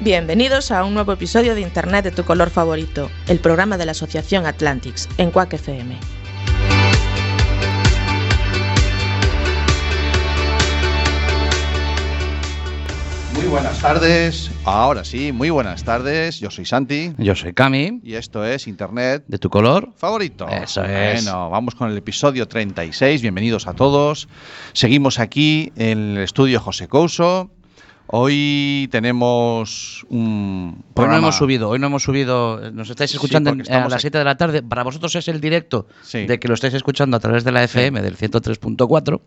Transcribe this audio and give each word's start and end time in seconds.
Bienvenidos 0.00 0.70
a 0.72 0.84
un 0.84 0.94
nuevo 0.94 1.12
episodio 1.12 1.54
de 1.54 1.60
Internet 1.60 2.04
de 2.04 2.10
tu 2.10 2.24
color 2.24 2.50
favorito, 2.50 3.08
el 3.28 3.38
programa 3.38 3.78
de 3.78 3.86
la 3.86 3.92
Asociación 3.92 4.46
Atlantics 4.46 5.08
en 5.18 5.30
Quack 5.30 5.54
FM. 5.54 6.15
Muy 13.46 13.52
buenas 13.52 13.78
tardes. 13.80 14.50
Ahora 14.64 15.04
sí, 15.04 15.30
muy 15.30 15.50
buenas 15.50 15.84
tardes. 15.84 16.40
Yo 16.40 16.50
soy 16.50 16.64
Santi 16.64 17.12
Yo 17.16 17.36
soy 17.36 17.52
Cami, 17.52 18.00
y 18.02 18.14
esto 18.14 18.44
es 18.44 18.66
Internet 18.66 19.22
de 19.28 19.38
tu 19.38 19.50
color. 19.50 19.90
favorito. 19.96 20.48
Eso 20.48 20.82
es. 20.82 21.22
Bueno, 21.24 21.48
vamos 21.48 21.76
con 21.76 21.88
el 21.88 21.96
episodio 21.96 22.48
36. 22.48 23.22
Bienvenidos 23.22 23.68
a 23.68 23.74
todos. 23.74 24.26
Seguimos 24.72 25.20
aquí 25.20 25.72
en 25.76 26.16
el 26.16 26.18
estudio 26.24 26.58
José 26.58 26.88
Couso. 26.88 27.48
Hoy 28.08 28.88
tenemos 28.90 30.04
un 30.08 30.84
Hoy 30.94 31.06
no 31.06 31.16
hemos 31.16 31.36
subido, 31.36 31.68
hoy 31.68 31.78
no 31.78 31.86
hemos 31.86 32.02
subido, 32.02 32.72
nos 32.72 32.90
estáis 32.90 33.10
Sí, 33.12 33.16
escuchando 33.16 33.50
en- 33.50 33.60
a 33.72 33.80
las 33.84 33.92
aquí. 33.94 34.00
7 34.02 34.18
de 34.18 34.24
la 34.24 34.36
tarde. 34.36 34.64
Para 34.64 34.82
vosotros 34.82 35.14
es 35.14 35.28
el 35.28 35.40
directo 35.40 35.86
Sí. 36.02 36.26
de 36.26 36.40
que 36.40 36.48
lo 36.48 36.54
estáis 36.54 36.74
escuchando 36.74 37.16
a 37.16 37.20
través 37.20 37.44
de 37.44 37.52
la 37.52 37.62
FM 37.62 38.02
del 38.02 38.16
103.4, 38.16 39.22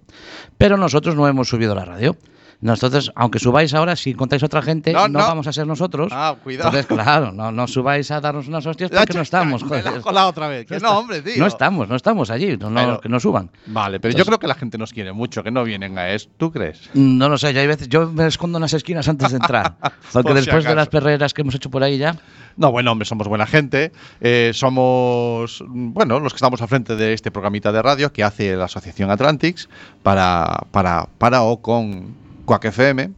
pero 0.57 0.75
nosotros 0.75 1.15
no 1.15 1.25
hemos 1.25 1.47
subido 1.47 1.73
la 1.73 1.85
radio. 1.85 2.17
Nosotros, 2.61 3.11
aunque 3.15 3.39
subáis 3.39 3.73
ahora, 3.73 3.95
si 3.95 4.09
encontráis 4.09 4.43
otra 4.43 4.61
gente, 4.61 4.91
No, 4.91 5.07
no, 5.07 5.19
no. 5.19 5.25
vamos 5.27 5.47
a 5.47 5.53
ser 5.53 5.65
nosotros. 5.65 6.11
Ah, 6.13 6.35
cuidado. 6.43 6.69
Entonces, 6.69 6.87
claro, 6.87 7.31
no, 7.31 7.53
no 7.53 7.67
subáis 7.67 8.11
a 8.11 8.19
darnos 8.19 8.49
unas 8.49 8.65
hostias 8.65 8.91
porque 8.91 9.13
no 9.13 9.21
estamos. 9.21 9.63
Me 9.63 9.69
joder. 9.69 9.83
la 9.85 9.91
has 9.91 9.99
colado 10.03 10.27
otra 10.29 10.47
vez. 10.49 10.65
Que 10.67 10.77
no, 10.79 10.99
hombre, 10.99 11.21
tío. 11.21 11.37
No 11.37 11.45
estamos, 11.47 11.87
no 11.87 11.95
estamos 11.95 12.29
allí, 12.29 12.57
no, 12.57 12.69
Pero- 12.73 12.99
que 12.99 13.07
no 13.07 13.19
suban. 13.21 13.49
Vale, 13.67 14.01
pero 14.01 14.13
yo 14.17 14.25
creo 14.25 14.39
que 14.39 14.47
la 14.47 14.55
gente 14.55 14.77
nos 14.77 14.91
quiere 14.91 15.13
mucho, 15.13 15.41
que 15.41 15.51
no 15.51 15.63
vienen 15.63 15.97
a 15.97 16.09
esto. 16.09 16.31
¿Tú 16.37 16.51
crees? 16.51 16.89
No 16.93 17.29
lo 17.29 17.37
sé, 17.37 17.53
yo 17.53 17.61
hay 17.61 17.67
veces, 17.67 17.87
yo 17.87 18.09
me 18.11 18.27
escondo 18.27 18.57
en 18.57 18.63
las 18.63 18.73
esquinas 18.73 19.07
antes 19.07 19.29
de 19.31 19.37
entrar. 19.37 19.75
Porque 20.11 20.29
si 20.29 20.35
después 20.35 20.65
de 20.65 20.75
las 20.75 20.89
perreras 20.89 21.33
que 21.33 21.41
hemos 21.43 21.55
hecho 21.55 21.69
por 21.69 21.81
ahí 21.83 21.97
ya. 21.97 22.15
No, 22.57 22.71
bueno, 22.73 22.91
hombre, 22.91 23.05
somos 23.05 23.27
buena 23.29 23.45
gente. 23.47 23.93
Eh, 24.19 24.51
somos, 24.53 25.63
bueno, 25.67 26.19
los 26.19 26.33
que 26.33 26.37
estamos 26.37 26.61
al 26.61 26.67
frente 26.67 26.97
de 26.97 27.13
este 27.13 27.31
programita 27.31 27.71
de 27.71 27.81
radio 27.81 28.11
que 28.11 28.21
hace 28.23 28.55
la 28.57 28.65
Asociación 28.65 29.09
Atlantics 29.11 29.69
para, 30.03 30.63
para, 30.71 31.07
para 31.17 31.43
o 31.43 31.61
con 31.61 32.27
Quack 32.49 32.65
FM. 32.65 33.11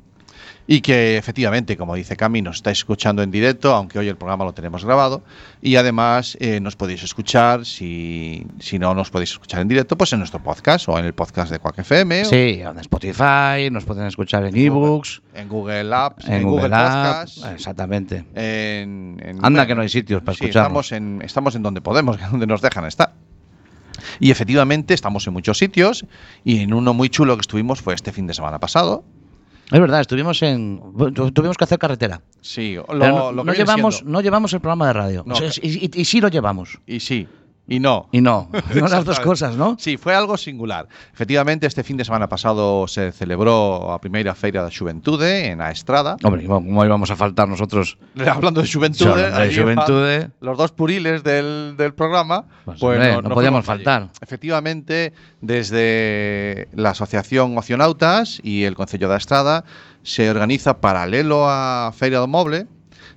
Y 0.67 0.81
que 0.81 1.17
efectivamente, 1.17 1.75
como 1.75 1.95
dice 1.95 2.15
Cami, 2.15 2.41
nos 2.41 2.57
estáis 2.57 2.79
escuchando 2.79 3.23
en 3.23 3.31
directo, 3.31 3.73
aunque 3.73 3.97
hoy 3.97 4.07
el 4.07 4.15
programa 4.15 4.45
lo 4.45 4.53
tenemos 4.53 4.85
grabado. 4.85 5.23
Y 5.61 5.75
además 5.75 6.37
eh, 6.39 6.59
nos 6.59 6.75
podéis 6.75 7.03
escuchar, 7.03 7.65
si, 7.65 8.45
si 8.59 8.77
no 8.77 8.93
nos 8.93 9.09
podéis 9.09 9.31
escuchar 9.31 9.61
en 9.61 9.69
directo, 9.69 9.97
pues 9.97 10.13
en 10.13 10.19
nuestro 10.19 10.41
podcast 10.43 10.87
o 10.87 10.99
en 10.99 11.05
el 11.05 11.13
podcast 11.13 11.52
de 11.52 11.59
Quack 11.59 11.79
FM. 11.79 12.25
Sí, 12.25 12.61
en 12.61 12.77
Spotify, 12.79 13.69
nos 13.71 13.85
pueden 13.85 14.05
escuchar 14.05 14.45
en 14.45 14.55
ebooks, 14.55 15.21
En 15.33 15.49
Google 15.49 15.93
Apps, 15.93 16.27
en, 16.27 16.43
Google, 16.43 16.69
Podcast. 16.69 17.37
Apps. 17.43 17.45
Exactamente. 17.53 18.25
En, 18.36 19.39
Anda 19.41 19.65
que 19.65 19.75
no 19.75 19.81
hay 19.81 19.89
sitios 19.89 20.21
para 20.21 20.37
sí, 20.37 20.45
escucharnos. 20.45 20.86
Estamos 20.86 20.91
en, 20.91 21.21
estamos 21.23 21.55
en 21.55 21.64
donde 21.64 21.81
podemos, 21.81 22.17
donde 22.31 22.47
nos 22.47 22.61
dejan 22.61 22.86
estar. 22.86 23.14
Y 24.20 24.31
efectivamente 24.31 24.93
estamos 24.93 25.25
en 25.27 25.33
muchos 25.33 25.58
sitios 25.58 26.05
y 26.43 26.59
en 26.61 26.73
uno 26.73 26.93
muy 26.93 27.09
chulo 27.09 27.36
que 27.36 27.41
estuvimos 27.41 27.81
fue 27.81 27.93
este 27.93 28.11
fin 28.11 28.27
de 28.27 28.33
semana 28.33 28.59
pasado. 28.59 29.03
Es 29.71 29.80
verdad, 29.80 30.02
estuvimos 30.02 30.42
en. 30.43 30.82
tu- 31.14 31.32
Tuvimos 31.32 31.55
que 31.58 31.64
hacer 31.64 31.80
carretera. 31.80 32.21
Sí, 32.42 32.76
lo, 32.76 32.93
no, 32.93 33.32
lo 33.32 33.43
que 33.43 33.48
no 33.52 33.54
llevamos, 33.54 33.95
siendo. 33.95 34.11
no 34.11 34.21
llevamos 34.21 34.54
el 34.54 34.59
programa 34.59 34.87
de 34.87 34.93
radio. 34.93 35.23
No, 35.26 35.33
O 35.33 35.37
sea, 35.37 35.49
que- 35.49 35.65
y, 35.67 35.86
y- 35.86 36.02
y 36.02 36.05
sí 36.05 36.20
lo 36.20 36.27
llevamos. 36.27 36.80
Y 36.86 36.99
sí, 36.99 37.27
y 37.71 37.80
no. 37.80 38.09
Y 38.11 38.20
no. 38.20 38.49
No 38.76 38.87
las 38.87 39.05
dos 39.05 39.20
cosas, 39.21 39.55
¿no? 39.55 39.77
Sí, 39.80 39.95
fue 39.98 40.14
algo 40.14 40.36
singular. 40.36 40.87
Efectivamente, 41.14 41.67
este 41.67 41.83
fin 41.83 41.95
de 41.98 42.04
semana 42.04 42.27
pasado 42.27 42.87
se 42.87 43.11
celebró 43.11 43.92
a 43.93 43.99
primeira 44.02 44.36
feira 44.36 44.61
da 44.61 44.70
Xuventude 44.70 45.48
en 45.48 45.61
a 45.61 45.71
Estrada. 45.71 46.17
Hombre, 46.23 46.45
¿cómo 46.45 46.83
íbamos 46.83 47.09
a 47.11 47.15
faltar 47.15 47.48
nosotros? 47.48 47.98
Hablando 48.27 48.61
de 48.61 48.67
Xuventude, 48.67 49.32
de 49.32 49.36
allí 49.37 49.55
Xuventude. 49.55 50.32
los 50.42 50.58
dos 50.58 50.71
puriles 50.71 51.23
del, 51.23 51.76
del 51.77 51.93
programa, 51.93 52.43
Pues, 52.65 52.80
pues, 52.80 52.98
hombre, 52.99 53.21
no 53.30 53.33
podíamos 53.36 53.59
allí. 53.59 53.83
faltar. 53.83 54.09
Efectivamente, 54.21 55.14
desde 55.39 56.67
la 56.73 56.89
Asociación 56.92 57.58
Ocionautas 57.58 58.39
y 58.43 58.64
el 58.65 58.76
Concello 58.76 59.08
da 59.08 59.17
Estrada 59.17 59.64
se 60.03 60.30
organiza 60.30 60.82
paralelo 60.82 61.45
a 61.48 61.92
Feira 61.95 62.20
do 62.20 62.27
Moble, 62.27 62.67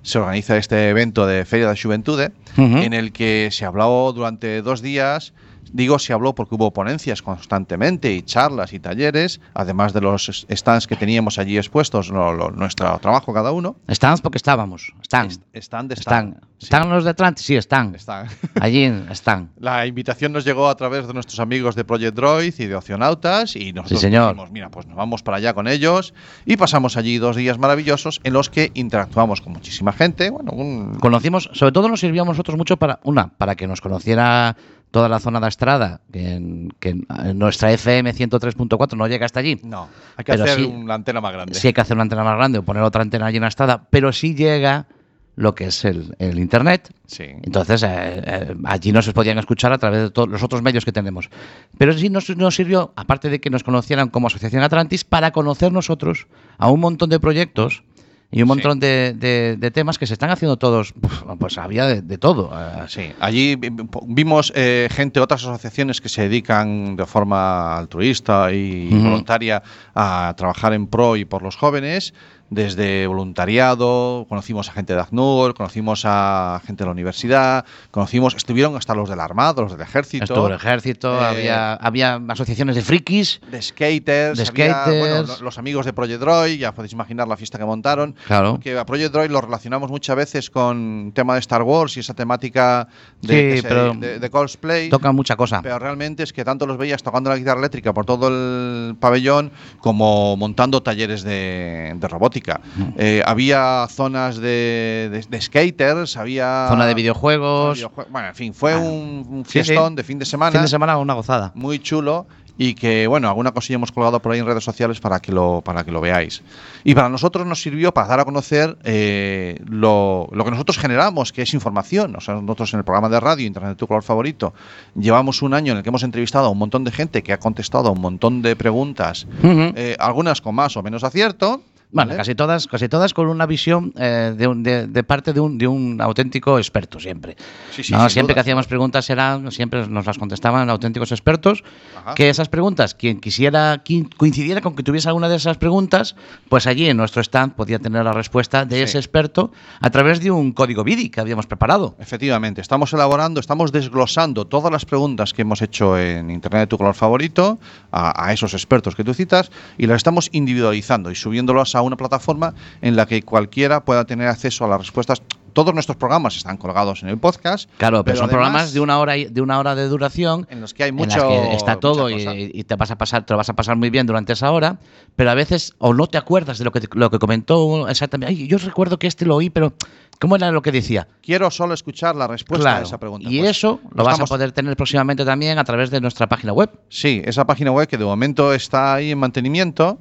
se 0.05 0.19
organiza 0.19 0.55
este 0.57 0.89
evento 0.89 1.25
de 1.25 1.43
Feria 1.45 1.65
da 1.67 1.75
Xuventude, 1.75 2.31
Ujú. 2.57 2.77
en 2.77 2.93
el 2.93 3.11
que 3.11 3.49
se 3.51 3.65
habló 3.65 4.13
durante 4.13 4.61
dos 4.61 4.81
días. 4.81 5.33
Digo 5.73 5.99
se 5.99 6.13
habló 6.13 6.33
porque 6.35 6.55
hubo 6.55 6.71
ponencias 6.71 7.21
constantemente 7.21 8.11
y 8.13 8.21
charlas 8.21 8.73
y 8.73 8.79
talleres, 8.79 9.41
además 9.53 9.93
de 9.93 10.01
los 10.01 10.45
stands 10.49 10.87
que 10.87 10.95
teníamos 10.95 11.37
allí 11.37 11.57
expuestos, 11.57 12.09
lo- 12.09 12.33
lo- 12.33 12.51
nuestro 12.51 12.97
trabajo 12.99 13.33
cada 13.33 13.51
uno. 13.51 13.75
Estábamos 13.87 14.21
porque 14.21 14.37
estábamos. 14.37 14.93
Están. 15.01 15.27
Est- 15.27 15.41
Stand 15.53 15.89
de 15.89 15.93
Están. 15.95 16.27
stand. 16.29 16.43
Sí, 16.57 16.65
¿Están 16.67 16.89
los 16.89 17.03
de 17.03 17.09
Atlantis? 17.09 17.45
Sí, 17.45 17.55
están. 17.55 17.93
están. 17.95 18.27
Allí 18.61 18.83
están. 19.11 19.49
La 19.59 19.85
invitación 19.85 20.31
nos 20.31 20.45
llegó 20.45 20.69
a 20.69 20.75
través 20.75 21.05
de 21.07 21.13
nuestros 21.13 21.39
amigos 21.41 21.75
de 21.75 21.83
Project 21.83 22.15
Droid 22.15 22.53
y 22.57 22.65
de 22.65 22.75
Ocionautas 22.75 23.55
y 23.57 23.73
nosotros 23.73 23.99
Sí, 23.99 24.05
señor. 24.05 24.29
dijimos, 24.29 24.51
mira, 24.51 24.69
pues 24.69 24.87
nos 24.87 24.95
vamos 24.95 25.21
para 25.21 25.37
allá 25.37 25.53
con 25.53 25.67
ellos 25.67 26.13
y 26.45 26.55
pasamos 26.57 26.95
allí 26.97 27.17
dos 27.17 27.35
días 27.35 27.57
maravillosos 27.59 28.21
en 28.23 28.33
los 28.33 28.49
que 28.49 28.71
interactuamos 28.73 29.41
con 29.41 29.51
muchísima 29.53 29.91
gente. 29.91 30.29
Bueno, 30.29 30.51
un- 30.53 30.95
conocimos, 30.99 31.49
sobre 31.53 31.73
todo 31.73 31.89
nos 31.89 31.99
sirvió 31.99 32.21
a 32.23 32.25
nosotros 32.25 32.57
mucho 32.57 32.77
para, 32.77 32.99
una, 33.03 33.27
para 33.37 33.55
que 33.55 33.67
nos 33.67 33.81
conociera 33.81 34.55
toda 34.95 35.09
la 35.09 35.19
zona 35.19 35.41
de 35.41 35.49
Estrada, 35.49 35.99
que 36.09 36.35
en, 36.35 36.69
que 36.79 36.91
en 36.91 37.37
nuestra 37.37 37.69
FM 37.69 38.13
103.4 38.13 38.95
no 38.95 39.09
llega 39.09 39.25
hasta 39.25 39.41
allí. 39.41 39.59
no, 39.61 39.89
hay 40.15 40.23
que 40.23 40.31
hacer 40.31 40.55
sí. 40.55 40.63
una 40.63 40.93
antena 40.93 41.19
más 41.19 41.33
grande. 41.33 41.53
Sí 41.53 41.67
hay 41.67 41.73
que 41.73 41.81
hacer 41.81 41.97
una 41.97 42.03
antena 42.03 42.23
más 42.23 42.37
grande 42.37 42.59
o 42.59 42.63
poner 42.63 42.81
otra 42.81 43.01
antena 43.01 43.25
allí 43.25 43.35
en 43.35 43.43
Estrada, 43.43 43.87
pero 43.89 44.13
sí 44.13 44.35
llega 44.35 44.87
lo 45.35 45.53
que 45.53 45.65
es 45.65 45.83
el, 45.83 46.15
el 46.17 46.39
Internet. 46.39 46.93
Sí. 47.07 47.25
Entonces, 47.43 47.83
eh, 47.83 47.89
eh, 47.89 48.55
allí 48.63 48.93
nos 48.93 49.11
podían 49.11 49.37
escuchar 49.37 49.73
a 49.73 49.77
través 49.77 49.99
de 49.99 50.11
todos 50.11 50.29
los 50.29 50.41
otros 50.41 50.61
medios 50.61 50.85
que 50.85 50.93
tenemos. 50.93 51.29
Pero 51.77 51.91
sí 51.91 52.09
nos, 52.09 52.29
nos 52.37 52.55
sirvió, 52.55 52.93
aparte 52.95 53.29
de 53.29 53.41
que 53.41 53.49
nos 53.49 53.65
conocieran 53.65 54.07
como 54.07 54.27
Asociación 54.27 54.63
Atlantis, 54.63 55.03
para 55.03 55.31
conocer 55.31 55.73
nosotros 55.73 56.27
a 56.57 56.71
un 56.71 56.79
montón 56.79 57.09
de 57.09 57.19
proyectos 57.19 57.83
y 58.31 58.41
un 58.41 58.47
Sí. 58.47 58.49
montón 58.49 58.79
de, 58.79 59.13
de- 59.15 59.55
de 59.57 59.71
temas 59.71 59.97
que 59.97 60.05
se 60.07 60.13
están 60.13 60.29
haciendo 60.29 60.57
todos. 60.57 60.93
Pues 61.39 61.57
había 61.57 61.85
de, 61.85 62.01
de 62.01 62.17
todo. 62.17 62.51
eh, 62.53 62.85
Sí, 62.87 63.11
allí 63.19 63.55
vi- 63.55 63.69
vi- 63.69 63.87
vimos 64.07 64.51
eh, 64.55 64.87
gente 64.91 65.19
otras 65.19 65.43
asociaciones 65.43 66.01
que 66.01 66.09
se 66.09 66.23
dedican 66.23 66.95
de 66.95 67.05
forma 67.05 67.77
altruista 67.77 68.51
y 68.51 68.89
Ujú. 68.91 69.03
voluntaria 69.03 69.61
a 69.93 70.33
trabajar 70.37 70.73
en 70.73 70.87
pro 70.87 71.15
y 71.15 71.25
por 71.25 71.41
los 71.43 71.55
jóvenes, 71.55 72.13
desde 72.49 73.07
voluntariado, 73.07 74.25
conocimos 74.29 74.69
a 74.69 74.73
gente 74.73 74.93
de 74.93 75.01
ACNUR, 75.01 75.55
conocimos 75.55 76.03
a 76.05 76.61
gente 76.65 76.83
de 76.83 76.85
la 76.87 76.91
universidad, 76.91 77.65
conocimos, 77.91 78.35
estuvieron 78.35 78.75
hasta 78.75 78.93
los 78.93 79.09
de 79.09 79.15
la 79.15 79.23
Armada, 79.23 79.61
los 79.63 79.71
del 79.71 79.81
Ejército. 79.81 80.23
Estuvo 80.25 80.47
el 80.47 80.53
ejército, 80.53 81.19
Eh, 81.21 81.25
había, 81.25 81.73
había 81.73 82.21
asociaciones 82.29 82.75
de 82.75 82.81
frikis. 82.81 83.41
de 83.49 83.61
skaters, 83.61 84.37
De 84.37 84.47
había, 84.47 84.73
skaters. 84.73 84.99
bueno, 84.99 85.21
lo- 85.23 85.41
los 85.45 85.57
amigos 85.57 85.85
de 85.85 85.93
Project 85.93 86.19
Droid, 86.21 86.59
ya 86.59 86.73
podéis 86.73 86.93
imaginar 86.93 87.27
la 87.27 87.35
fiesta 87.37 87.57
que 87.57 87.65
montaron. 87.65 88.15
Claro. 88.27 88.59
Que 88.59 88.77
a 88.77 88.85
Project 88.85 89.11
Droid 89.13 89.29
lo 89.31 89.41
relacionamos 89.41 89.89
muchas 89.89 90.15
veces 90.15 90.49
con 90.49 91.11
tema 91.13 91.33
de 91.33 91.39
Star 91.39 91.63
Wars 91.63 91.97
y 91.97 92.01
esa 92.01 92.13
temática 92.13 92.87
de, 93.21 93.57
Sí, 93.57 93.65
pero 93.67 93.93
de- 93.95 94.19
de 94.19 94.29
cosplay. 94.29 94.89
Toca 94.89 95.11
mucha 95.11 95.35
cosa. 95.35 95.61
Pero 95.61 95.79
realmente 95.79 96.23
es 96.23 96.31
que 96.33 96.43
tanto 96.45 96.65
los 96.67 96.77
veías 96.77 97.01
tocando 97.03 97.29
la 97.29 97.37
guitarra 97.37 97.59
eléctrica 97.59 97.93
por 97.93 98.05
todo 98.05 98.27
el 98.27 98.95
pabellón 98.99 99.51
como 99.79 100.37
montando 100.37 100.81
talleres 100.83 101.23
de, 101.23 101.93
de 101.95 102.07
robótica. 102.35 102.61
Eh, 102.97 103.21
había 103.25 103.87
zonas 103.89 104.37
de, 104.37 105.09
de- 105.11 105.25
de 105.29 105.41
skaters, 105.41 106.17
había... 106.17 106.67
Zona 106.69 106.85
de 106.85 106.93
videojuegos. 106.93 107.79
videojue- 107.79 108.07
Bueno, 108.09 108.27
en 108.29 108.35
fin, 108.35 108.53
fue 108.53 108.73
Bueno, 108.75 108.89
un, 108.93 109.25
un 109.29 109.45
sí, 109.45 109.59
sí. 109.59 109.63
fiestón 109.65 109.95
de 109.95 110.03
fin 110.03 110.19
de 110.19 110.25
semana 110.25 110.51
Fin 110.51 110.61
de 110.61 110.67
semana 110.67 110.97
una 110.97 111.13
gozada. 111.13 111.51
muy 111.55 111.79
chulo 111.79 112.27
y 112.57 112.73
que, 112.73 113.05
bueno, 113.07 113.27
alguna 113.27 113.51
cosilla 113.51 113.75
hemos 113.75 113.91
colgado 113.91 114.21
por 114.21 114.31
ahí 114.31 114.39
en 114.39 114.45
redes 114.45 114.63
sociales 114.63 115.01
para 115.01 115.19
que 115.19 115.33
lo, 115.33 115.61
para 115.61 115.83
que 115.83 115.91
lo 115.91 115.99
veáis. 115.99 116.41
Y 116.85 116.95
para 116.95 117.09
nosotros 117.09 117.45
nos 117.45 117.61
sirvió 117.61 117.93
para 117.93 118.07
dar 118.07 118.21
a 118.21 118.23
conocer 118.25 118.77
eh, 118.85 119.59
lo, 119.67 120.29
lo 120.31 120.45
que 120.45 120.51
nosotros 120.51 120.77
generamos, 120.77 121.33
que 121.33 121.41
es 121.41 121.53
información. 121.53 122.15
O 122.15 122.21
sea, 122.21 122.35
nosotros 122.35 122.73
en 122.73 122.77
el 122.79 122.85
programa 122.85 123.09
de 123.09 123.19
radio 123.19 123.45
Internet 123.45 123.77
tu 123.77 123.87
color 123.87 124.03
favorito 124.03 124.53
llevamos 124.97 125.41
un 125.41 125.53
año 125.53 125.73
en 125.73 125.79
el 125.79 125.83
que 125.83 125.89
hemos 125.89 126.03
entrevistado 126.03 126.45
a 126.45 126.49
un 126.49 126.57
montón 126.57 126.85
de 126.85 126.91
gente 126.91 127.23
que 127.23 127.33
ha 127.33 127.39
contestado 127.39 127.89
a 127.89 127.91
un 127.91 127.99
montón 127.99 128.41
de 128.41 128.55
preguntas, 128.55 129.27
eh, 129.43 129.97
algunas 129.99 130.39
con 130.39 130.55
más 130.55 130.77
o 130.77 130.81
menos 130.83 131.03
acierto. 131.03 131.61
Bueno, 131.91 132.15
casi 132.17 132.35
todas, 132.35 132.67
casi 132.67 132.89
todas 132.89 133.13
con 133.13 133.27
una 133.27 133.45
visión 133.45 133.93
eh, 133.97 134.33
de, 134.37 134.47
un- 134.47 134.63
de- 134.63 134.87
de 134.87 135.03
parte 135.03 135.31
de 135.31 135.39
un, 135.39 135.57
de 135.57 135.67
un 135.67 136.01
auténtico 136.01 136.57
experto 136.57 136.99
siempre. 136.99 137.37
Sí, 137.71 137.83
sí, 137.83 137.93
¿no? 137.93 138.09
Siempre 138.09 138.33
que 138.33 138.41
hacíamos 138.41 138.67
preguntas 138.67 139.09
eran, 139.09 139.51
siempre 139.51 139.87
nos 139.87 140.05
las 140.05 140.17
contestaban 140.17 140.69
auténticos 140.69 141.11
expertos. 141.11 141.63
Ajá. 141.97 142.15
Que 142.15 142.29
esas 142.29 142.49
preguntas, 142.49 142.95
quien 142.95 143.19
quisiera, 143.21 143.81
quien 143.85 144.05
coincidiera 144.05 144.61
con 144.61 144.75
que 144.75 144.83
tuviese 144.83 145.07
alguna 145.07 145.29
de 145.29 145.37
esas 145.37 145.57
preguntas, 145.57 146.15
pues 146.49 146.67
allí 146.67 146.89
en 146.89 146.97
nuestro 146.97 147.21
stand 147.21 147.53
podía 147.53 147.79
tener 147.79 148.03
la 148.03 148.13
respuesta 148.13 148.65
de 148.65 148.75
Sí. 148.77 148.81
ese 148.83 148.97
experto 148.97 149.51
a 149.79 149.89
través 149.89 150.19
de 150.19 150.31
un 150.31 150.51
código 150.51 150.83
BIDI 150.83 151.09
que 151.09 151.21
habíamos 151.21 151.45
preparado. 151.47 151.95
Efectivamente, 151.99 152.59
estamos 152.61 152.91
elaborando, 152.93 153.39
estamos 153.39 153.71
desglosando 153.71 154.45
todas 154.45 154.71
las 154.71 154.85
preguntas 154.85 155.33
que 155.33 155.43
hemos 155.43 155.61
hecho 155.61 155.97
en 155.97 156.29
Internet 156.29 156.61
de 156.61 156.67
tu 156.67 156.77
color 156.77 156.95
favorito 156.95 157.59
a, 157.91 158.25
a 158.25 158.33
esos 158.33 158.53
expertos 158.53 158.95
que 158.95 159.03
tú 159.03 159.13
citas 159.13 159.51
y 159.77 159.85
las 159.87 159.97
estamos 159.97 160.29
individualizando 160.33 161.11
y 161.11 161.15
subiéndolas 161.15 161.74
a 161.75 161.81
una 161.81 161.97
plataforma 161.97 162.53
en 162.81 162.95
la 162.95 163.05
que 163.05 163.21
cualquiera 163.21 163.83
pueda 163.85 164.05
tener 164.05 164.27
acceso 164.27 164.65
a 164.65 164.67
las 164.67 164.79
respuestas. 164.79 165.21
Todos 165.53 165.73
nuestros 165.73 165.95
programas 165.95 166.35
están 166.35 166.57
colgados 166.57 167.01
en 167.03 167.07
el 167.07 167.17
podcast. 167.17 167.69
Claro, 167.77 168.03
pero, 168.03 168.17
son 168.17 168.25
además, 168.25 168.29
programas 168.33 168.73
de 168.73 168.79
una 168.81 168.99
hora 168.99 169.13
de 169.13 169.41
una 169.41 169.57
hora 169.57 169.73
de 169.73 169.87
duración 169.87 170.45
en 170.49 170.59
los 170.59 170.73
que 170.73 170.83
hay 170.83 170.89
en 170.89 170.97
las 170.97 171.07
mucho 171.15 171.29
que 171.29 171.53
está 171.55 171.77
todo 171.77 172.09
y, 172.09 172.51
y 172.53 172.63
te 172.65 172.75
vas 172.75 172.91
a 172.91 172.97
pasar 172.97 173.25
te 173.25 173.31
lo 173.33 173.37
vas 173.37 173.47
a 173.47 173.53
pasar 173.53 173.77
muy 173.77 173.89
bien 173.89 174.05
durante 174.05 174.33
esa 174.33 174.51
hora 174.51 174.77
pero 175.15 175.31
a 175.31 175.33
veces 175.33 175.73
o 175.77 175.93
no 175.93 176.07
te 176.07 176.17
acuerdas 176.17 176.57
de 176.57 176.65
lo 176.65 176.73
que 176.73 176.81
te- 176.81 176.89
lo 176.91 177.09
que 177.09 177.19
comentó 177.19 177.87
exactamente 177.87 178.33
Ay, 178.35 178.47
yo 178.49 178.57
recuerdo 178.57 178.99
que 178.99 179.07
este 179.07 179.25
lo 179.25 179.37
oí 179.37 179.49
pero 179.49 179.71
cómo 180.19 180.35
era 180.35 180.51
lo 180.51 180.61
que 180.61 180.73
decía 180.73 181.07
Quiero 181.21 181.49
solo 181.49 181.73
escuchar 181.73 182.17
la 182.17 182.27
respuesta 182.27 182.61
Claro, 182.63 182.79
a 182.83 182.87
esa 182.87 182.97
pregunta. 182.99 183.29
y 183.29 183.39
Pues 183.39 183.51
eso 183.51 183.79
lo 183.93 184.03
vas 184.03 184.07
a 184.07 184.11
estamos- 184.15 184.29
poder 184.29 184.51
tener 184.51 184.75
próximamente 184.75 185.23
también 185.23 185.57
a 185.57 185.63
través 185.63 185.89
de 185.89 186.01
nuestra 186.01 186.27
página 186.27 186.51
web 186.51 186.69
Sí, 186.89 187.21
esa 187.23 187.45
página 187.45 187.71
web 187.71 187.87
que 187.87 187.97
de 187.97 188.03
momento 188.03 188.53
está 188.53 188.95
ahí 188.95 189.11
en 189.11 189.19
mantenimiento, 189.19 189.99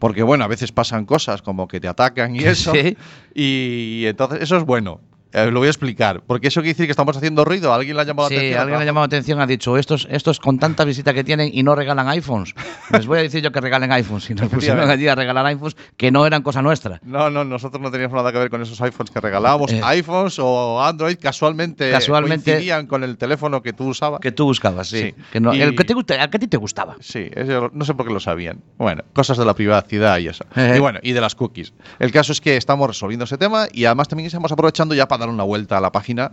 porque 0.00 0.24
bueno, 0.24 0.42
a 0.44 0.48
veces 0.48 0.72
pasan 0.72 1.06
cosas 1.06 1.42
como 1.42 1.68
que 1.68 1.78
te 1.78 1.86
atacan 1.86 2.34
y 2.34 2.40
eso. 2.44 2.72
Sí. 2.72 2.96
Y 3.32 4.04
entonces 4.06 4.42
eso 4.42 4.56
es 4.56 4.64
bueno. 4.64 5.00
Eh, 5.32 5.50
lo 5.50 5.60
voy 5.60 5.68
a 5.68 5.70
explicar. 5.70 6.22
Porque 6.26 6.48
eso 6.48 6.60
quiere 6.60 6.72
decir 6.74 6.86
que 6.86 6.90
estamos 6.92 7.16
haciendo 7.16 7.44
ruido. 7.44 7.72
¿Alguien 7.72 7.96
le 7.96 8.02
ha 8.02 8.04
llamado 8.04 8.28
Sí, 8.28 8.34
la 8.34 8.40
atención? 8.40 8.60
alguien 8.62 8.78
le 8.78 8.82
ha 8.82 8.86
llamado 8.86 9.02
la 9.04 9.06
atención, 9.06 9.40
ha 9.40 9.46
dicho, 9.46 9.76
estos, 9.76 10.08
estos 10.10 10.40
con 10.40 10.58
tanta 10.58 10.84
visita 10.84 11.14
que 11.14 11.22
tienen 11.24 11.50
y 11.52 11.62
no 11.62 11.74
regalan 11.74 12.08
iPhones. 12.08 12.54
Les 12.92 13.06
voy 13.06 13.18
a 13.18 13.22
decir 13.22 13.42
yo 13.42 13.52
que 13.52 13.60
regalen 13.60 13.92
iPhones. 13.92 14.28
Y 14.30 14.34
nos 14.34 14.48
pusieron 14.48 14.88
allí 14.90 15.06
a 15.08 15.14
regalar 15.14 15.46
iPhones 15.46 15.76
que 15.96 16.10
no 16.10 16.26
eran 16.26 16.42
cosa 16.42 16.62
nuestra. 16.62 17.00
No, 17.04 17.30
no, 17.30 17.44
nosotros 17.44 17.80
no 17.80 17.90
teníamos 17.90 18.16
nada 18.16 18.32
que 18.32 18.38
ver 18.38 18.50
con 18.50 18.60
esos 18.62 18.80
iPhones 18.80 19.10
que 19.10 19.20
regalábamos. 19.20 19.72
Eh. 19.72 19.80
iPhones 19.84 20.38
o 20.40 20.82
Android 20.82 21.16
casualmente, 21.20 21.90
Casualmente- 21.90 22.50
coincidían 22.52 22.86
con 22.86 23.04
el 23.04 23.16
teléfono 23.16 23.62
que 23.62 23.72
tú 23.72 23.88
usabas. 23.88 24.20
Que 24.20 24.32
tú 24.32 24.44
buscabas, 24.46 24.88
sí. 24.88 25.00
Sí. 25.02 25.14
Que 25.32 25.40
no- 25.40 25.54
Y- 25.54 25.62
el 25.62 25.74
que 25.76 25.84
te 25.84 25.94
gusta, 25.94 26.14
el 26.16 26.28
que 26.30 26.36
a 26.36 26.40
ti 26.40 26.48
te 26.48 26.56
gustaba. 26.56 26.96
Sí, 27.00 27.30
eso 27.34 27.70
no 27.72 27.84
sé 27.84 27.94
por 27.94 28.06
qué 28.06 28.12
lo 28.12 28.20
sabían. 28.20 28.60
Bueno, 28.78 29.04
cosas 29.12 29.38
de 29.38 29.44
la 29.44 29.54
privacidad 29.54 30.18
y 30.18 30.28
eso. 30.28 30.44
Eh. 30.56 30.74
Y 30.76 30.80
bueno, 30.80 30.98
y 31.02 31.12
de 31.12 31.20
las 31.20 31.34
cookies. 31.34 31.72
El 31.98 32.10
caso 32.12 32.32
es 32.32 32.40
que 32.40 32.56
estamos 32.56 32.88
resolviendo 32.88 33.24
ese 33.24 33.38
tema 33.38 33.68
y 33.72 33.84
además 33.84 34.08
también 34.08 34.26
estamos 34.26 34.50
aprovechando 34.50 34.94
ya 34.94 35.06
para 35.06 35.19
dar 35.20 35.28
una 35.28 35.44
vuelta 35.44 35.78
a 35.78 35.80
la 35.80 35.92
página 35.92 36.32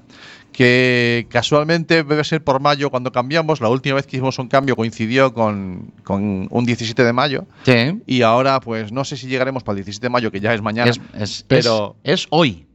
que 0.52 1.28
casualmente 1.30 2.04
debe 2.04 2.24
ser 2.24 2.44
por 2.44 2.60
mayo 2.60 2.90
cuando 2.90 3.12
cambiamos. 3.12 3.62
La 3.62 3.70
última 3.70 3.96
vez 3.96 4.08
que 4.08 4.18
hicimos 4.18 4.40
un 4.40 4.48
cambio 4.48 4.76
coincidió 4.76 5.34
con, 5.34 5.92
con 6.04 6.48
un 6.50 6.66
17 6.66 7.04
de 7.04 7.14
mayo. 7.14 7.46
Sí. 7.64 8.02
Y 8.08 8.24
ahora, 8.24 8.60
pues 8.60 8.92
no 8.92 9.06
sé 9.06 9.18
si 9.18 9.28
llegaremos 9.28 9.64
para 9.64 9.78
el 9.78 9.84
17 9.86 10.06
de 10.06 10.10
mayo, 10.10 10.32
que 10.32 10.40
ya 10.40 10.54
es 10.54 10.62
mañana. 10.62 10.90
Es, 10.90 11.00
es- 11.14 11.46
pero 11.48 11.96
es, 12.04 12.22
es 12.22 12.28
hoy. 12.32 12.66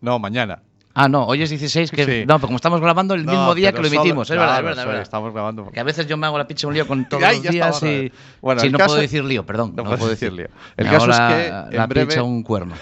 no, 0.00 0.18
mañana. 0.18 0.62
Ah, 0.96 1.08
no, 1.08 1.26
hoy 1.26 1.42
es 1.42 1.50
16, 1.50 1.90
que 1.90 2.04
Sí. 2.04 2.20
no, 2.24 2.36
pero 2.36 2.46
como 2.46 2.56
estamos 2.56 2.80
grabando 2.80 3.14
el 3.14 3.24
No, 3.26 3.32
mismo 3.32 3.54
día 3.56 3.72
que 3.72 3.78
lo 3.82 3.88
solo- 3.88 4.00
emitimos, 4.00 4.30
es 4.30 4.36
verdad, 4.36 4.46
es 4.46 4.52
claro, 4.60 4.66
verdad, 4.66 4.82
es 4.84 4.86
verdad. 4.86 5.02
Estamos 5.02 5.32
grabando. 5.32 5.70
Que 5.72 5.80
a 5.80 5.82
veces 5.82 6.06
yo 6.06 6.16
me 6.16 6.26
hago 6.28 6.38
la 6.38 6.46
pinche 6.46 6.68
un 6.68 6.74
lío 6.74 6.86
con 6.86 7.04
todos 7.08 7.22
Ay, 7.24 7.42
los 7.42 7.52
días 7.52 7.82
y. 7.82 8.12
Bueno, 8.40 8.60
sí, 8.60 8.70
no 8.70 8.78
caso- 8.78 8.90
puedo 8.90 9.00
decir 9.00 9.24
lío, 9.24 9.44
perdón, 9.44 9.72
No 9.76 9.82
puedo 9.82 10.06
decir 10.08 10.32
lío. 10.32 10.46
El 10.76 10.84
Me 10.86 10.90
caso 10.92 11.10
es 11.10 11.18
la- 11.18 11.66
que 11.70 11.76
la 11.76 11.86
breve- 11.88 12.06
pincha 12.06 12.22
un 12.22 12.44
cuerno. 12.44 12.74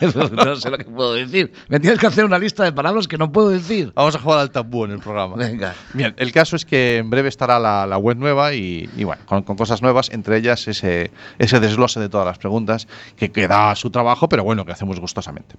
no 0.00 0.56
sé 0.56 0.70
lo 0.70 0.76
que 0.78 0.84
puedo 0.84 1.14
decir. 1.14 1.52
Me 1.68 1.80
tienes 1.80 1.98
que 1.98 2.06
hacer 2.06 2.24
una 2.26 2.38
lista 2.38 2.64
de 2.64 2.72
palabras 2.72 3.08
que 3.08 3.16
no 3.16 3.32
puedo 3.32 3.48
decir. 3.48 3.92
Vamos 3.94 4.14
a 4.14 4.18
jugar 4.20 4.40
al 4.40 4.50
tabú 4.50 4.84
en 4.84 4.90
el 4.92 4.98
programa. 4.98 5.36
Venga. 5.36 5.74
Bien, 5.94 6.14
el 6.18 6.32
caso 6.32 6.56
es 6.56 6.66
que 6.66 6.98
en 6.98 7.08
breve 7.08 7.28
estará 7.30 7.58
la, 7.58 7.86
la 7.86 7.96
web 7.96 8.18
nueva 8.18 8.52
y, 8.54 8.90
y 8.96 9.04
bueno, 9.04 9.22
con, 9.24 9.42
con 9.42 9.56
cosas 9.56 9.80
nuevas, 9.80 10.10
entre 10.10 10.36
ellas 10.36 10.68
ese, 10.68 11.10
ese 11.38 11.60
desglose 11.60 11.98
de 11.98 12.10
todas 12.10 12.26
las 12.26 12.36
preguntas 12.36 12.86
que 13.16 13.32
queda 13.32 13.74
su 13.74 13.88
trabajo, 13.90 14.28
pero 14.28 14.44
bueno, 14.44 14.66
que 14.66 14.72
hacemos 14.72 15.00
gustosamente. 15.00 15.56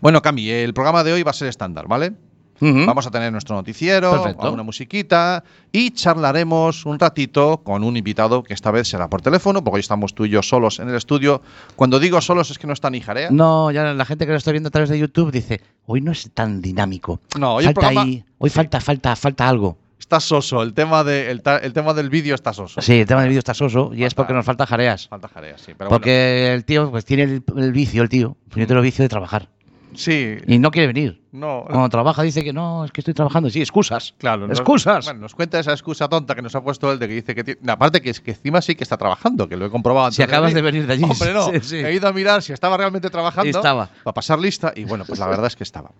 Bueno, 0.00 0.20
Cami, 0.22 0.48
el 0.50 0.74
programa 0.74 1.04
de 1.04 1.12
hoy 1.12 1.22
va 1.22 1.30
a 1.30 1.34
ser 1.34 1.48
estándar, 1.48 1.86
¿vale? 1.88 2.12
Vamos 2.60 3.06
a 3.06 3.10
tener 3.10 3.30
nuestro 3.30 3.56
noticiero, 3.56 4.12
Perfecto. 4.12 4.50
una 4.52 4.62
musiquita 4.62 5.44
y 5.70 5.90
charlaremos 5.90 6.86
un 6.86 6.98
ratito 6.98 7.58
con 7.62 7.84
un 7.84 7.96
invitado 7.96 8.42
que 8.42 8.54
esta 8.54 8.70
vez 8.70 8.88
será 8.88 9.08
por 9.10 9.20
teléfono, 9.20 9.62
porque 9.62 9.74
hoy 9.74 9.80
estamos 9.80 10.14
tú 10.14 10.24
y 10.24 10.30
yo 10.30 10.42
solos 10.42 10.78
en 10.78 10.88
el 10.88 10.94
estudio. 10.94 11.42
Cuando 11.76 11.98
digo 11.98 12.20
solos 12.22 12.50
es 12.50 12.58
que 12.58 12.66
no 12.66 12.72
está 12.72 12.88
ni 12.88 13.00
Jarea. 13.00 13.28
No, 13.30 13.70
ya 13.70 13.92
la 13.92 14.04
gente 14.06 14.24
que 14.24 14.32
lo 14.32 14.38
está 14.38 14.50
viendo 14.52 14.68
a 14.68 14.70
través 14.70 14.88
de 14.88 14.98
YouTube 14.98 15.30
dice, 15.30 15.60
hoy 15.84 16.00
no 16.00 16.12
es 16.12 16.30
tan 16.32 16.62
dinámico. 16.62 17.20
No, 17.38 17.56
hoy 17.56 17.64
el 17.64 17.68
falta 17.74 17.80
programa- 17.80 18.02
ahí, 18.02 18.24
hoy 18.38 18.50
falta, 18.50 18.80
falta, 18.80 19.14
falta 19.16 19.48
algo. 19.48 19.76
Está 19.98 20.20
soso, 20.20 20.62
el 20.62 20.72
tema, 20.74 21.02
de, 21.04 21.30
el, 21.30 21.42
ta- 21.42 21.58
el 21.58 21.72
tema 21.72 21.92
del 21.92 22.08
vídeo 22.08 22.34
está 22.34 22.52
soso. 22.52 22.80
Sí, 22.80 23.00
el 23.00 23.06
tema 23.06 23.20
del 23.22 23.30
vídeo 23.30 23.40
está 23.40 23.52
soso 23.52 23.90
y 23.94 24.04
es 24.04 24.14
porque 24.14 24.32
nos 24.32 24.46
falta 24.46 24.64
jareas. 24.64 25.08
Falta 25.08 25.28
Jarea, 25.28 25.58
sí. 25.58 25.72
Pero 25.76 25.90
Porque 25.90 26.52
el 26.54 26.64
tío 26.64 26.90
pues 26.90 27.04
tiene 27.04 27.24
el, 27.24 27.42
el 27.56 27.72
vicio, 27.72 28.02
el 28.02 28.08
tío, 28.08 28.36
yo 28.54 28.66
tengo 28.66 28.78
el 28.80 28.84
vicio 28.84 29.02
de 29.02 29.08
trabajar. 29.08 29.48
Sí, 29.96 30.36
Y 30.46 30.58
no 30.58 30.70
quiere 30.70 30.86
venir. 30.88 31.22
no. 31.32 31.64
Cuando 31.66 31.88
trabaja 31.88 32.22
dice 32.22 32.42
que 32.44 32.52
no, 32.52 32.84
es 32.84 32.92
que 32.92 33.00
estoy 33.00 33.14
trabajando. 33.14 33.50
Sí, 33.50 33.60
excusas. 33.60 34.14
Claro, 34.18 34.46
nos- 34.46 34.58
excusas. 34.58 35.04
bueno, 35.04 35.20
nos 35.20 35.34
cuenta 35.34 35.58
esa 35.58 35.72
excusa 35.72 36.08
tonta 36.08 36.34
que 36.34 36.42
nos 36.42 36.54
ha 36.54 36.62
puesto 36.62 36.90
él 36.92 36.98
de 36.98 37.08
que 37.08 37.14
dice 37.14 37.34
que 37.34 37.44
tiene. 37.44 37.60
Aparte 37.72 38.00
que, 38.00 38.10
es 38.10 38.20
que 38.20 38.32
encima 38.32 38.60
sí 38.62 38.74
que 38.74 38.84
está 38.84 38.96
trabajando, 38.96 39.48
que 39.48 39.56
lo 39.56 39.66
he 39.66 39.70
comprobado 39.70 40.06
antes. 40.06 40.16
Si 40.16 40.22
acabas 40.22 40.54
de 40.54 40.62
venir 40.62 40.86
de 40.86 40.92
allí. 40.94 41.04
Hombre, 41.04 41.32
no. 41.32 41.50
Sí, 41.52 41.60
sí. 41.62 41.76
He 41.76 41.92
ido 41.94 42.08
a 42.08 42.12
mirar 42.12 42.42
si 42.42 42.52
estaba 42.52 42.76
realmente 42.76 43.10
trabajando. 43.10 43.50
Estaba. 43.58 43.88
Para 44.02 44.14
pasar 44.14 44.38
lista. 44.38 44.72
Y 44.76 44.84
bueno, 44.84 45.04
pues 45.06 45.18
la 45.18 45.26
verdad 45.26 45.46
es 45.46 45.56
que 45.56 45.64
estaba. 45.64 45.90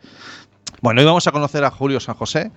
Bueno, 0.81 1.01
hoy 1.01 1.07
vamos 1.07 1.27
a 1.27 1.33
conocer 1.33 1.65
a 1.65 1.71
Julio 1.71 1.99
San 2.01 2.15
José, 2.15 2.51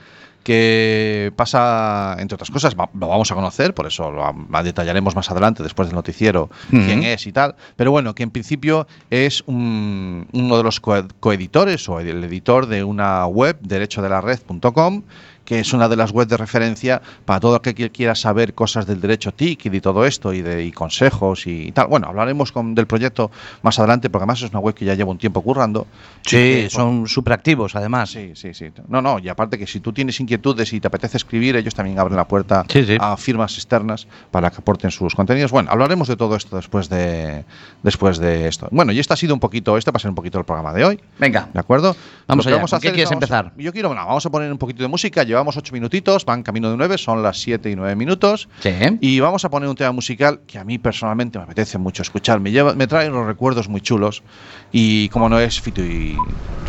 que 0.44 1.32
pasa, 1.36 2.16
entre 2.20 2.36
otras 2.36 2.50
cosas, 2.52 2.76
va- 2.76 2.90
lo 2.98 3.08
vamos 3.10 3.30
a 3.32 3.36
conocer, 3.36 3.74
por 3.74 3.86
eso 3.86 4.12
lo 4.12 4.34
detallaremos 4.64 5.16
más 5.16 5.30
adelante, 5.30 5.62
después 5.64 5.90
del 5.90 5.96
noticiero, 5.96 6.50
quién 6.70 7.04
es 7.04 7.28
y 7.28 7.32
tal. 7.34 7.56
Pero 7.76 7.92
bueno, 7.92 8.16
que 8.16 8.24
en 8.24 8.32
principio 8.32 8.88
es 9.10 9.44
un- 9.46 10.28
uno 10.32 10.58
de 10.58 10.64
los 10.64 10.82
coed- 10.82 11.12
coeditores 11.20 11.88
o 11.90 12.00
el 12.00 12.24
editor 12.24 12.66
de 12.68 12.84
una 12.84 13.26
web, 13.28 13.58
derechodelared.com, 13.62 15.04
que 15.48 15.62
es 15.62 15.72
una 15.72 15.88
de 15.88 15.96
las 15.96 16.12
webs 16.12 16.28
de 16.30 16.36
referencia 16.36 17.02
para 17.24 17.40
todo 17.40 17.56
aquel 17.56 17.74
que 17.74 17.90
quiera 17.90 18.16
saber 18.16 18.54
cosas 18.54 18.86
del 18.86 19.00
derecho 19.00 19.32
TIC 19.32 19.68
y 19.68 19.70
de 19.70 19.80
todo 19.80 20.06
esto 20.06 20.34
y 20.34 20.42
de 20.42 20.66
y 20.66 20.74
consejos 20.74 21.48
y, 21.48 21.72
tal. 21.72 21.88
Bueno, 21.88 22.08
hablaremos 22.08 22.52
con, 22.52 22.76
del 22.76 22.86
proyecto 22.86 23.32
más 23.62 23.80
adelante 23.80 24.10
porque 24.10 24.24
además 24.24 24.42
es 24.42 24.50
una 24.50 24.60
web 24.60 24.76
que 24.76 24.84
ya 24.84 24.94
lleva 24.94 25.10
un 25.10 25.18
tiempo 25.18 25.42
currando. 25.42 25.88
Y 26.26 26.30
Sí, 26.30 26.36
que, 26.36 26.70
son 26.70 27.08
súper 27.08 27.32
activos 27.32 27.78
además. 27.78 28.10
Sí, 28.10 28.32
sí, 28.36 28.54
sí. 28.54 28.66
No, 28.90 29.02
no, 29.02 29.20
y 29.20 29.30
aparte 29.30 29.58
que 29.58 29.66
si 29.68 29.80
tú 29.80 29.94
tienes 29.94 30.20
inquietudes 30.20 30.74
y 30.74 30.82
te 30.82 30.88
apetece 30.88 31.16
escribir, 31.16 31.56
ellos 31.56 31.74
también 31.74 31.98
abren 31.98 32.18
la 32.18 32.28
puerta 32.28 32.66
Sí, 32.68 32.86
sí. 32.86 32.98
a 33.00 33.16
firmas 33.16 33.56
externas 33.56 34.06
para 34.32 34.52
que 34.52 34.58
aporten 34.58 34.92
sus 34.92 35.16
contenidos. 35.16 35.52
Bueno, 35.52 35.72
hablaremos 35.72 36.10
de 36.10 36.18
todo 36.18 36.36
esto 36.36 36.58
después 36.58 36.90
de 36.90 37.46
después 37.84 38.18
de 38.18 38.50
esto. 38.50 38.68
Bueno, 38.72 38.92
y 38.92 39.00
este 39.00 39.14
ha 39.14 39.18
sido 39.18 39.34
un 39.34 39.40
poquito, 39.40 39.78
este 39.78 39.92
va 39.92 39.96
a 39.96 40.00
ser 40.00 40.10
un 40.10 40.16
poquito 40.16 40.40
el 40.40 40.44
programa 40.44 40.74
de 40.74 40.84
hoy. 40.84 41.00
Venga. 41.20 41.48
¿De 41.54 41.60
acuerdo? 41.62 41.96
Vamos 42.28 42.46
Lo 42.46 42.50
que 42.50 42.56
allá. 42.56 42.68
¿Con 42.68 42.80
qué 42.82 42.88
es 42.88 42.94
quieres 42.94 43.10
vamos 43.12 43.32
a- 43.32 43.38
empezar? 43.40 43.54
yo 43.58 43.72
quiero, 43.72 43.88
bueno, 43.90 44.06
vamos 44.06 44.26
a 44.26 44.30
poner 44.30 44.52
un 44.52 44.58
poquito 44.58 44.84
de 44.84 44.90
música. 44.90 45.24
Llevamos 45.38 45.56
ocho 45.56 45.72
minutitos, 45.72 46.26
van 46.26 46.42
camino 46.42 46.72
de 46.72 46.78
nueve, 46.78 46.98
son 46.98 47.22
las 47.22 47.40
siete 47.40 47.70
y 47.70 47.76
nueve 47.76 47.96
minutos. 47.96 48.50
Sí. 48.60 48.72
Y 49.02 49.20
vamos 49.20 49.46
a 49.46 49.50
poner 49.50 49.70
un 49.70 49.76
tema 49.76 49.92
musical 49.92 50.42
que 50.48 50.58
a 50.58 50.64
mí 50.64 50.80
personalmente 50.80 51.38
me 51.38 51.44
apetece 51.44 51.78
mucho 51.78 52.02
escuchar. 52.02 52.40
Me, 52.40 52.50
lleva, 52.50 52.74
me 52.74 52.88
trae 52.88 53.08
unos 53.08 53.28
recuerdos 53.28 53.70
muy 53.70 53.82
chulos. 53.82 54.24
Y 54.72 55.10
como 55.10 55.30
no 55.30 55.40
es 55.40 55.62
Fito 55.62 55.84
y 55.84 56.18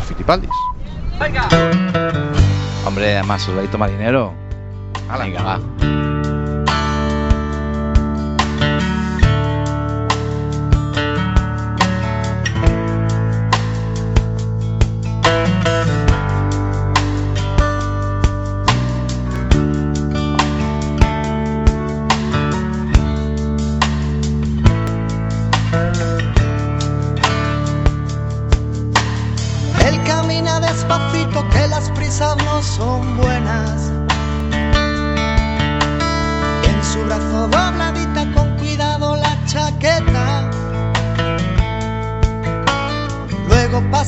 Fitipaldis. 0.07 0.51
Hombre, 2.85 3.17
además, 3.17 3.41
soldadito 3.41 3.79
marinero. 3.79 4.35
Venga, 5.17 5.41
va. 5.41 6.08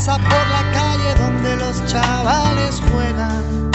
Pasa 0.04 0.18
por 0.18 0.48
la 0.48 0.64
calle 0.74 1.14
donde 1.16 1.58
los 1.58 1.86
chavales 1.86 2.82
juegan. 2.90 3.70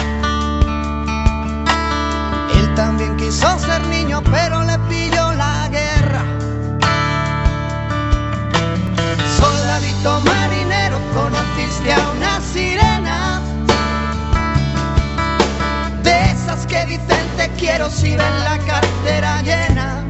Él 2.53 2.75
también 2.75 3.17
quiso 3.17 3.57
ser 3.61 3.87
niño, 3.87 4.21
pero 4.25 4.65
le 4.65 4.77
pilló 4.91 5.33
la 5.35 5.69
guerra. 5.69 6.25
Soldadito 9.39 10.21
marinero, 10.23 10.99
conociste 11.15 11.93
a 11.93 12.11
una 12.17 12.41
sirena. 12.41 13.41
De 16.03 16.33
esas 16.33 16.67
que 16.67 16.87
dicen 16.87 17.25
te 17.37 17.49
quiero 17.51 17.89
si 17.89 18.17
ven 18.17 18.39
la 18.45 18.59
cartera 18.67 19.43
llena. 19.43 20.05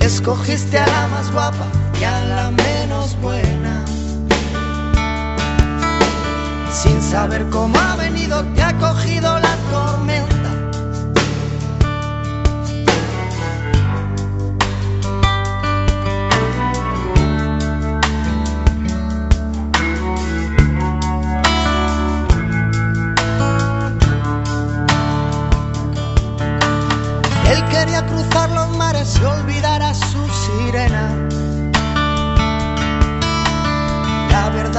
Escogiste 0.00 0.78
a 0.78 0.86
la 0.86 1.06
más 1.08 1.32
guapa 1.32 1.85
y 2.00 2.04
a 2.04 2.20
la 2.24 2.50
menos 2.50 3.16
buena. 3.20 3.84
Sin 6.70 7.00
saber 7.00 7.48
cómo 7.50 7.78
ha 7.78 7.96
venido, 7.96 8.44
te 8.54 8.62
ha 8.62 8.76
cogido 8.78 9.38
la 9.38 9.56
tormenta. 9.70 10.50
Él 27.50 27.64
quería 27.70 28.04
cruzar 28.06 28.50
los 28.50 28.76
mares 28.76 29.18
y 29.20 29.24
olvidar 29.24 29.82
a 29.82 29.94
su 29.94 30.28
sirena. 30.28 31.15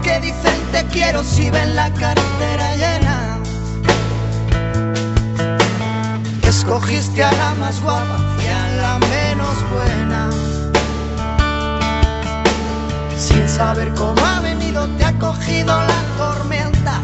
Que 0.00 0.20
dicen 0.20 0.58
te 0.70 0.84
quiero 0.86 1.24
si 1.24 1.50
ven 1.50 1.74
la 1.74 1.90
cartera 1.94 2.76
llena. 2.76 3.38
Escogiste 6.42 7.24
a 7.24 7.32
la 7.32 7.54
más 7.54 7.80
guapa 7.82 8.18
y 8.42 8.46
a 8.46 8.68
la 8.80 8.98
menos 8.98 9.56
buena. 9.72 10.30
Sin 13.16 13.48
saber 13.48 13.92
cómo 13.94 14.24
ha 14.24 14.40
venido, 14.40 14.86
te 14.98 15.04
ha 15.04 15.18
cogido 15.18 15.74
la 15.74 16.02
tormenta. 16.16 17.00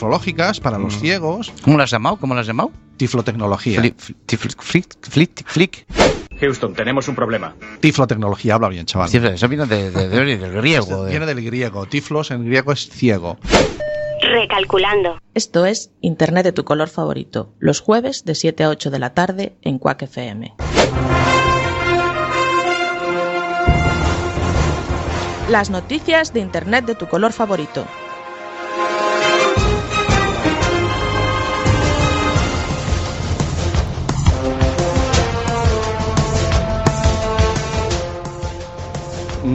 Tiflológicas 0.00 0.60
para 0.60 0.78
los 0.78 0.98
ciegos, 0.98 1.50
¿Cómo 1.62 1.78
lo 1.78 1.82
has 1.82 1.90
llamado? 1.90 2.18
¿Cómo 2.18 2.34
lo 2.34 2.40
has 2.40 2.46
llamado? 2.46 2.70
tiflotecnología. 2.98 3.80
Fli- 3.80 3.94
fli- 3.94 4.14
fli- 4.26 4.56
flick, 4.62 4.94
flick, 5.08 5.46
flick. 5.48 5.86
Houston, 6.38 6.74
tenemos 6.74 7.08
un 7.08 7.14
problema. 7.14 7.54
Tiflotecnología, 7.80 8.54
habla 8.56 8.68
bien, 8.68 8.84
chaval. 8.84 9.08
Sí, 9.08 9.16
eso 9.16 9.48
viene 9.48 9.64
de, 9.64 9.90
de- 9.90 10.08
de- 10.10 10.36
del 10.36 10.52
griego. 10.52 11.04
de- 11.04 11.10
Viene 11.10 11.24
del 11.24 11.42
griego. 11.42 11.86
Tiflos 11.86 12.30
en 12.30 12.44
griego 12.44 12.72
es 12.72 12.90
ciego. 12.90 13.38
Recalculando. 14.20 15.18
Esto 15.34 15.64
es 15.64 15.90
Internet 16.02 16.44
de 16.44 16.52
tu 16.52 16.64
color 16.64 16.88
favorito, 16.90 17.54
los 17.58 17.80
jueves 17.80 18.24
de 18.26 18.34
7 18.34 18.64
a 18.64 18.68
8 18.68 18.90
de 18.90 18.98
la 18.98 19.14
tarde 19.14 19.56
en 19.62 19.78
Quack 19.78 20.02
FM. 20.02 20.54
Las 25.48 25.70
noticias 25.70 26.34
de 26.34 26.40
Internet 26.40 26.84
de 26.84 26.94
tu 26.94 27.06
color 27.06 27.32
favorito. 27.32 27.86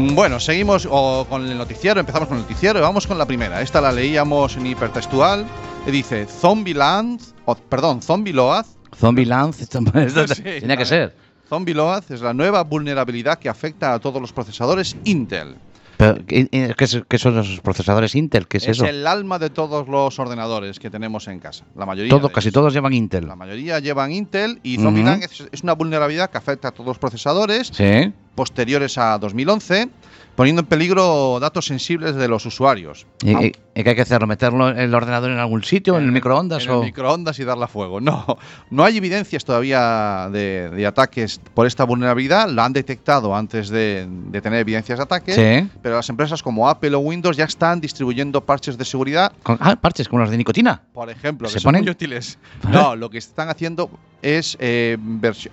Bueno, 0.10 0.40
seguimos 0.40 0.88
o, 0.90 1.26
con 1.30 1.48
el 1.48 1.58
noticiero, 1.58 2.00
empezamos 2.00 2.28
con 2.28 2.38
el 2.38 2.44
noticiero 2.44 2.80
y 2.80 2.82
vamos 2.82 3.06
con 3.06 3.18
la 3.18 3.26
primera. 3.26 3.62
Esta 3.62 3.80
la 3.80 3.92
leíamos 3.92 4.58
en 4.58 4.66
hipertextual. 4.66 5.46
dice 5.86 6.26
Zombieland, 6.26 7.22
o, 7.46 7.56
perdón, 7.56 8.02
Zombieload. 8.02 8.66
Zombieland, 8.98 9.54
Sí, 10.36 10.44
tenía 10.44 10.78
que 10.78 10.86
ser. 10.86 11.16
Zombieload 11.48 12.04
es 12.12 12.22
la 12.22 12.34
nueva 12.34 12.64
vulnerabilidad 12.64 13.38
que 13.38 13.50
afecta 13.50 13.94
a 13.94 14.00
todos 14.00 14.22
los 14.22 14.34
procesadores 14.34 14.98
Intel. 15.04 15.56
Pero, 16.02 16.26
¿qué, 16.26 16.50
es- 16.80 17.22
son 17.22 17.36
los 17.36 17.60
procesadores 17.62 18.16
Intel? 18.16 18.48
¿Qué 18.48 18.58
es, 18.58 18.68
eso? 18.68 18.86
el 18.86 19.06
alma 19.06 19.38
de 19.38 19.52
todos 19.52 19.88
los 19.88 20.18
ordenadores 20.18 20.80
que 20.80 20.90
tenemos 20.90 21.28
en 21.28 21.40
casa. 21.40 21.64
La 21.76 21.86
mayoría. 21.86 22.12
Casi 22.34 22.48
ellos. 22.48 22.54
todos 22.54 22.74
llevan 22.74 22.94
Intel. 22.94 23.28
La 23.28 23.36
mayoría 23.36 23.78
llevan 23.80 24.12
Intel 24.12 24.60
y 24.64 24.76
Ujú. 24.78 24.86
Zombieland 24.86 25.24
es, 25.24 25.48
es 25.52 25.62
una 25.62 25.74
vulnerabilidad 25.74 26.32
que 26.32 26.40
afecta 26.40 26.70
a 26.70 26.72
todos 26.72 26.88
los 26.88 26.98
procesadores 26.98 27.68
Sí. 27.72 28.12
posteriores 28.34 28.98
a 28.98 29.20
2011, 29.20 29.90
poniendo 30.36 30.62
en 30.62 30.66
peligro 30.68 31.40
datos 31.40 31.66
sensibles 31.66 32.16
de 32.16 32.28
los 32.28 32.46
usuarios. 32.46 33.06
¿Y, 33.24 33.48
y 33.48 33.52
qué 33.84 33.90
hay 33.90 33.96
que 33.96 34.02
hacer? 34.02 34.26
¿Meterlo 34.26 34.70
en 34.70 34.80
el 34.80 34.94
ordenador 34.94 35.32
en 35.32 35.38
algún 35.38 35.64
sitio? 35.64 35.98
¿En 35.98 36.06
el 36.06 36.12
microondas? 36.12 36.64
En 36.66 36.72
o... 36.72 36.80
el 36.80 36.86
microondas 36.86 37.40
y 37.40 37.44
darle 37.44 37.66
a 37.66 37.68
fuego. 37.68 38.00
No, 38.02 38.26
no 38.70 38.84
hay 38.84 38.98
evidencias 38.98 39.46
todavía 39.46 40.30
de, 40.32 40.70
de 40.70 40.86
ataques 40.88 41.40
por 41.54 41.68
esta 41.68 41.84
vulnerabilidad. 41.84 42.50
La 42.50 42.66
han 42.66 42.74
detectado 42.74 43.36
antes 43.36 43.70
de, 43.70 44.08
de 44.10 44.42
tener 44.42 44.60
evidencias 44.60 44.98
de 45.00 45.04
ataque. 45.04 45.34
Sí. 45.34 45.70
Pero 45.82 45.96
las 45.96 46.10
empresas 46.10 46.42
como 46.42 46.68
Apple 46.70 46.96
o 46.96 47.00
Windows 47.00 47.38
ya 47.38 47.46
están 47.46 47.80
distribuyendo 47.82 48.44
parches 48.46 48.78
de 48.78 48.86
seguridad 48.86 49.32
ah, 49.46 49.76
parches 49.76 50.08
como 50.08 50.22
los 50.22 50.30
de 50.32 50.38
nicotina. 50.38 50.82
por 50.94 51.10
ejemplo, 51.10 51.48
¿Se 51.48 51.56
que 51.56 51.60
son 51.60 51.70
ponen? 51.70 51.84
muy 51.84 51.92
útiles. 51.92 52.38
No, 52.72 52.96
lo 52.96 53.10
que 53.10 53.18
están 53.18 53.50
haciendo 53.50 53.90
es 54.22 54.58
eh, 54.60 54.98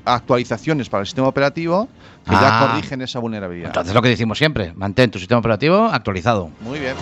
actualizaciones 0.04 0.88
para 0.88 1.02
el 1.02 1.06
sistema 1.06 1.28
operativo 1.28 1.88
que 2.24 2.32
ya 2.32 2.60
Ah. 2.62 2.68
corrigen 2.68 3.02
esa 3.02 3.18
vulnerabilidad. 3.18 3.68
Entonces 3.68 3.94
lo 3.94 4.02
que 4.02 4.08
decimos 4.10 4.38
siempre, 4.38 4.72
mantén 4.74 5.10
tu 5.10 5.18
sistema 5.18 5.38
operativo 5.38 5.86
actualizado. 5.86 6.50
Muy 6.60 6.78
bien. 6.78 6.94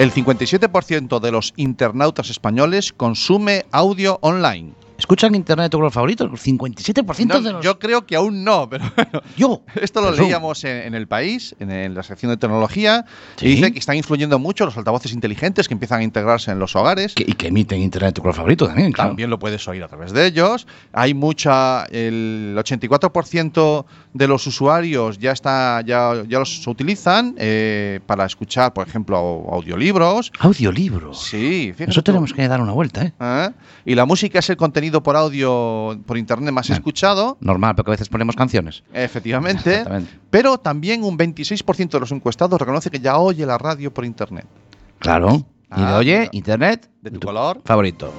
El 0.00 0.10
57% 0.12 1.20
de 1.20 1.30
los 1.30 1.52
internautas 1.56 2.28
españoles 2.28 2.92
consume 2.92 3.64
audio 3.70 4.18
online. 4.22 4.72
¿Escuchan 4.96 5.34
internet 5.34 5.64
de 5.64 5.70
tu 5.70 5.78
color 5.78 5.90
favorito? 5.92 6.24
El 6.24 6.30
57% 6.30 7.26
No, 7.26 7.40
de 7.40 7.52
los... 7.52 7.64
Yo 7.64 7.78
creo 7.78 8.06
que 8.06 8.14
aún 8.16 8.44
no, 8.44 8.68
pero 8.70 8.84
bueno. 8.94 9.22
Yo. 9.36 9.62
Esto 9.80 10.00
lo 10.00 10.12
leíamos 10.12 10.62
en, 10.64 10.76
en 10.86 10.94
El 10.94 11.08
País, 11.08 11.54
en, 11.58 11.70
en 11.70 11.94
la 11.94 12.02
sección 12.02 12.30
de 12.30 12.36
tecnología, 12.36 13.04
Sí. 13.36 13.46
y 13.46 13.54
dice 13.56 13.72
que 13.72 13.78
están 13.80 13.96
influyendo 13.96 14.38
mucho 14.38 14.64
los 14.64 14.76
altavoces 14.76 15.12
inteligentes 15.12 15.66
que 15.68 15.74
empiezan 15.74 16.00
a 16.00 16.04
integrarse 16.04 16.50
en 16.52 16.58
los 16.60 16.76
hogares. 16.76 17.14
Que- 17.14 17.24
y 17.26 17.32
que 17.32 17.48
emiten 17.48 17.80
internet 17.82 18.10
de 18.10 18.12
tu 18.14 18.22
color 18.22 18.36
favorito 18.36 18.66
también, 18.68 18.92
claro. 18.92 19.10
También 19.10 19.30
lo 19.30 19.38
puedes 19.38 19.66
oír 19.66 19.82
a 19.82 19.88
través 19.88 20.12
de 20.12 20.26
ellos. 20.26 20.66
Hay 20.92 21.12
mucha, 21.14 21.84
el 21.86 22.54
84% 22.56 23.84
de 24.12 24.28
los 24.28 24.46
usuarios 24.46 25.18
ya 25.18 25.32
está, 25.32 25.80
ya, 25.84 26.22
ya 26.28 26.38
los 26.38 26.66
utilizan 26.66 27.34
eh, 27.38 28.00
para 28.06 28.24
escuchar, 28.26 28.72
por 28.72 28.86
ejemplo, 28.86 29.16
audiolibros. 29.50 30.30
Audiolibros. 30.38 31.20
Sí, 31.24 31.72
fíjate 31.74 31.90
Eso 31.90 32.02
tenemos 32.02 32.32
que 32.32 32.46
dar 32.46 32.60
una 32.60 32.72
vuelta, 32.72 33.02
¿eh? 33.04 33.12
¿Eh? 33.20 33.50
Y 33.86 33.94
la 33.96 34.04
música 34.06 34.38
es 34.38 34.48
el 34.50 34.56
contenido 34.56 34.83
contenido 34.84 35.02
por 35.02 35.16
audio 35.16 35.98
por 36.04 36.18
internet 36.18 36.52
más 36.52 36.68
escuchado. 36.68 37.38
Normal, 37.40 37.74
porque 37.74 37.90
a 37.90 37.92
veces 37.92 38.08
ponemos 38.10 38.36
canciones. 38.36 38.82
Efectivamente. 38.92 39.82
Pero 40.30 40.58
también 40.58 41.02
un 41.04 41.16
26% 41.16 41.88
de 41.88 42.00
los 42.00 42.12
encuestados 42.12 42.60
reconoce 42.60 42.90
que 42.90 43.00
ya 43.00 43.16
oye 43.18 43.46
la 43.46 43.56
radio 43.56 43.92
por 43.92 44.04
internet. 44.04 44.46
Claro. 44.98 45.46
Ah, 45.70 45.80
y 45.80 45.94
oye, 45.94 46.28
internet. 46.32 46.90
De 47.00 47.10
tu 47.10 47.20
color. 47.20 47.62
Favorito. 47.64 48.12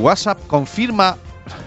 WhatsApp 0.00 0.38
confirma 0.48 1.16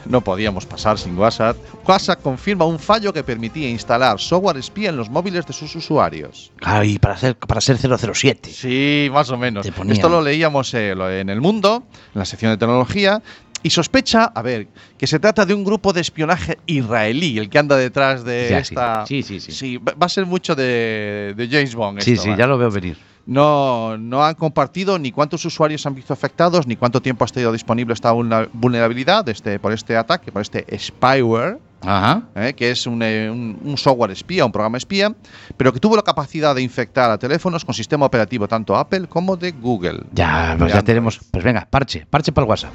no 0.05 0.21
podíamos 0.21 0.65
pasar 0.65 0.97
sin 0.97 1.17
WhatsApp. 1.17 1.57
WhatsApp 1.87 2.21
confirma 2.21 2.65
un 2.65 2.79
fallo 2.79 3.11
que 3.13 3.23
permitía 3.23 3.69
instalar 3.69 4.19
software 4.19 4.57
espía 4.57 4.89
en 4.89 4.97
los 4.97 5.09
móviles 5.09 5.45
de 5.45 5.53
sus 5.53 5.75
usuarios. 5.75 6.51
Claro, 6.57 6.83
y 6.83 6.99
para 6.99 7.17
ser, 7.17 7.35
para 7.35 7.61
ser 7.61 7.77
007. 7.77 8.49
Sí, 8.51 9.09
más 9.11 9.29
o 9.29 9.37
menos. 9.37 9.65
Esto 9.65 10.09
lo 10.09 10.21
leíamos 10.21 10.73
eh, 10.73 10.91
en 10.91 11.29
El 11.29 11.41
Mundo, 11.41 11.83
en 12.13 12.19
la 12.19 12.25
sección 12.25 12.51
de 12.51 12.57
tecnología. 12.57 13.21
Y 13.63 13.69
sospecha, 13.69 14.23
a 14.25 14.41
ver, 14.41 14.67
que 14.97 15.05
se 15.05 15.19
trata 15.19 15.45
de 15.45 15.53
un 15.53 15.63
grupo 15.63 15.93
de 15.93 16.01
espionaje 16.01 16.57
israelí, 16.65 17.37
el 17.37 17.47
que 17.47 17.59
anda 17.59 17.77
detrás 17.77 18.23
de 18.23 18.47
Ya, 18.49 18.63
sí. 18.65 18.73
esta. 18.73 19.05
Sí, 19.05 19.21
sí, 19.21 19.39
sí. 19.39 19.77
va 19.77 19.93
a 19.99 20.09
ser 20.09 20.25
mucho 20.25 20.55
de, 20.55 21.35
de 21.37 21.47
James 21.47 21.75
Bond. 21.75 22.01
Sí, 22.01 22.17
sí, 22.17 22.29
¿vale? 22.29 22.39
ya 22.39 22.47
lo 22.47 22.57
veo 22.57 22.71
venir. 22.71 22.97
No, 23.31 23.97
no 23.97 24.25
han 24.25 24.35
compartido 24.35 24.99
ni 24.99 25.13
cuántos 25.13 25.45
usuarios 25.45 25.85
han 25.85 25.95
visto 25.95 26.11
afectados, 26.11 26.67
ni 26.67 26.75
cuánto 26.75 27.01
tiempo 27.01 27.23
ha 27.23 27.27
estado 27.27 27.53
disponible 27.53 27.93
esta 27.93 28.11
vulnerabilidad 28.11 29.27
este, 29.29 29.57
por 29.57 29.71
este 29.71 29.95
ataque, 29.95 30.33
por 30.33 30.41
este 30.41 30.65
spyware. 30.77 31.57
Ajá. 31.83 32.23
¿eh? 32.35 32.53
que 32.53 32.69
es 32.69 32.85
un, 32.85 33.01
eh, 33.01 33.27
un- 33.31 33.57
un 33.63 33.75
software 33.75 34.11
espía, 34.11 34.45
un 34.45 34.51
programa 34.51 34.77
espía, 34.77 35.15
pero 35.57 35.71
que 35.73 35.79
tuvo 35.79 35.95
la 35.95 36.03
capacidad 36.03 36.53
de 36.53 36.61
infectar 36.61 37.09
a 37.09 37.17
teléfonos 37.17 37.65
con 37.65 37.73
sistema 37.73 38.05
operativo 38.05 38.47
tanto 38.47 38.75
Apple 38.75 39.07
como 39.07 39.35
de 39.37 39.51
Google. 39.53 40.01
Ya, 40.11 40.55
pues 40.59 40.73
Ya. 40.73 40.79
ya 40.79 40.83
tenemos. 40.83 41.19
Pues 41.31 41.43
venga, 41.43 41.65
parche, 41.71 42.05
parche 42.07 42.31
para 42.33 42.43
el 42.45 42.49
WhatsApp. 42.49 42.71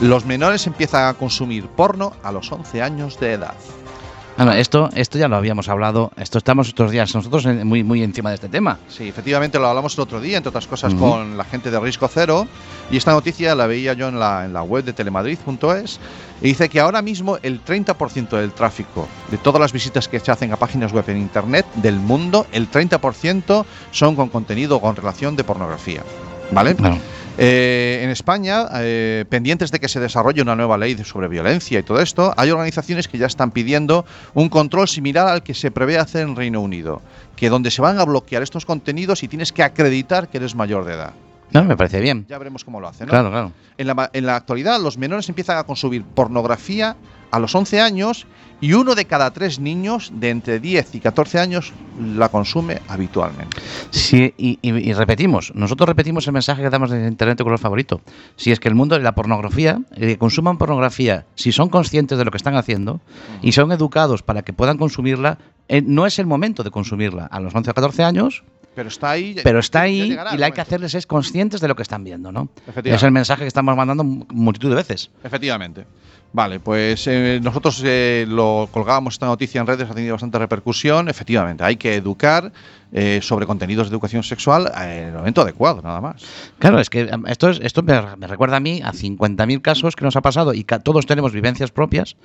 Los 0.00 0.26
menores 0.26 0.66
empiezan 0.66 1.08
a 1.08 1.14
consumir 1.14 1.68
porno 1.68 2.12
a 2.22 2.30
los 2.30 2.52
11 2.52 2.82
años 2.82 3.18
de 3.18 3.32
edad. 3.32 3.54
Bueno, 4.36 4.52
esto, 4.52 4.90
esto 4.94 5.16
ya 5.16 5.28
lo 5.28 5.36
habíamos 5.36 5.68
hablado. 5.70 6.12
Esto 6.18 6.36
estamos 6.36 6.68
estos 6.68 6.90
días 6.90 7.14
nosotros 7.14 7.46
muy, 7.64 7.82
muy 7.82 8.02
encima 8.02 8.28
de 8.28 8.34
este 8.34 8.50
tema. 8.50 8.78
Sí, 8.86 9.08
efectivamente 9.08 9.58
lo 9.58 9.66
hablamos 9.66 9.94
el 9.94 10.00
otro 10.02 10.20
día, 10.20 10.36
entre 10.36 10.50
otras 10.50 10.66
cosas, 10.66 10.92
Ujú. 10.92 11.10
con 11.10 11.38
la 11.38 11.44
gente 11.44 11.70
de 11.70 11.80
Risco 11.80 12.06
Cero. 12.06 12.46
Y 12.90 12.98
esta 12.98 13.12
noticia 13.12 13.54
la 13.54 13.66
veía 13.66 13.94
yo 13.94 14.08
en 14.08 14.20
la, 14.20 14.44
en 14.44 14.52
la 14.52 14.62
web 14.62 14.84
de 14.84 14.92
telemadrid.es. 14.92 15.98
Y 16.42 16.48
dice 16.48 16.68
que 16.68 16.80
ahora 16.80 17.00
mismo 17.00 17.38
el 17.42 17.64
30% 17.64 18.28
del 18.38 18.52
tráfico 18.52 19.08
de 19.30 19.38
todas 19.38 19.58
las 19.58 19.72
visitas 19.72 20.06
que 20.06 20.20
se 20.20 20.30
hacen 20.30 20.52
a 20.52 20.56
páginas 20.56 20.92
web 20.92 21.08
en 21.08 21.16
Internet 21.16 21.64
del 21.76 21.96
mundo, 21.96 22.46
el 22.52 22.70
30% 22.70 23.64
son 23.90 24.16
con 24.16 24.28
contenido 24.28 24.80
con 24.82 24.96
relación 24.96 25.34
de 25.34 25.44
pornografía. 25.44 26.02
¿Vale? 26.50 26.74
Bueno, 26.74 26.98
Eh, 27.38 28.00
en 28.02 28.10
España, 28.10 28.66
eh, 28.74 29.24
pendientes 29.28 29.70
de 29.70 29.78
que 29.78 29.88
se 29.88 30.00
desarrolle 30.00 30.40
una 30.40 30.56
nueva 30.56 30.78
ley 30.78 30.96
sobre 31.04 31.28
violencia 31.28 31.78
y 31.78 31.82
todo 31.82 32.00
esto, 32.00 32.32
hay 32.36 32.50
organizaciones 32.50 33.08
que 33.08 33.18
ya 33.18 33.26
están 33.26 33.50
pidiendo 33.50 34.06
un 34.32 34.48
control 34.48 34.88
similar 34.88 35.28
al 35.28 35.42
que 35.42 35.52
se 35.52 35.70
prevé 35.70 35.98
hacer 35.98 36.22
en 36.22 36.34
Reino 36.34 36.60
Unido, 36.60 37.02
que 37.36 37.50
donde 37.50 37.70
se 37.70 37.82
van 37.82 37.98
a 37.98 38.04
bloquear 38.04 38.42
estos 38.42 38.64
contenidos 38.64 39.22
y 39.22 39.28
tienes 39.28 39.52
que 39.52 39.62
acreditar 39.62 40.28
que 40.28 40.38
eres 40.38 40.54
mayor 40.54 40.86
de 40.86 40.94
edad. 40.94 41.12
no, 41.50 41.64
me 41.64 41.76
parece 41.76 42.00
bien. 42.00 42.24
Ya 42.28 42.38
veremos 42.38 42.64
cómo 42.64 42.80
lo 42.80 42.88
hacen. 42.88 43.06
¿no? 43.06 43.10
Claro, 43.10 43.30
claro. 43.30 43.52
En, 43.76 43.86
la, 43.86 44.10
en 44.14 44.24
la 44.24 44.36
actualidad, 44.36 44.80
los 44.80 44.96
menores 44.96 45.28
empiezan 45.28 45.58
a 45.58 45.64
consumir 45.64 46.04
pornografía 46.04 46.96
a 47.30 47.38
los 47.38 47.54
11 47.54 47.80
años 47.80 48.26
y 48.60 48.72
uno 48.72 48.94
de 48.94 49.04
cada 49.04 49.30
tres 49.32 49.58
niños 49.60 50.10
de 50.14 50.30
entre 50.30 50.60
10 50.60 50.94
y 50.94 51.00
14 51.00 51.38
años 51.38 51.72
la 52.00 52.30
consume 52.30 52.80
habitualmente. 52.88 53.58
Sí, 53.90 54.32
y, 54.38 54.58
y- 54.62 54.90
y 54.90 54.92
repetimos, 54.94 55.52
nosotros 55.54 55.86
repetimos 55.88 56.26
el 56.26 56.32
mensaje 56.32 56.62
que 56.62 56.70
damos 56.70 56.90
de 56.90 57.06
Internet 57.06 57.36
de 57.36 57.44
color 57.44 57.58
favorito. 57.58 58.00
Si 58.36 58.52
es 58.52 58.60
que 58.60 58.68
el 58.68 58.74
mundo 58.74 58.96
de 58.96 59.02
la 59.02 59.14
pornografía, 59.14 59.78
eh, 59.94 60.06
que 60.06 60.18
consuman 60.18 60.56
pornografía, 60.56 61.26
si 61.34 61.52
son 61.52 61.68
conscientes 61.68 62.16
de 62.16 62.24
lo 62.24 62.30
que 62.30 62.38
están 62.38 62.56
haciendo 62.56 63.00
y 63.42 63.52
son 63.52 63.72
educados 63.72 64.22
para 64.22 64.40
que 64.42 64.54
puedan 64.54 64.78
consumirla, 64.78 65.36
eh, 65.68 65.82
no 65.84 66.06
es 66.06 66.18
el 66.18 66.26
momento 66.26 66.62
de 66.62 66.70
consumirla 66.70 67.26
a 67.26 67.40
los 67.40 67.54
11 67.54 67.70
o 67.70 67.74
14 67.74 68.04
años, 68.04 68.42
Pero 68.74 68.88
está 68.88 69.10
ahí. 69.10 69.36
pero 69.44 69.58
está 69.58 69.82
ahí 69.82 70.16
y 70.32 70.36
lo 70.38 70.44
hay 70.46 70.52
que 70.52 70.60
hacerles 70.62 70.94
es 70.94 71.06
conscientes 71.06 71.60
de 71.60 71.68
lo 71.68 71.76
que 71.76 71.82
están 71.82 72.04
viendo, 72.04 72.32
¿no? 72.32 72.48
Efectivamente. 72.66 72.94
Es 72.96 73.02
el 73.02 73.10
mensaje 73.12 73.42
que 73.42 73.48
estamos 73.48 73.76
mandando 73.76 74.02
mu- 74.04 74.24
multitud 74.32 74.70
de 74.70 74.76
veces. 74.76 75.10
Efectivamente. 75.24 75.84
Vale, 76.32 76.60
pues 76.60 77.06
eh, 77.06 77.40
nosotros 77.42 77.82
eh, 77.84 78.26
lo 78.28 78.68
colgábamos 78.70 79.14
esta 79.14 79.26
noticia 79.26 79.60
en 79.60 79.66
redes, 79.66 79.90
ha 79.90 79.94
tenido 79.94 80.14
bastante 80.14 80.38
repercusión. 80.38 81.08
Efectivamente, 81.08 81.64
hay 81.64 81.76
que 81.76 81.94
educar 81.94 82.52
eh, 82.92 83.20
sobre 83.20 83.46
contenidos 83.46 83.88
de 83.88 83.94
educación 83.94 84.22
sexual 84.22 84.70
eh, 84.78 85.00
en 85.02 85.08
el 85.08 85.14
momento 85.14 85.40
adecuado, 85.40 85.82
nada 85.82 86.00
más. 86.00 86.22
Claro, 86.58 86.78
es 86.78 86.88
que 86.88 87.10
esto, 87.26 87.50
es, 87.50 87.60
esto 87.60 87.82
me, 87.82 88.00
me 88.16 88.26
recuerda 88.26 88.58
a 88.58 88.60
mí 88.60 88.80
a 88.84 88.92
50.000 88.92 89.60
casos 89.60 89.96
que 89.96 90.04
nos 90.04 90.14
ha 90.16 90.22
pasado 90.22 90.54
y 90.54 90.64
todos 90.64 91.04
tenemos 91.04 91.32
vivencias 91.32 91.70
propias 91.72 92.16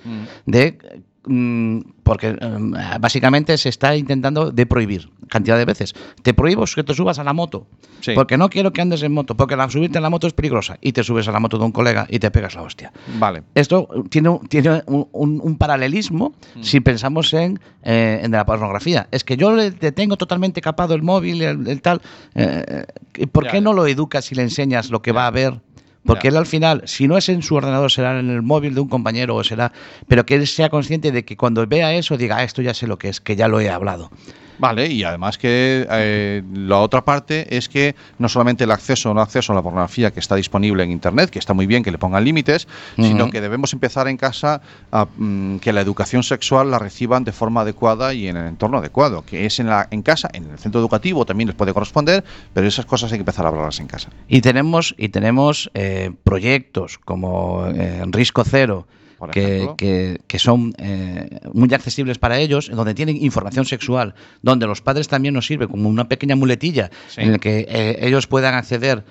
de 0.46 0.78
mm, 1.26 1.80
porque 2.04 2.38
em, 2.40 2.74
básicamente 3.00 3.58
se 3.58 3.70
está 3.70 3.96
intentando 3.96 4.52
de 4.52 4.66
prohibir 4.66 5.10
cantidad 5.30 5.58
de 5.58 5.66
veces. 5.66 5.94
Te 6.22 6.34
prohíbo 6.34 6.66
que 6.76 6.84
te 6.84 6.94
subas 6.94 7.18
a 7.20 7.24
la 7.24 7.34
moto 7.34 7.68
Sí. 8.02 8.14
porque 8.16 8.38
no 8.38 8.50
quiero 8.50 8.74
que 8.74 8.82
andes 8.82 9.04
en 9.04 9.14
moto, 9.14 9.36
porque 9.38 9.56
la, 9.56 9.70
subirte 9.70 9.98
en 10.00 10.04
la 10.04 10.10
moto 10.10 10.26
es 10.28 10.34
peligrosa 10.34 10.78
y 10.82 10.92
te 10.92 11.04
subes 11.04 11.28
a 11.28 11.32
la 11.32 11.40
moto 11.40 11.58
de 11.58 11.66
un 11.66 11.72
colega 11.72 12.08
y 12.10 12.20
te 12.20 12.32
pegas 12.32 12.56
la 12.56 12.64
hostia. 12.64 12.92
Vale. 13.20 13.44
Esto 13.56 13.90
tiene, 14.10 14.30
un- 14.30 14.48
tiene 14.48 14.82
un, 14.88 15.08
un- 15.12 15.42
un 15.44 15.58
paralelismo 15.58 16.34
Mm. 16.56 16.64
si 16.64 16.80
pensamos 16.80 17.34
en, 17.34 17.60
eh, 17.84 18.20
en 18.24 18.32
la 18.32 18.46
pornografía. 18.46 19.08
Es 19.12 19.24
que 19.24 19.38
yo 19.38 19.54
le 19.56 19.72
le 19.72 19.92
tengo 19.92 20.18
totalmente 20.18 20.62
capado 20.62 20.94
el 20.96 21.02
móvil, 21.04 21.42
el, 21.42 21.68
el 21.68 21.82
tal. 21.82 22.02
eh, 22.36 22.86
¿Por 23.32 23.46
Ya, 23.46 23.52
qué 23.52 23.58
ya. 23.58 23.62
no 23.62 23.74
lo 23.74 23.88
educas 23.88 24.32
y 24.32 24.36
le 24.36 24.44
enseñas 24.44 24.90
lo 24.90 25.02
que 25.02 25.12
va 25.12 25.28
a 25.28 25.32
ver? 25.32 25.60
Porque 26.04 26.30
él 26.30 26.38
al 26.38 26.48
final, 26.48 26.82
si 26.86 27.08
no 27.08 27.16
es 27.16 27.30
en 27.30 27.44
su 27.44 27.54
ordenador, 27.56 27.92
será 27.92 28.20
en 28.20 28.30
el 28.32 28.42
móvil 28.42 28.74
de 28.74 28.82
un 28.82 28.88
compañero 28.90 29.36
o 29.36 29.44
será. 29.44 29.72
Pero 30.08 30.26
que 30.26 30.34
él 30.34 30.48
sea 30.48 30.70
consciente 30.70 31.12
de 31.12 31.24
que 31.24 31.38
cuando 31.38 31.66
vea 31.68 31.94
eso 31.94 32.18
diga, 32.18 32.38
"Ah, 32.38 32.44
esto 32.44 32.64
ya 32.64 32.74
sé 32.74 32.88
lo 32.88 32.98
que 32.98 33.10
es, 33.10 33.22
que 33.22 33.36
ya 33.36 33.48
lo 33.48 33.60
he 33.60 33.70
hablado. 33.70 34.10
Vale, 34.62 34.86
y 34.86 35.04
además 35.04 35.40
que 35.40 35.88
eh, 35.90 36.44
la 36.54 36.78
otra 36.78 37.04
parte 37.04 37.58
es 37.58 37.68
que 37.68 37.96
no 38.20 38.30
solamente 38.30 38.66
el 38.66 38.70
acceso 38.70 39.10
o 39.10 39.14
no 39.16 39.22
acceso 39.22 39.54
a 39.54 39.56
la 39.56 39.64
pornografía 39.64 40.12
que 40.12 40.20
está 40.20 40.36
disponible 40.36 40.84
en 40.84 40.92
Internet, 40.92 41.32
que 41.32 41.40
está 41.40 41.56
muy 41.56 41.66
bien 41.66 41.82
que 41.82 41.90
le 41.90 41.98
pongan 41.98 42.24
límites, 42.24 42.68
sino 42.96 43.32
que 43.32 43.42
debemos 43.42 43.74
empezar 43.74 44.08
en 44.08 44.18
casa 44.18 44.62
a 44.92 45.08
mm, 45.18 45.58
que 45.58 45.74
la 45.74 45.82
educación 45.82 46.22
sexual 46.22 46.70
la 46.70 46.78
reciban 46.78 47.24
de 47.24 47.32
forma 47.32 47.62
adecuada 47.62 48.14
y 48.14 48.28
en 48.28 48.38
el 48.38 48.46
entorno 48.46 48.78
adecuado, 48.78 49.26
que 49.26 49.48
es 49.48 49.60
en, 49.60 49.66
la, 49.66 49.88
en 49.90 50.04
casa, 50.04 50.30
en 50.32 50.52
el 50.52 50.60
centro 50.60 50.80
educativo 50.80 51.26
también 51.26 51.48
les 51.48 51.56
puede 51.56 51.74
corresponder, 51.74 52.24
pero 52.54 52.68
esas 52.68 52.86
cosas 52.86 53.12
hay 53.12 53.18
que 53.18 53.24
empezar 53.24 53.48
a 53.48 53.50
hablarlas 53.50 53.80
en 53.80 53.88
casa. 53.88 54.10
Y 54.28 54.42
tenemos, 54.42 54.94
y 54.96 55.10
tenemos 55.10 55.72
eh, 55.74 56.12
proyectos 56.24 57.00
como 57.00 57.66
eh, 57.66 58.04
Risco 58.12 58.44
Cero, 58.44 58.86
que, 59.30 59.70
que- 59.78 60.20
que 60.28 60.40
son 60.40 60.74
eh, 60.78 61.30
muy 61.54 61.72
accesibles 61.74 62.18
para 62.18 62.40
ellos, 62.40 62.70
donde 62.74 62.94
tienen 62.94 63.18
información 63.18 63.66
sexual, 63.66 64.16
donde 64.42 64.66
los 64.68 64.82
padres 64.82 65.08
también 65.08 65.34
nos 65.34 65.46
sirve 65.46 65.68
como 65.68 65.88
una 65.90 66.08
pequeña 66.10 66.36
muletilla 66.36 66.90
Sí. 67.10 67.22
en 67.22 67.34
el 67.34 67.40
que 67.40 67.66
eh, 67.70 68.00
ellos 68.02 68.28
puedan 68.28 68.56
acceder 68.56 69.04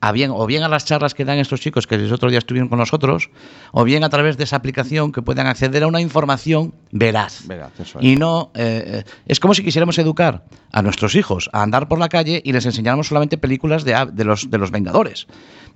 a 0.00 0.12
bien, 0.12 0.30
o 0.32 0.46
bien 0.46 0.62
a 0.62 0.68
las 0.68 0.84
charlas 0.84 1.14
que 1.14 1.24
dan 1.24 1.38
estos 1.38 1.60
chicos 1.60 1.86
que 1.86 1.96
el 1.96 2.12
otro 2.12 2.30
día 2.30 2.38
estuvieron 2.38 2.68
con 2.68 2.78
nosotros, 2.78 3.30
o 3.72 3.82
bien 3.84 4.04
a 4.04 4.08
través 4.08 4.36
de 4.36 4.44
esa 4.44 4.56
aplicación 4.56 5.10
que 5.12 5.22
puedan 5.22 5.46
acceder 5.46 5.82
a 5.82 5.86
una 5.88 6.00
información 6.00 6.72
veraz. 6.92 7.46
Veraz, 7.46 7.72
eso 7.80 7.98
es. 7.98 8.04
Y 8.04 8.16
no, 8.16 8.50
eh, 8.54 9.02
es 9.26 9.40
como 9.40 9.54
si 9.54 9.64
quisiéramos 9.64 9.98
educar 9.98 10.44
a 10.70 10.82
nuestros 10.82 11.14
hijos 11.14 11.50
a 11.52 11.62
andar 11.62 11.88
por 11.88 11.98
la 11.98 12.08
calle 12.08 12.40
y 12.44 12.52
les 12.52 12.64
enseñáramos 12.66 13.08
solamente 13.08 13.38
películas 13.38 13.84
de, 13.84 14.06
de 14.12 14.24
los, 14.24 14.50
de 14.50 14.58
los 14.58 14.70
Vengadores. 14.70 15.26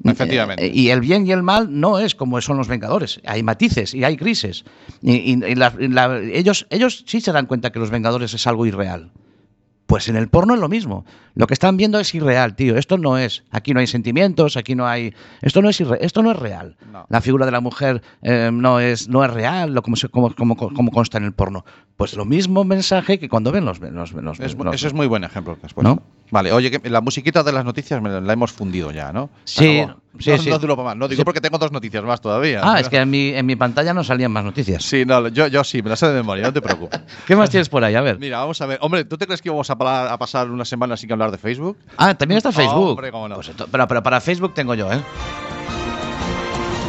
Efectivamente. 0.05 0.67
Eh, 0.67 0.73
y 0.75 0.89
el 0.91 1.01
bien 1.01 1.27
y 1.27 1.33
el 1.33 1.43
mal 1.43 1.69
no 1.71 1.99
es 1.99 2.15
como 2.15 2.41
son 2.41 2.57
los 2.57 2.69
Vengadores. 2.69 3.21
Hay 3.27 3.43
matices 3.43 3.95
y 3.95 4.05
hay 4.05 4.17
crisis. 4.17 4.65
Y, 5.01 5.13
y- 5.33 5.45
y 5.45 5.55
la- 5.55 5.75
y 5.79 5.89
la- 5.89 6.19
ellos, 6.21 6.67
ellos 6.71 7.05
sí 7.07 7.21
se 7.21 7.33
dan 7.33 7.47
cuenta 7.47 7.71
que 7.73 7.79
los 7.79 7.91
Vengadores 7.91 8.35
es 8.35 8.47
algo 8.47 8.67
irreal. 8.67 9.11
Pues 9.87 10.09
en 10.09 10.17
el 10.17 10.29
porno 10.29 10.55
es 10.55 10.61
lo 10.61 10.69
mismo. 10.69 11.05
Lo 11.35 11.47
que 11.47 11.55
están 11.55 11.77
viendo 11.77 11.99
es 11.99 12.15
irreal, 12.15 12.55
tío. 12.57 12.77
Esto 12.79 12.97
no 12.99 13.19
es. 13.19 13.43
Aquí 13.51 13.73
no 13.75 13.81
hay 13.81 13.87
sentimientos, 13.87 14.57
aquí 14.57 14.75
no 14.75 14.87
hay. 14.87 15.15
Esto 15.43 15.61
no 15.61 15.69
es 15.69 15.81
irre- 15.81 15.99
esto 16.01 16.23
no 16.23 16.31
es 16.31 16.39
real. 16.39 16.77
No. 16.91 17.07
La 17.09 17.21
figura 17.21 17.45
de 17.47 17.53
la 17.53 17.61
mujer 17.61 18.03
eh, 18.23 18.51
no 18.53 18.81
es 18.81 19.09
no 19.09 19.25
es 19.25 19.31
real, 19.31 19.75
lo 19.75 19.83
como, 19.83 19.97
se- 19.97 20.09
como, 20.09 20.35
como, 20.35 20.57
como 20.57 20.91
consta 20.93 21.19
en 21.19 21.25
el 21.25 21.33
porno. 21.33 21.65
Pues 21.97 22.15
lo 22.15 22.25
mismo 22.25 22.65
mensaje 22.65 23.19
que 23.19 23.29
cuando 23.29 23.51
ven 23.53 23.65
los, 23.65 23.81
los, 23.81 24.13
los- 24.13 24.41
Es- 24.41 24.55
los- 24.57 24.75
ese 24.75 24.87
es 24.87 24.95
muy 24.95 25.07
buen 25.07 25.25
ejemplo 25.25 25.59
que 25.59 25.67
has 25.67 25.75
puesto. 25.75 25.95
¿No? 25.95 26.03
Vale, 26.31 26.51
oye, 26.53 26.71
que 26.71 26.89
la 26.89 27.03
musiquita 27.03 27.43
de 27.43 27.53
las 27.53 27.65
noticias 27.65 28.01
me 28.01 28.09
la 28.21 28.33
hemos 28.33 28.53
fundido 28.53 28.91
ya, 28.91 29.13
¿no? 29.13 29.29
Sí, 29.45 29.83
sí, 30.19 30.31
no, 30.31 30.39
sí. 30.39 30.49
no 30.67 30.77
más. 30.77 30.97
No 30.97 31.07
digo 31.07 31.21
Sí. 31.21 31.25
porque 31.25 31.43
tengo 31.43 31.59
dos 31.59 31.73
noticias 31.73 32.03
más 32.05 32.23
todavía. 32.23 32.61
Ah, 32.63 32.81
es 32.81 32.89
que 32.89 32.97
en 32.97 33.11
mi, 33.11 33.29
en 33.29 33.45
mi 33.45 33.55
pantalla 33.55 33.93
no 33.93 34.03
salían 34.03 34.33
más 34.33 34.43
noticias. 34.43 34.83
Sí, 34.83 35.05
no, 35.05 35.29
yo, 35.29 35.49
yo 35.49 35.63
sí, 35.63 35.83
me 35.83 35.91
las 35.91 35.99
sé 35.99 36.07
de 36.07 36.15
memoria, 36.15 36.45
no 36.45 36.53
te 36.53 36.63
preocupes. 36.63 37.01
¿Qué 37.27 37.37
más 37.37 37.51
tienes 37.51 37.69
por 37.69 37.85
ahí? 37.85 37.95
A 37.97 38.01
ver. 38.01 38.19
Mira, 38.19 38.39
vamos 38.39 38.59
a 38.63 38.67
ver. 38.67 38.79
Hombre, 38.81 39.05
¿tú 39.05 39.19
te 39.19 39.27
crees 39.27 39.43
que 39.43 39.51
íbamos 39.51 39.69
a, 39.69 39.72
pala- 39.77 40.13
a 40.13 40.19
pasar 40.19 40.51
una 40.51 40.65
semana 40.65 40.97
sin 40.97 41.11
hablar 41.13 41.31
de 41.31 41.39
Facebook? 41.39 41.77
Ah, 41.97 42.15
también 42.15 42.39
está 42.39 42.53
Facebook. 42.53 42.91
Hombre, 42.91 43.11
cómo 43.13 43.29
no. 43.29 43.37
Pues 43.37 43.51
pero, 43.71 43.87
pero 43.89 44.03
para 44.03 44.21
Facebook 44.21 44.55
tengo 44.55 44.75
yo, 44.75 44.93
¿eh? 44.93 45.01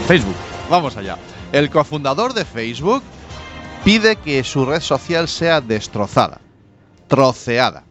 Facebook. 0.07 0.35
Vamos 0.69 0.97
allá. 0.97 1.17
El 1.51 1.69
cofundador 1.69 2.33
de 2.33 2.45
Facebook 2.45 3.03
pide 3.83 4.15
que 4.17 4.43
su 4.43 4.65
red 4.65 4.81
social 4.81 5.27
sea 5.27 5.61
destrozada, 5.61 6.39
troceada. 7.07 7.83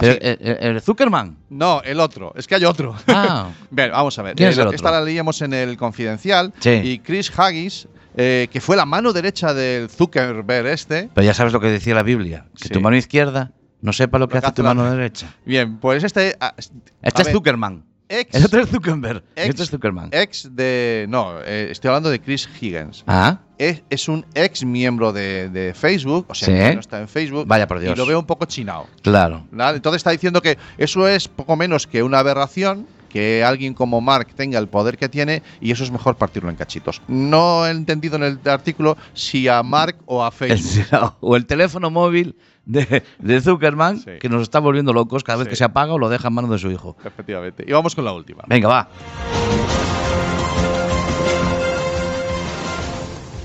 Eh, 0.00 0.58
el 0.60 0.80
Zuckerman. 0.80 1.36
No, 1.50 1.82
el 1.82 1.98
otro. 1.98 2.32
Es 2.36 2.46
que 2.46 2.54
hay 2.54 2.64
otro. 2.64 2.94
Ah. 3.08 3.48
Bien, 3.70 3.90
vamos 3.90 4.16
a 4.18 4.22
ver. 4.22 4.36
¿Quién 4.36 4.50
es 4.50 4.56
Eh, 4.56 4.60
el 4.60 4.66
otro? 4.68 4.76
Esta 4.76 4.92
la 4.92 5.00
leíamos 5.00 5.42
en 5.42 5.52
el 5.52 5.76
Confidencial. 5.76 6.52
Sí. 6.60 6.70
Y 6.70 6.98
Chris 7.00 7.32
Haggis, 7.36 7.88
eh, 8.16 8.46
que 8.52 8.60
fue 8.60 8.76
la 8.76 8.86
mano 8.86 9.12
derecha 9.12 9.52
del 9.54 9.90
Zuckerberg 9.90 10.66
este. 10.68 11.10
Pero 11.12 11.24
ya 11.24 11.34
sabes 11.34 11.52
lo 11.52 11.58
que 11.58 11.66
decía 11.66 11.96
la 11.96 12.04
Biblia, 12.04 12.44
que 12.56 12.68
Sí. 12.68 12.74
tu 12.74 12.80
mano 12.80 12.96
izquierda 12.96 13.50
no 13.80 13.92
sepa 13.92 14.18
lo 14.18 14.28
que 14.28 14.34
Lo 14.36 14.40
que 14.40 14.46
hace 14.46 14.46
hace 14.48 14.54
tu 14.56 14.62
la- 14.62 14.74
mano 14.74 14.90
derecha. 14.90 15.34
Bien, 15.44 15.78
pues 15.78 16.04
este. 16.04 16.36
ah, 16.40 16.54
Este 16.56 17.22
a 17.22 17.24
es 17.24 17.30
Zuckerman. 17.32 17.84
Ex, 18.10 18.34
El 18.34 18.46
otro 18.46 18.60
es 18.62 18.70
Zuckerberg. 18.70 19.22
ex- 19.36 19.48
este 19.50 19.62
es 19.64 19.70
Zuckerman. 19.70 20.08
ex 20.12 20.48
de. 20.56 21.04
No, 21.10 21.40
eh, 21.44 21.68
estoy 21.70 21.88
hablando 21.88 22.08
de 22.08 22.18
Chris 22.20 22.48
Higgins. 22.58 23.04
Ah, 23.06 23.40
Es, 23.58 23.82
es 23.90 24.08
un 24.08 24.24
ex 24.34 24.64
miembro 24.64 25.12
de, 25.12 25.50
de 25.50 25.74
Facebook, 25.74 26.24
o 26.30 26.34
sea, 26.34 26.46
Sí. 26.46 26.54
que 26.54 26.74
no 26.74 26.80
está 26.80 27.00
en 27.00 27.08
Facebook. 27.08 27.46
Vaya 27.46 27.66
por 27.66 27.80
Dios. 27.80 27.94
Y 27.94 27.98
lo 27.98 28.06
veo 28.06 28.18
un 28.18 28.24
poco 28.24 28.46
chinado. 28.46 28.86
claro. 29.02 29.44
Entonces 29.52 29.96
está 29.98 30.10
diciendo 30.10 30.40
que 30.40 30.56
eso 30.78 31.06
es 31.06 31.28
poco 31.28 31.54
menos 31.56 31.86
que 31.86 32.02
una 32.02 32.20
aberración, 32.20 32.86
que 33.10 33.42
alguien 33.44 33.74
como 33.74 34.00
Mark 34.00 34.28
tenga 34.34 34.58
el 34.58 34.68
poder 34.68 34.96
que 34.96 35.08
tiene 35.10 35.42
y 35.60 35.70
eso 35.72 35.82
es 35.84 35.90
mejor 35.90 36.16
partirlo 36.16 36.48
en 36.50 36.56
cachitos. 36.56 37.02
No 37.08 37.66
he 37.66 37.70
entendido 37.70 38.16
en 38.16 38.22
el 38.22 38.38
artículo 38.46 38.96
si 39.12 39.48
a 39.48 39.62
Mark 39.62 39.96
o 40.06 40.24
a 40.24 40.30
Facebook. 40.32 41.14
o 41.20 41.36
el 41.36 41.44
teléfono 41.44 41.90
móvil 41.90 42.36
de, 42.68 43.02
de 43.18 43.40
Zuckerman, 43.40 43.98
Sí. 43.98 44.10
que 44.20 44.28
nos 44.28 44.42
está 44.42 44.60
volviendo 44.60 44.92
locos 44.92 45.24
cada 45.24 45.38
vez 45.38 45.46
Sí. 45.46 45.50
que 45.50 45.56
se 45.56 45.64
apaga 45.64 45.92
o 45.94 45.98
lo 45.98 46.08
deja 46.08 46.28
en 46.28 46.34
manos 46.34 46.50
de 46.50 46.58
su 46.58 46.70
hijo. 46.70 46.96
Efectivamente. 47.04 47.64
Y 47.66 47.72
vamos 47.72 47.94
con 47.96 48.04
la 48.04 48.12
última. 48.12 48.44
Venga, 48.46 48.68
va. 48.68 48.88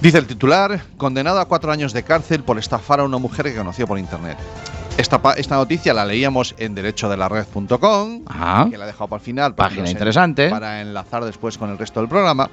Dice 0.02 0.18
el 0.18 0.28
titular, 0.28 0.82
condenado 0.98 1.40
a 1.40 1.46
cuatro 1.48 1.72
años 1.72 1.94
de 1.94 2.04
cárcel 2.04 2.44
por 2.44 2.60
estafar 2.60 3.00
a 3.00 3.06
una 3.06 3.18
mujer 3.20 3.46
que 3.46 3.56
conoció 3.56 3.88
por 3.88 3.98
internet. 3.98 4.38
Esta, 4.98 5.20
esta 5.38 5.56
noticia 5.56 5.94
la 5.94 6.06
leíamos 6.06 6.54
en 6.58 6.76
derechodelared.com, 6.76 8.26
que 8.70 8.78
la 8.78 8.84
he 8.84 8.88
dejado 8.88 9.08
para 9.08 9.20
el 9.20 9.26
final. 9.26 9.56
Página 9.56 9.86
en- 9.86 9.92
interesante. 9.92 10.50
Para 10.50 10.82
enlazar 10.82 11.24
después 11.24 11.58
con 11.58 11.70
el 11.70 11.78
resto 11.78 12.02
del 12.02 12.10
programa. 12.10 12.50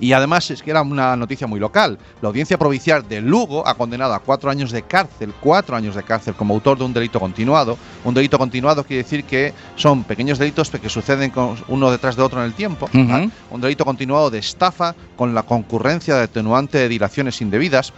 Y 0.00 0.12
además 0.12 0.50
es 0.50 0.62
que 0.62 0.70
era 0.70 0.82
una 0.82 1.16
noticia 1.16 1.46
muy 1.46 1.60
local. 1.60 1.98
La 2.20 2.28
audiencia 2.28 2.58
provincial 2.58 3.06
de 3.08 3.20
Lugo 3.20 3.66
ha 3.66 3.74
condenado 3.74 4.14
a 4.14 4.20
cuatro 4.20 4.50
años 4.50 4.70
de 4.70 4.82
cárcel, 4.82 5.32
cuatro 5.40 5.76
años 5.76 5.94
de 5.94 6.02
cárcel 6.02 6.34
como 6.34 6.54
autor 6.54 6.78
de 6.78 6.84
un 6.84 6.92
delito 6.92 7.20
continuado. 7.20 7.78
Un 8.04 8.14
delito 8.14 8.38
continuado 8.38 8.84
quiere 8.84 9.02
decir 9.02 9.24
que 9.24 9.52
son 9.76 10.04
pequeños 10.04 10.38
delitos 10.38 10.70
que 10.70 10.88
suceden 10.88 11.32
uno 11.68 11.90
detrás 11.90 12.16
de 12.16 12.22
otro 12.22 12.40
en 12.40 12.46
el 12.46 12.54
tiempo. 12.54 12.88
Un 12.92 13.60
delito 13.60 13.84
continuado 13.84 14.30
de 14.30 14.38
estafa 14.38 14.94
con 15.16 15.34
la 15.34 15.42
concurrencia 15.44 16.14
de 16.16 16.22
atenuante 16.24 16.78
de 16.78 16.88
dilaciones 16.88 17.40
indebidas. 17.40 17.92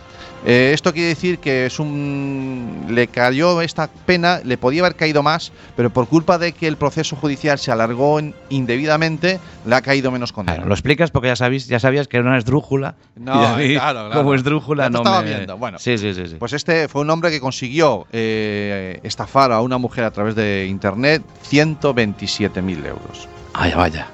Eh, 0.44 0.70
esto 0.74 0.92
quiere 0.92 1.08
decir 1.08 1.38
que 1.38 1.66
es 1.66 1.80
un 1.80 2.84
le 2.88 3.08
cayó 3.08 3.60
esta 3.62 3.88
pena, 3.88 4.40
le 4.44 4.56
podía 4.58 4.82
haber 4.82 4.94
caído 4.94 5.22
más, 5.22 5.50
pero 5.76 5.90
por 5.90 6.06
culpa 6.06 6.38
de 6.38 6.52
que 6.52 6.68
el 6.68 6.76
proceso 6.76 7.16
judicial 7.16 7.58
se 7.58 7.72
alargó 7.72 8.18
en- 8.20 8.34
indebidamente, 8.48 9.40
le 9.64 9.74
ha 9.74 9.80
caído 9.82 10.10
menos 10.12 10.32
condena. 10.32 10.56
Claro, 10.56 10.68
lo 10.68 10.74
explicas 10.74 11.10
porque 11.10 11.28
ya, 11.28 11.36
sabéis, 11.36 11.66
ya 11.66 11.80
sabías 11.80 12.06
que 12.06 12.18
era 12.18 12.28
una 12.28 12.38
esdrújula. 12.38 12.94
No, 13.16 13.32
claro, 13.32 13.56
claro. 13.76 14.10
Como 14.12 14.34
esdrújula 14.34 14.88
no 14.88 14.98
estaba 14.98 15.22
me... 15.22 15.28
viendo, 15.30 15.56
bueno. 15.56 15.78
Sí, 15.80 15.98
sí, 15.98 16.14
sí. 16.14 16.26
sí. 16.28 16.36
Pues 16.38 16.52
este 16.52 16.86
fue 16.88 17.00
un 17.02 17.10
hombre 17.10 17.30
que 17.30 17.40
consiguió 17.40 18.06
eh, 18.12 19.00
estafar 19.02 19.50
a 19.52 19.60
una 19.62 19.78
mujer 19.78 20.04
a 20.04 20.10
través 20.12 20.34
de 20.36 20.66
internet 20.68 21.22
127.000 21.50 22.86
euros. 22.86 23.28
Vaya, 23.54 23.76
vaya. 23.76 24.06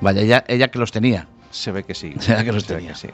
Vaya, 0.00 0.20
ella, 0.20 0.44
ella 0.46 0.68
que 0.68 0.78
los 0.78 0.92
tenía. 0.92 1.26
Se 1.54 1.72
ve 1.72 1.84
que 1.84 1.94
sí. 1.94 2.12
Será 2.20 2.44
que 2.44 2.52
los 2.52 2.64
Se 2.64 2.74
tenía. 2.74 2.94
sí. 2.94 3.08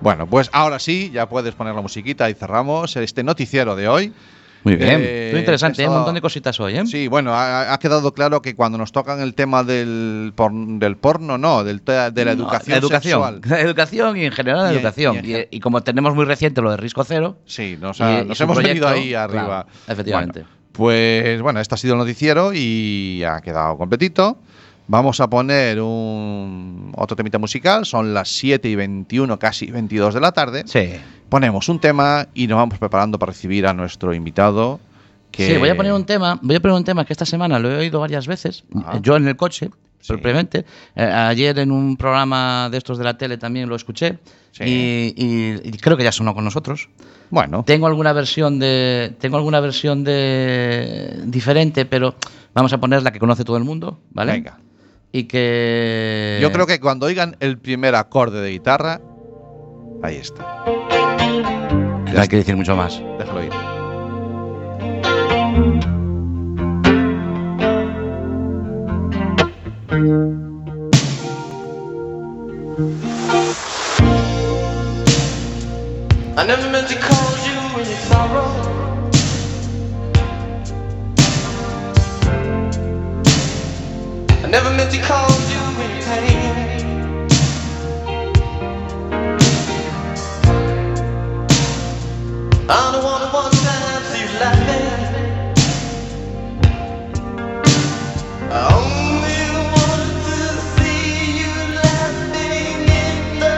Bueno, 0.00 0.26
pues 0.26 0.48
ahora 0.52 0.78
sí, 0.78 1.10
ya 1.12 1.28
puedes 1.28 1.54
poner 1.54 1.74
la 1.74 1.82
musiquita 1.82 2.30
y 2.30 2.34
cerramos 2.34 2.96
este 2.96 3.22
noticiero 3.22 3.76
de 3.76 3.88
hoy. 3.88 4.12
Muy 4.62 4.76
bien. 4.76 5.00
Eh, 5.02 5.28
Muy 5.32 5.40
interesante, 5.40 5.80
¿eh? 5.80 5.84
eso- 5.86 5.90
un 5.92 5.98
montón 5.98 6.14
de 6.14 6.20
cositas 6.20 6.60
hoy, 6.60 6.76
¿eh? 6.76 6.86
Sí, 6.86 7.08
bueno, 7.08 7.32
ha, 7.34 7.72
ha 7.72 7.78
quedado 7.78 8.12
claro 8.12 8.42
que 8.42 8.54
cuando 8.54 8.76
nos 8.76 8.92
tocan 8.92 9.20
el 9.20 9.34
tema 9.34 9.64
del, 9.64 10.32
por- 10.34 10.52
del 10.52 10.96
porno, 10.98 11.38
no, 11.38 11.64
del, 11.64 11.82
de 11.84 11.94
la 11.94 12.34
No, 12.34 12.42
educación, 12.42 12.76
educación. 12.78 13.00
sexual. 13.02 13.40
La 13.46 13.60
educación 13.66 14.16
y 14.18 14.24
en 14.26 14.32
general 14.32 14.64
la 14.64 14.72
Y 14.72 14.76
educación. 14.76 15.16
y 15.24 15.46
Y, 15.56 15.60
como 15.60 15.82
tenemos 15.82 16.14
muy 16.14 16.26
reciente 16.26 16.60
lo 16.60 16.70
de 16.70 16.76
Risco 16.76 17.04
Cero, 17.04 17.38
Sí, 17.46 17.78
nos, 17.80 18.00
ha- 18.02 18.20
Y- 18.20 18.26
nos 18.26 18.38
hemos 18.40 18.56
venido 18.58 18.86
proyecto, 18.86 18.88
ahí 18.88 19.14
arriba. 19.14 19.44
claro, 19.64 19.68
efectivamente. 19.88 20.40
Bueno, 20.40 20.56
pues 20.72 21.42
bueno, 21.42 21.60
este 21.60 21.74
ha 21.74 21.78
sido 21.78 21.94
el 21.94 21.98
noticiero 21.98 22.52
y 22.54 23.22
ha 23.24 23.40
quedado 23.40 23.76
completito. 23.76 24.38
Vamos 24.92 25.20
a 25.20 25.30
poner 25.30 25.80
un 25.80 26.92
otro 26.96 27.14
temita 27.16 27.38
musical, 27.38 27.86
son 27.86 28.12
las 28.12 28.28
7 28.30 28.68
y 28.68 28.74
21, 28.74 29.38
casi 29.38 29.66
22 29.70 30.14
de 30.14 30.20
la 30.20 30.32
tarde. 30.32 30.64
sí. 30.66 30.90
Ponemos 31.28 31.68
un 31.68 31.78
tema 31.78 32.26
y 32.34 32.48
nos 32.48 32.56
vamos 32.56 32.76
preparando 32.80 33.16
para 33.16 33.30
recibir 33.30 33.64
a 33.68 33.72
nuestro 33.72 34.12
invitado. 34.12 34.80
Que 35.30 35.46
Sí, 35.46 35.56
voy 35.58 35.68
a 35.68 35.76
poner 35.76 35.92
un 35.92 36.04
tema, 36.04 36.40
voy 36.42 36.56
a 36.56 36.60
poner 36.60 36.76
un 36.76 36.82
tema 36.82 37.04
que 37.04 37.12
esta 37.12 37.24
semana 37.24 37.60
lo 37.60 37.70
he 37.70 37.76
oído 37.76 38.00
varias 38.00 38.26
veces, 38.26 38.64
Ajá. 38.74 38.98
yo 39.00 39.14
en 39.14 39.28
el 39.28 39.36
coche, 39.36 39.70
Sí. 40.00 40.08
propiamente. 40.08 40.64
Eh, 40.96 41.04
ayer 41.04 41.56
en 41.60 41.70
un 41.70 41.96
programa 41.96 42.68
de 42.68 42.78
estos 42.78 42.98
de 42.98 43.04
la 43.04 43.16
tele 43.16 43.38
también 43.38 43.68
lo 43.68 43.76
escuché 43.76 44.18
Sí. 44.50 44.64
y, 44.64 45.14
y- 45.16 45.68
y 45.68 45.70
creo 45.78 45.96
que 45.96 46.02
ya 46.02 46.10
sonó 46.10 46.34
con 46.34 46.42
nosotros. 46.42 46.88
Bueno, 47.30 47.62
Tengo 47.64 47.86
alguna 47.86 48.12
versión 48.12 48.58
de 48.58 49.14
tengo 49.20 49.36
alguna 49.36 49.60
versión 49.60 50.02
de 50.02 51.20
diferente, 51.26 51.84
pero 51.86 52.16
vamos 52.54 52.72
a 52.72 52.78
poner 52.80 53.04
la 53.04 53.12
que 53.12 53.20
conoce 53.20 53.44
todo 53.44 53.56
el 53.56 53.62
mundo, 53.62 54.00
¿vale? 54.10 54.32
venga. 54.32 54.58
Y 55.12 55.24
que 55.24 56.38
Yo 56.40 56.52
creo 56.52 56.66
que 56.66 56.78
cuando 56.78 57.06
oigan 57.06 57.36
el 57.40 57.58
primer 57.58 57.94
acorde 57.94 58.40
de 58.40 58.50
guitarra, 58.50 59.00
ahí 60.02 60.16
está. 60.16 60.64
no 62.12 62.20
hay 62.20 62.28
que 62.28 62.36
decir 62.36 62.56
mucho 62.56 62.76
más. 62.76 63.02
Déjalo 63.18 63.44
ir. 63.44 63.52
I 76.36 76.46
never 76.46 76.70
meant 76.70 76.88
to 76.88 76.96
cause 76.96 77.46
you 77.46 77.52
any 77.80 77.94
sorrow. 78.08 78.69
Never 84.50 84.70
meant 84.70 84.90
to 84.92 84.98
cause 85.00 85.52
you 85.52 85.60
any 85.84 86.02
pain. 86.04 86.88
I 92.68 92.92
don't 92.92 93.04
wanna 93.04 93.26
one 93.32 93.52
time 93.52 94.02
see 94.10 94.22
you 94.22 94.40
laughing. 94.40 95.14
I 98.50 98.62
only 98.74 99.42
wanted 99.74 100.16
to 100.28 100.40
see 100.76 101.40
you 101.40 101.54
laughing 101.82 102.88
in 103.04 103.40
the 103.40 103.56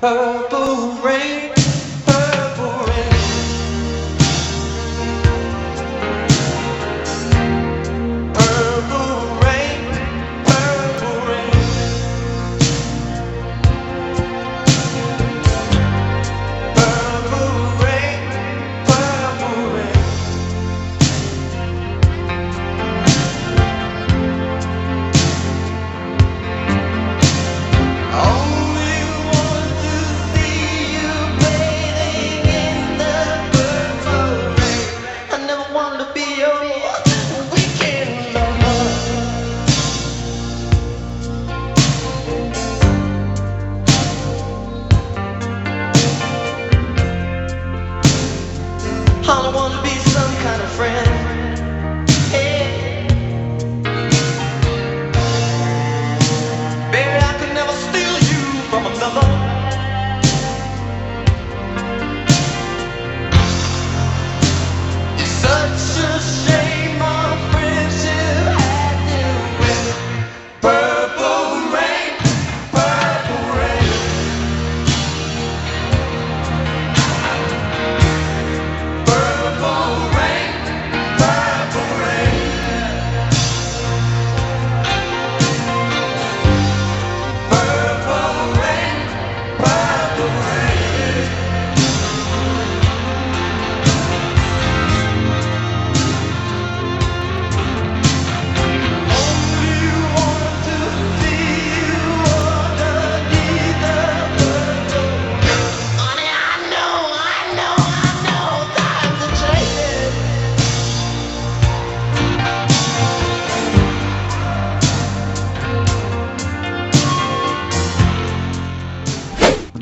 purple 0.00 1.02
rain. 1.04 1.57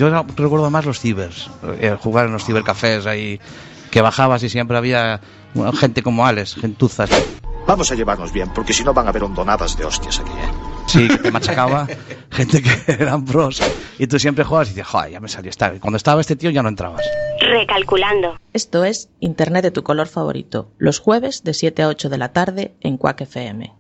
Yo 0.09 0.25
recuerdo 0.37 0.71
más 0.71 0.85
los 0.85 1.01
cibers, 1.01 1.51
eh, 1.81 1.97
jugar 2.01 2.27
en 2.27 2.33
los 2.33 2.45
cibercafés 2.45 3.07
ahí, 3.07 3.41
que 3.91 4.01
bajabas 4.01 4.43
y 4.43 4.49
siempre 4.49 4.77
había 4.77 5.21
bueno, 5.55 5.73
gente 5.73 6.03
como 6.03 6.27
Alex, 6.27 6.55
gentuzas. 6.55 7.11
Vamos 7.67 7.91
a 7.91 7.95
llevarnos 7.97 8.33
bien, 8.33 8.51
porque 8.55 8.73
si 8.73 8.85
no 8.85 8.95
van 8.95 9.07
a 9.07 9.09
haber 9.09 9.25
hondonadas 9.25 9.77
de 9.77 9.85
hostias 9.85 10.21
aquí, 10.21 10.31
¿eh? 10.31 10.51
Sí, 10.87 11.09
que 11.09 11.19
te 11.19 11.31
machacaba, 11.33 11.89
gente 12.31 12.63
que 12.63 12.93
eran 12.93 13.25
pros, 13.25 13.61
y 13.99 14.07
tú 14.07 14.21
siempre 14.21 14.45
jugabas 14.45 14.69
y 14.69 14.71
dices, 14.75 14.87
joder, 14.87 15.11
ya 15.11 15.21
me 15.21 15.29
salió 15.29 15.51
esta. 15.51 15.73
Cuando 15.81 15.97
estaba 15.97 16.21
este 16.21 16.37
tío 16.37 16.51
ya 16.51 16.63
no 16.63 16.69
entrabas. 16.69 17.03
Recalculando. 17.41 18.39
Esto 18.53 18.85
es 18.85 19.09
Internet 19.19 19.65
de 19.65 19.71
tu 19.73 19.83
color 19.83 20.07
favorito, 20.07 20.71
los 20.79 21.01
jueves 21.01 21.43
de 21.43 21.55
7 21.55 21.83
a 21.83 21.89
8 21.89 22.09
de 22.09 22.19
la 22.19 22.33
tarde 22.33 22.77
en 22.81 22.99
Quack 22.99 23.23
FM. 23.23 23.73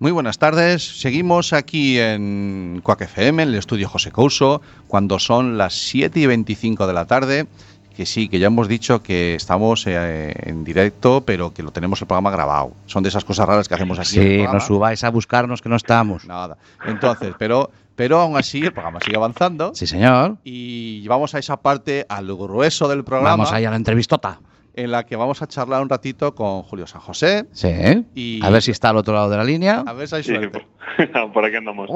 Muy 0.00 0.12
buenas 0.12 0.38
tardes. 0.38 0.98
Seguimos 0.98 1.52
aquí 1.52 1.98
en 1.98 2.80
Quack 2.82 3.02
FM, 3.02 3.42
en 3.42 3.48
el 3.50 3.54
estudio 3.56 3.86
José 3.86 4.10
Couso, 4.10 4.62
cuando 4.88 5.18
son 5.18 5.58
las 5.58 5.74
7 5.74 6.18
y 6.18 6.26
25 6.26 6.86
de 6.86 6.92
la 6.94 7.04
tarde. 7.04 7.46
Que 7.94 8.06
sí, 8.06 8.30
que 8.30 8.38
ya 8.38 8.46
hemos 8.46 8.66
dicho 8.66 9.02
que 9.02 9.34
estamos 9.34 9.86
eh, 9.86 10.32
en 10.46 10.64
directo, 10.64 11.22
pero 11.26 11.52
que 11.52 11.62
lo 11.62 11.70
tenemos 11.70 12.00
el 12.00 12.06
programa 12.06 12.30
grabado. 12.30 12.72
Son 12.86 13.02
de 13.02 13.10
esas 13.10 13.26
cosas 13.26 13.46
raras 13.46 13.68
que 13.68 13.74
hacemos 13.74 13.98
aquí. 13.98 14.08
Sí, 14.08 14.42
no 14.50 14.58
subáis 14.60 15.04
a 15.04 15.10
buscarnos 15.10 15.60
que 15.60 15.68
no 15.68 15.76
estamos. 15.76 16.24
Nada. 16.24 16.56
Entonces, 16.86 17.34
pero, 17.38 17.70
pero 17.94 18.20
aún 18.20 18.38
así 18.38 18.62
el 18.62 18.72
programa 18.72 19.00
sigue 19.04 19.18
avanzando. 19.18 19.74
Sí, 19.74 19.86
señor. 19.86 20.38
Y 20.44 21.06
vamos 21.08 21.34
a 21.34 21.40
esa 21.40 21.58
parte, 21.58 22.06
al 22.08 22.34
grueso 22.34 22.88
del 22.88 23.04
programa, 23.04 23.32
Vamos 23.32 23.52
ahí 23.52 23.66
a 23.66 23.70
la 23.70 23.76
entrevistota. 23.76 24.40
En 24.80 24.90
la 24.90 25.04
que 25.06 25.16
vamos 25.16 25.42
a 25.42 25.46
charlar 25.46 25.82
un 25.82 25.88
ratito 25.88 26.34
con 26.34 26.62
Julio 26.62 26.86
San 26.86 27.00
José. 27.00 27.46
Sí. 27.52 27.68
Y- 28.14 28.44
A 28.44 28.50
ver 28.50 28.62
si 28.62 28.70
está 28.70 28.88
al 28.90 28.96
otro 28.96 29.14
lado 29.14 29.30
de 29.30 29.36
la 29.36 29.44
línea. 29.44 29.82
A 29.86 29.92
ver 29.92 30.08
si 30.08 30.16
hay 30.16 30.22
Sí, 30.22 30.34
suerte. 30.34 30.66
por, 31.12 31.32
por 31.32 31.44
aquí 31.44 31.56
andamos. 31.56 31.88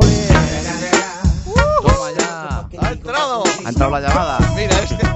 Toma 1.83 2.11
ya. 2.19 2.69
¡Ha 2.81 2.91
entrado! 2.93 3.45
Ha 3.65 3.69
entrado 3.69 3.91
la 3.93 4.01
llamada. 4.01 4.39
Mira, 4.57 4.79
es 4.83 4.93
que, 4.93 5.07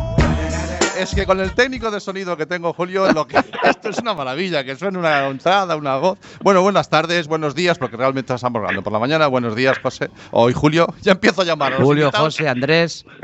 es 0.99 1.15
que 1.15 1.27
con 1.27 1.39
el 1.41 1.53
técnico 1.53 1.91
de 1.91 2.01
sonido 2.01 2.37
que 2.37 2.47
tengo, 2.47 2.73
Julio, 2.73 3.11
lo 3.13 3.27
que, 3.27 3.37
esto 3.65 3.89
es 3.89 3.99
una 3.99 4.15
maravilla, 4.15 4.65
que 4.65 4.75
suene 4.77 4.99
una 4.99 5.27
entrada, 5.29 5.77
una 5.77 5.97
voz. 5.97 6.19
Bueno, 6.43 6.63
buenas 6.63 6.89
tardes, 6.91 7.29
buenos 7.29 7.55
días, 7.55 7.79
porque 7.79 7.97
realmente 7.97 8.35
estamos 8.35 8.59
hablando 8.61 8.83
por 8.83 8.93
la 8.93 8.99
mañana. 8.99 9.27
Buenos 9.29 9.55
días, 9.55 9.79
José. 9.79 10.11
Hoy, 10.33 10.53
Julio, 10.53 10.87
ya 11.03 11.13
empiezo 11.13 11.43
a 11.43 11.45
llamar. 11.45 11.75
a 11.75 11.77
Julio, 11.77 12.05
invitados. 12.07 12.35
José, 12.37 12.49
Andrés. 12.49 13.05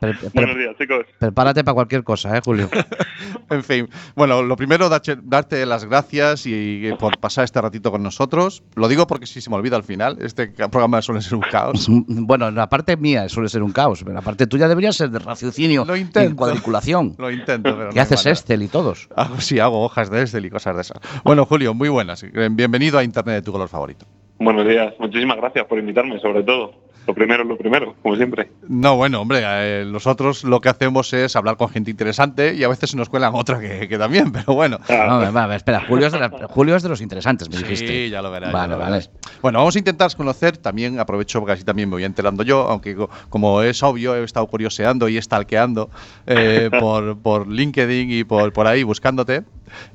pre- 0.00 0.14
pre- 0.14 0.30
Buenos 0.32 0.56
días, 0.56 0.76
chicos. 0.78 1.06
prepárate 1.18 1.64
para 1.64 1.74
cualquier 1.74 2.02
cosa, 2.04 2.36
¿eh, 2.36 2.40
Julio? 2.44 2.70
En 3.50 3.62
fin, 3.62 3.88
bueno, 4.14 4.42
lo 4.42 4.56
primero, 4.56 4.88
darte 4.88 5.66
las 5.66 5.84
gracias 5.84 6.46
y, 6.46 6.90
por 6.98 7.18
pasar 7.18 7.44
este 7.44 7.60
ratito 7.60 7.90
con 7.90 8.02
nosotros. 8.02 8.62
Lo 8.74 8.88
digo 8.88 9.06
porque 9.06 9.26
si 9.26 9.40
se 9.40 9.50
me 9.50 9.56
olvida 9.56 9.76
al 9.76 9.84
final, 9.84 10.18
este 10.20 10.48
programa 10.48 11.02
suele 11.02 11.20
ser 11.20 11.34
un 11.34 11.42
caos. 11.42 11.86
Bueno, 11.88 12.50
la 12.50 12.68
parte 12.68 12.96
mía 12.96 13.28
suele 13.28 13.48
ser 13.48 13.62
un 13.62 13.72
caos, 13.72 14.00
pero 14.02 14.14
la 14.14 14.22
parte 14.22 14.46
tuya 14.46 14.68
debería 14.68 14.92
ser 14.92 15.10
de 15.10 15.18
raciocinio 15.18 15.84
Lo 15.84 15.96
y 15.96 16.04
cuadriculación. 16.34 17.16
Lo 17.22 17.30
intento, 17.32 17.76
pero 17.76 17.90
¿Qué 17.90 17.96
no 17.96 18.02
haces. 18.02 18.26
Excel 18.26 18.62
y 18.62 18.68
todos? 18.68 19.08
Hago, 19.16 19.40
sí, 19.40 19.58
hago 19.58 19.82
hojas 19.82 20.08
de 20.08 20.22
Excel 20.22 20.46
y 20.46 20.50
cosas 20.50 20.76
de 20.76 20.82
esas. 20.82 20.98
Bueno, 21.24 21.44
Julio, 21.44 21.74
muy 21.74 21.88
buenas. 21.88 22.24
Bienvenido 22.52 22.96
a 22.98 23.02
Internet 23.02 23.34
de 23.36 23.42
tu 23.42 23.52
color 23.52 23.68
favorito. 23.68 24.06
Buenos 24.38 24.66
días. 24.68 24.94
Muchísimas 24.98 25.36
gracias 25.36 25.66
por 25.66 25.78
invitarme, 25.78 26.18
sobre 26.20 26.42
todo. 26.42 26.72
Lo 27.06 27.14
primero 27.14 27.42
es 27.42 27.48
lo 27.48 27.56
primero, 27.56 27.94
como 28.02 28.16
siempre. 28.16 28.50
No, 28.68 28.96
bueno, 28.96 29.22
hombre, 29.22 29.40
eh, 29.42 29.84
nosotros 29.90 30.44
lo 30.44 30.60
que 30.60 30.68
hacemos 30.68 31.10
es 31.14 31.34
hablar 31.36 31.56
con 31.56 31.70
gente 31.70 31.90
interesante 31.90 32.54
y 32.54 32.62
a 32.64 32.68
veces 32.68 32.90
se 32.90 32.98
nos 32.98 33.08
cuelan 33.08 33.34
otra 33.34 33.58
que, 33.58 33.88
que 33.88 33.96
también, 33.96 34.30
pero 34.32 34.52
bueno. 34.54 34.78
Ah, 34.90 35.06
No, 35.08 35.32
va, 35.32 35.46
va, 35.46 35.56
espera, 35.56 35.80
Julio 35.88 36.06
es, 36.08 36.12
de 36.12 36.18
la- 36.18 36.28
Julio 36.48 36.76
es 36.76 36.82
de 36.82 36.90
los 36.90 37.00
interesantes, 37.00 37.48
me 37.48 37.56
Sí, 37.56 37.62
dijiste. 37.62 38.10
ya 38.10 38.20
lo 38.20 38.30
verás. 38.30 38.52
Vale, 38.52 38.72
ya 38.72 38.76
lo 38.76 38.78
vale. 38.82 38.90
verás. 38.90 39.10
Bueno, 39.40 39.58
vamos 39.60 39.74
a 39.74 39.78
intentar 39.78 40.14
conocer, 40.14 40.58
también 40.58 41.00
aprovecho 41.00 41.38
porque 41.40 41.52
así 41.54 41.64
también 41.64 41.88
me 41.88 41.94
voy 41.96 42.04
enterando 42.04 42.42
yo, 42.42 42.60
aunque 42.68 42.94
co- 42.94 43.08
como 43.30 43.62
es 43.62 43.82
obvio, 43.82 44.14
he 44.14 44.22
estado 44.22 44.46
curioseando 44.46 45.08
y 45.08 45.20
stalkeando 45.20 45.88
eh, 46.26 46.68
por, 46.78 47.18
por 47.22 47.48
LinkedIn 47.48 48.10
y 48.12 48.24
por, 48.24 48.52
por 48.52 48.66
ahí 48.66 48.82
buscándote. 48.82 49.44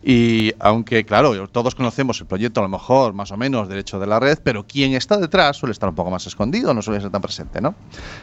Y 0.02 0.52
aunque, 0.60 1.06
claro, 1.06 1.48
todos 1.48 1.76
conocemos 1.76 2.20
el 2.22 2.28
proyecto 2.28 2.60
a 2.60 2.64
lo 2.64 2.70
mejor, 2.70 3.14
más 3.14 3.32
o 3.32 3.38
menos, 3.38 3.68
derecho 3.70 4.00
de 4.00 4.08
la 4.08 4.20
red, 4.20 4.38
pero 4.44 4.64
quien 4.66 4.94
está 4.94 5.18
detrás 5.18 5.58
suele 5.58 5.72
estar 5.72 5.90
un 5.90 5.96
poco 5.96 6.12
más 6.12 6.26
escondido, 6.28 6.74
no 6.74 6.82
suele 6.82 7.02
ser 7.02 7.10
tan 7.10 7.22
presente, 7.22 7.62
¿no? 7.62 7.76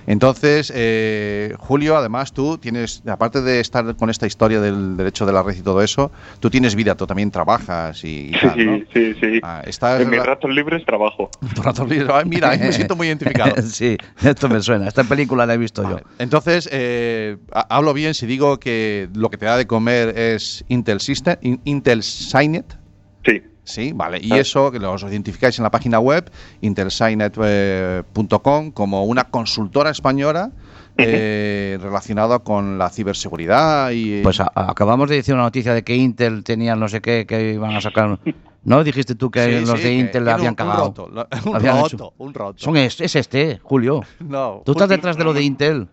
Entonces, 0.07 0.73
eh, 0.75 1.55
Julio, 1.59 1.97
además 1.97 2.33
tú 2.33 2.59
tienes, 2.59 3.03
aparte 3.07 3.43
de 3.43 3.61
estar 3.61 3.95
con 3.97 4.11
esta 4.11 4.27
historia 4.27 4.61
del 4.61 4.97
derecho 4.97 5.27
de 5.27 5.33
la 5.33 5.43
red 5.43 5.57
y 5.57 5.63
todo 5.63 5.83
eso, 5.83 6.11
tú 6.41 6.51
tienes 6.51 6.75
vida, 6.75 6.95
tú 6.95 7.07
también 7.07 7.31
trabajas 7.31 8.03
y, 8.05 8.29
y 8.29 8.33
tal, 8.33 8.55
sí, 8.55 8.65
¿no? 8.65 8.79
sí, 8.93 9.15
sí. 9.21 9.41
Ah, 9.43 9.63
estás 9.67 10.01
en 10.01 10.11
mis 10.11 10.23
ratos 10.23 10.51
libres 10.51 10.85
trabajo. 10.85 11.31
tu 11.55 11.63
rato 11.63 11.85
libre. 11.87 12.09
Ay, 12.13 12.25
mira, 12.27 12.51
me 12.57 12.73
siento 12.73 12.97
muy 12.97 13.07
identificado. 13.09 13.55
sí, 13.63 13.97
esto 14.23 14.49
me 14.49 14.61
suena. 14.63 14.89
Esta 14.89 15.05
película 15.05 15.47
la 15.47 15.55
he 15.55 15.59
visto 15.59 15.83
yo. 15.83 15.91
Vale. 15.95 16.05
Entonces, 16.19 16.69
eh, 16.73 17.37
ha- 17.53 17.67
hablo 17.77 17.93
bien 17.95 18.15
si 18.15 18.27
digo 18.27 18.59
que 18.59 19.09
lo 19.15 19.31
que 19.31 19.37
te 19.39 19.47
da 19.47 19.57
de 19.57 19.67
comer 19.67 20.17
es 20.19 20.65
Intel 20.69 21.01
System, 21.01 21.37
Intel 21.65 22.03
Signet. 22.03 22.77
Sí, 23.25 23.43
Sí, 23.63 23.93
vale. 23.95 24.19
Y 24.21 24.33
Ah. 24.33 24.39
eso 24.39 24.73
que 24.73 24.81
los 24.81 25.03
identificáis 25.05 25.57
en 25.59 25.63
la 25.63 25.71
página 25.71 26.01
web 26.01 26.29
intelsignet.com 26.61 28.73
como 28.73 29.05
una 29.05 29.25
consultora 29.25 29.91
española 29.91 30.51
eh, 30.97 31.79
relacionada 31.81 32.41
con 32.41 32.79
la 32.79 32.91
ciberseguridad 32.91 33.91
y 33.93 34.23
Pues 34.23 34.41
a- 34.41 34.51
acabamos 34.55 35.09
de 35.09 35.17
decir 35.17 35.33
una 35.35 35.45
noticia 35.45 35.73
de 35.73 35.83
que 35.83 35.97
Intel 35.97 36.45
tenía 36.45 36.77
no 36.77 36.89
sé 36.89 37.01
qué, 37.01 37.25
que 37.27 37.55
iban 37.55 37.75
a 37.77 37.81
sacar. 37.81 38.19
¿No? 38.65 38.85
Dijiste 38.85 39.15
tú 39.15 39.31
que 39.31 39.61
Sí, 39.61 39.65
los 39.67 39.79
sí, 39.81 39.85
de 39.85 39.95
Intel 39.95 40.25
tiene 40.25 40.31
habían 40.33 40.49
un- 40.51 40.55
cagado. 40.57 40.83
Un 40.83 40.89
roto, 40.89 41.09
lo- 41.09 41.27
un 41.51 41.57
Habían 41.57 41.77
roto, 41.77 41.87
hecho- 41.97 42.13
un 42.19 42.35
roto. 42.35 42.59
Son 42.59 42.77
es, 42.77 43.01
es 43.01 43.17
este, 43.17 43.59
Julio. 43.63 44.03
No. 44.19 44.61
Tú 44.67 44.73
estás 44.73 44.89
detrás 44.91 45.17
de 45.17 45.25
lo 45.25 45.33
de 45.33 45.43
Intel. 45.43 45.89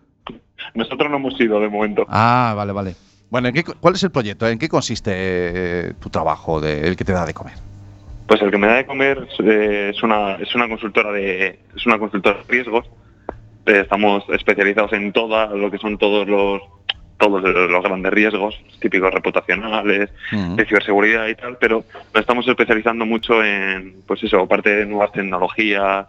nosotros 0.74 1.10
no 1.10 1.16
hemos 1.16 1.40
ido 1.40 1.58
de 1.60 1.68
momento. 1.70 2.04
Ah, 2.08 2.52
vale, 2.56 2.72
vale. 2.72 2.94
Bueno, 3.30 3.48
¿en 3.48 3.54
qué 3.54 3.64
¿cuál 3.64 3.94
es 3.94 4.02
el 4.02 4.10
proyecto? 4.10 4.48
¿En 4.48 4.58
qué 4.58 4.68
consiste 4.68 5.12
eh, 5.14 5.92
tu 6.00 6.08
trabajo, 6.08 6.60
de, 6.60 6.80
el 6.88 6.96
que 6.96 7.04
te 7.04 7.12
da 7.12 7.26
de 7.26 7.34
comer? 7.34 7.54
Pues 8.26 8.40
el 8.42 8.50
que 8.50 8.58
me 8.58 8.66
da 8.66 8.76
de 8.76 8.86
comer 8.86 9.28
eh, 9.44 9.92
es 9.94 10.02
una 10.02 10.34
es 10.36 10.54
una 10.54 10.68
consultora 10.68 11.12
de 11.12 11.58
es 11.76 11.86
una 11.86 11.98
consultora 11.98 12.38
de 12.38 12.44
riesgos. 12.48 12.86
Eh, 13.66 13.80
estamos 13.80 14.24
especializados 14.30 14.92
en 14.94 15.12
toda 15.12 15.46
lo 15.48 15.70
que 15.70 15.78
son 15.78 15.98
todos 15.98 16.26
los 16.26 16.62
todos 17.18 17.42
los 17.42 17.82
grandes 17.82 18.12
riesgos 18.12 18.54
típicos 18.80 19.12
reputacionales, 19.12 20.10
Ujú. 20.32 20.56
de 20.56 20.64
ciberseguridad 20.66 21.26
y 21.26 21.34
tal, 21.34 21.56
pero 21.58 21.84
nos 22.14 22.20
estamos 22.20 22.46
especializando 22.48 23.04
mucho 23.04 23.42
en, 23.44 24.02
pues 24.06 24.22
eso, 24.22 24.46
parte 24.46 24.70
de 24.74 24.86
nuevas 24.86 25.12
tecnologías. 25.12 26.06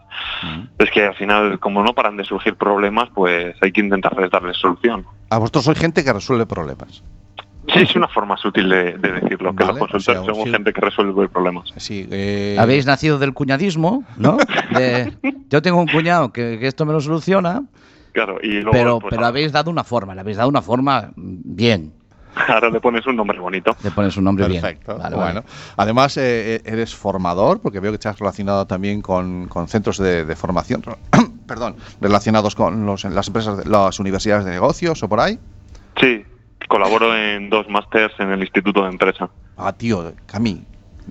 Es 0.78 0.91
que 0.91 1.06
al 1.06 1.15
final, 1.15 1.60
como 1.60 1.84
no 1.84 1.93
paran 1.93 2.15
de 2.15 2.24
surgir 2.24 2.56
problemas, 2.56 3.10
pues 3.13 3.56
hay 3.62 3.72
que 3.72 3.82
intentarles 3.82 4.30
darles 4.30 4.58
solución. 4.58 5.06
A 5.30 5.38
vosotros 5.39 5.65
sois 5.65 5.80
gente 5.80 6.04
que 6.04 6.13
resuelve 6.13 6.45
problemas. 6.45 7.04
Sí, 7.74 7.80
es 7.82 7.95
una 7.95 8.08
forma 8.08 8.36
sutil 8.38 8.67
de, 8.69 8.98
de 8.98 9.12
decirlo, 9.12 9.54
que 9.56 9.63
Vale, 9.63 9.80
los 9.80 9.89
consultores 9.89 10.22
o 10.22 10.24
sea, 10.26 10.34
somos 10.34 10.45
sí. 10.45 10.52
gente 10.52 10.74
que 10.74 10.82
resuelve 10.82 11.28
problemas. 11.30 11.72
Sí, 11.78 12.08
eh, 12.10 12.56
Habéis 12.58 12.86
nacido 12.88 13.19
del 13.19 13.34
cuñadismo, 13.34 14.04
¿no? 14.17 14.38
De, 14.76 15.13
yo 15.50 15.62
tengo 15.62 15.80
un 15.80 15.88
cuñado 15.88 16.32
que, 16.32 16.58
que 16.60 16.65
esto 16.67 16.86
me 16.88 16.93
lo 16.93 17.00
soluciona, 17.02 17.63
Claro, 18.25 18.38
y 18.43 18.47
luego 18.62 18.71
pero, 18.71 18.99
pues, 18.99 19.12
pero 19.12 19.25
habéis 19.25 19.51
dado 19.53 19.71
una 19.71 19.84
forma, 19.86 20.13
le 20.13 20.19
habéis 20.21 20.36
dado 20.38 20.49
una 20.49 20.62
forma 20.62 21.12
bien. 21.15 21.93
ahora 22.47 22.69
le 22.69 22.82
pones 22.82 23.08
un 23.08 23.15
nombre 23.15 23.39
bonito. 23.39 23.75
Le 23.82 23.91
pones 23.91 24.17
un 24.17 24.25
nombre 24.25 24.45
bien. 24.47 24.62
Perfecto. 24.62 24.97
Vale, 24.97 25.15
bueno, 25.15 25.41
vale. 25.41 25.43
además 25.77 26.17
eh, 26.17 26.62
eres 26.65 26.93
formador, 26.93 27.62
porque 27.62 27.79
veo 27.79 27.93
que 27.93 27.97
te 27.97 28.10
has 28.10 28.19
relacionado 28.19 28.67
también 28.67 29.01
con, 29.01 29.47
con 29.47 29.67
centros 29.69 29.97
de, 29.99 30.25
de 30.25 30.36
formación, 30.36 30.84
perdón, 31.47 31.77
relacionados 32.01 32.55
con 32.55 32.86
los, 32.86 33.05
las 33.05 33.27
empresas, 33.27 33.58
de- 33.63 33.69
las 33.69 33.99
universidades 33.99 34.43
de 34.43 34.51
negocios 34.51 35.01
o 35.01 35.08
por 35.08 35.21
ahí. 35.21 35.39
Sí, 36.01 36.25
colaboro 36.67 37.15
en 37.15 37.49
dos 37.49 37.67
másters 37.69 38.13
en 38.19 38.32
el 38.32 38.41
Instituto 38.41 38.84
de 38.84 38.89
Empresa. 38.89 39.29
Ah, 39.58 39.71
tío, 39.73 40.13
Cami, 40.25 40.65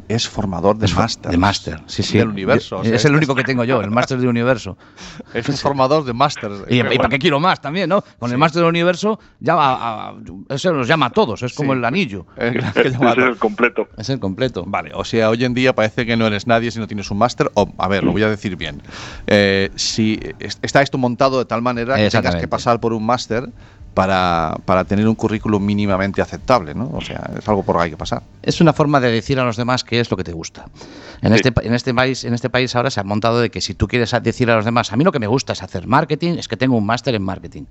es 0.08 0.28
formador 0.28 0.78
de 0.78 0.88
máster. 0.94 1.30
De 1.30 1.36
máster, 1.38 1.80
sí, 1.86 2.02
sí. 2.02 2.18
Del 2.18 2.28
universo. 2.28 2.78
o 2.78 2.84
sea, 2.84 2.94
es 2.94 3.04
el 3.04 3.14
único 3.14 3.34
que 3.34 3.42
tengo 3.44 3.64
yo, 3.64 3.80
el 3.80 3.90
máster 3.90 4.18
del 4.18 4.28
universo. 4.28 4.76
Es 5.34 5.48
un 5.48 5.56
formador 5.56 6.04
de 6.04 6.12
máster. 6.12 6.50
Y, 6.68 6.80
y 6.80 6.96
para 6.96 7.08
qué 7.10 7.18
quiero 7.18 7.38
más 7.40 7.60
también, 7.60 7.88
¿no? 7.88 8.02
Con 8.18 8.30
el 8.32 8.38
máster 8.38 8.60
del 8.62 8.68
universo, 8.70 9.18
ya 9.40 9.54
va 9.54 9.72
a- 9.72 10.08
a- 10.10 10.14
eso 10.54 10.72
nos 10.72 10.88
llama 10.88 11.06
a 11.06 11.10
todos, 11.10 11.42
es 11.42 11.52
como 11.54 11.72
Sí. 11.72 11.78
el 11.78 11.84
anillo. 11.84 12.26
Que 12.36 12.48
Ese 12.48 12.90
llama- 12.90 13.12
es 13.12 13.18
el 13.18 13.36
completo. 13.36 13.88
Es 13.96 14.08
el 14.10 14.18
completo. 14.18 14.64
Vale, 14.66 14.90
o 14.94 15.04
sea, 15.04 15.30
hoy 15.30 15.44
en 15.44 15.54
día 15.54 15.74
parece 15.74 16.06
que 16.06 16.16
no 16.16 16.26
eres 16.26 16.46
nadie 16.46 16.70
si 16.70 16.78
no 16.78 16.86
tienes 16.86 17.10
un 17.10 17.18
máster. 17.18 17.50
O, 17.54 17.68
a 17.78 17.88
ver, 17.88 18.04
lo 18.04 18.12
voy 18.12 18.22
a 18.22 18.28
decir 18.30 18.56
bien. 18.56 18.82
Eh, 19.26 19.70
si 19.74 20.18
es- 20.38 20.58
está 20.62 20.82
esto 20.82 20.98
montado 20.98 21.38
de 21.38 21.44
tal 21.44 21.62
manera 21.62 21.96
que 21.96 22.08
tengas 22.10 22.36
que 22.36 22.48
pasar 22.48 22.80
por 22.80 22.92
un 22.92 23.04
máster 23.04 23.48
para, 23.98 24.56
para 24.64 24.84
tener 24.84 25.08
un 25.08 25.16
currículum 25.16 25.60
mínimamente 25.60 26.22
aceptable, 26.22 26.72
¿no? 26.72 26.88
O 26.94 27.00
sea, 27.00 27.32
es 27.36 27.48
algo 27.48 27.64
por 27.64 27.74
lo 27.74 27.80
que 27.80 27.86
hay 27.86 27.90
que 27.90 27.96
pasar. 27.96 28.22
Es 28.44 28.60
una 28.60 28.72
forma 28.72 29.00
de 29.00 29.10
decir 29.10 29.40
a 29.40 29.44
los 29.44 29.56
demás 29.56 29.82
qué 29.82 29.98
es 29.98 30.08
lo 30.08 30.16
que 30.16 30.22
te 30.22 30.30
gusta. 30.30 30.66
En, 31.20 31.32
Sí. 31.32 31.40
este, 31.42 31.66
en, 31.66 31.74
este 31.74 31.92
país, 31.92 32.22
en 32.22 32.32
este 32.32 32.48
país 32.48 32.76
ahora 32.76 32.90
se 32.90 33.00
ha 33.00 33.02
montado 33.02 33.40
de 33.40 33.50
que 33.50 33.60
si 33.60 33.74
tú 33.74 33.88
quieres 33.88 34.14
decir 34.22 34.48
a 34.52 34.54
los 34.54 34.64
demás, 34.64 34.92
a 34.92 34.96
mí 34.96 35.02
lo 35.02 35.10
que 35.10 35.18
me 35.18 35.26
gusta 35.26 35.52
es 35.52 35.64
hacer 35.64 35.88
marketing, 35.88 36.34
es 36.38 36.46
que 36.46 36.56
tengo 36.56 36.76
un 36.76 36.86
máster 36.86 37.16
en 37.16 37.24
marketing. 37.24 37.64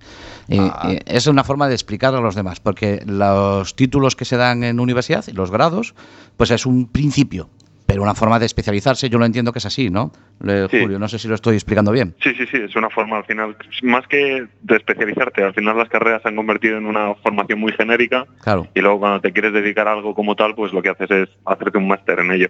Ah. 0.52 0.96
es 1.06 1.28
una 1.28 1.46
forma 1.46 1.70
de 1.70 1.76
explicar 1.76 2.13
a 2.13 2.20
los 2.20 2.36
demás, 2.36 2.60
porque 2.60 3.02
los 3.06 3.74
títulos 3.78 4.18
que 4.18 4.26
se 4.26 4.36
dan 4.36 4.66
en 4.66 4.82
universidad, 4.82 5.24
los 5.28 5.50
grados, 5.50 5.96
pues 6.36 6.52
es 6.52 6.66
un 6.66 6.88
principio. 6.88 7.48
Pero 7.88 8.04
una 8.04 8.13
forma 8.13 8.38
de 8.38 8.45
especializarse, 8.45 9.10
yo 9.10 9.17
lo 9.17 9.26
entiendo 9.26 9.52
que 9.52 9.60
es 9.60 9.65
así, 9.65 9.89
¿no? 9.89 10.12
Le- 10.41 10.67
Sí. 10.67 10.80
Julio, 10.82 11.00
no 11.00 11.08
sé 11.08 11.17
si 11.17 11.28
lo 11.28 11.36
estoy 11.36 11.56
explicando 11.56 11.91
bien. 11.91 12.15
Sí, 12.21 12.32
sí, 12.38 12.45
sí, 12.52 12.58
es 12.58 12.76
una 12.76 12.89
forma 12.89 13.17
al 13.17 13.23
final, 13.26 13.56
más 13.84 14.06
que 14.08 14.45
de 14.62 14.76
especializarte, 14.76 15.41
al 15.43 15.54
final 15.54 15.78
las 15.78 15.88
carreras 15.89 16.21
se 16.21 16.28
han 16.28 16.36
convertido 16.36 16.78
en 16.78 16.86
una 16.86 17.15
formación 17.15 17.60
muy 17.60 17.71
genérica 17.71 18.26
Claro. 18.41 18.67
y 18.76 18.82
luego 18.82 19.00
cuando 19.00 19.21
te 19.21 19.32
quieres 19.32 19.54
dedicar 19.54 19.88
a 19.88 19.93
algo 19.93 20.13
como 20.13 20.36
tal, 20.36 20.54
pues 20.54 20.73
lo 20.73 20.82
que 20.84 20.89
haces 20.89 21.10
es 21.10 21.30
hacerte 21.45 21.78
un 21.78 21.88
máster 21.88 22.19
en 22.19 22.32
ello. 22.32 22.50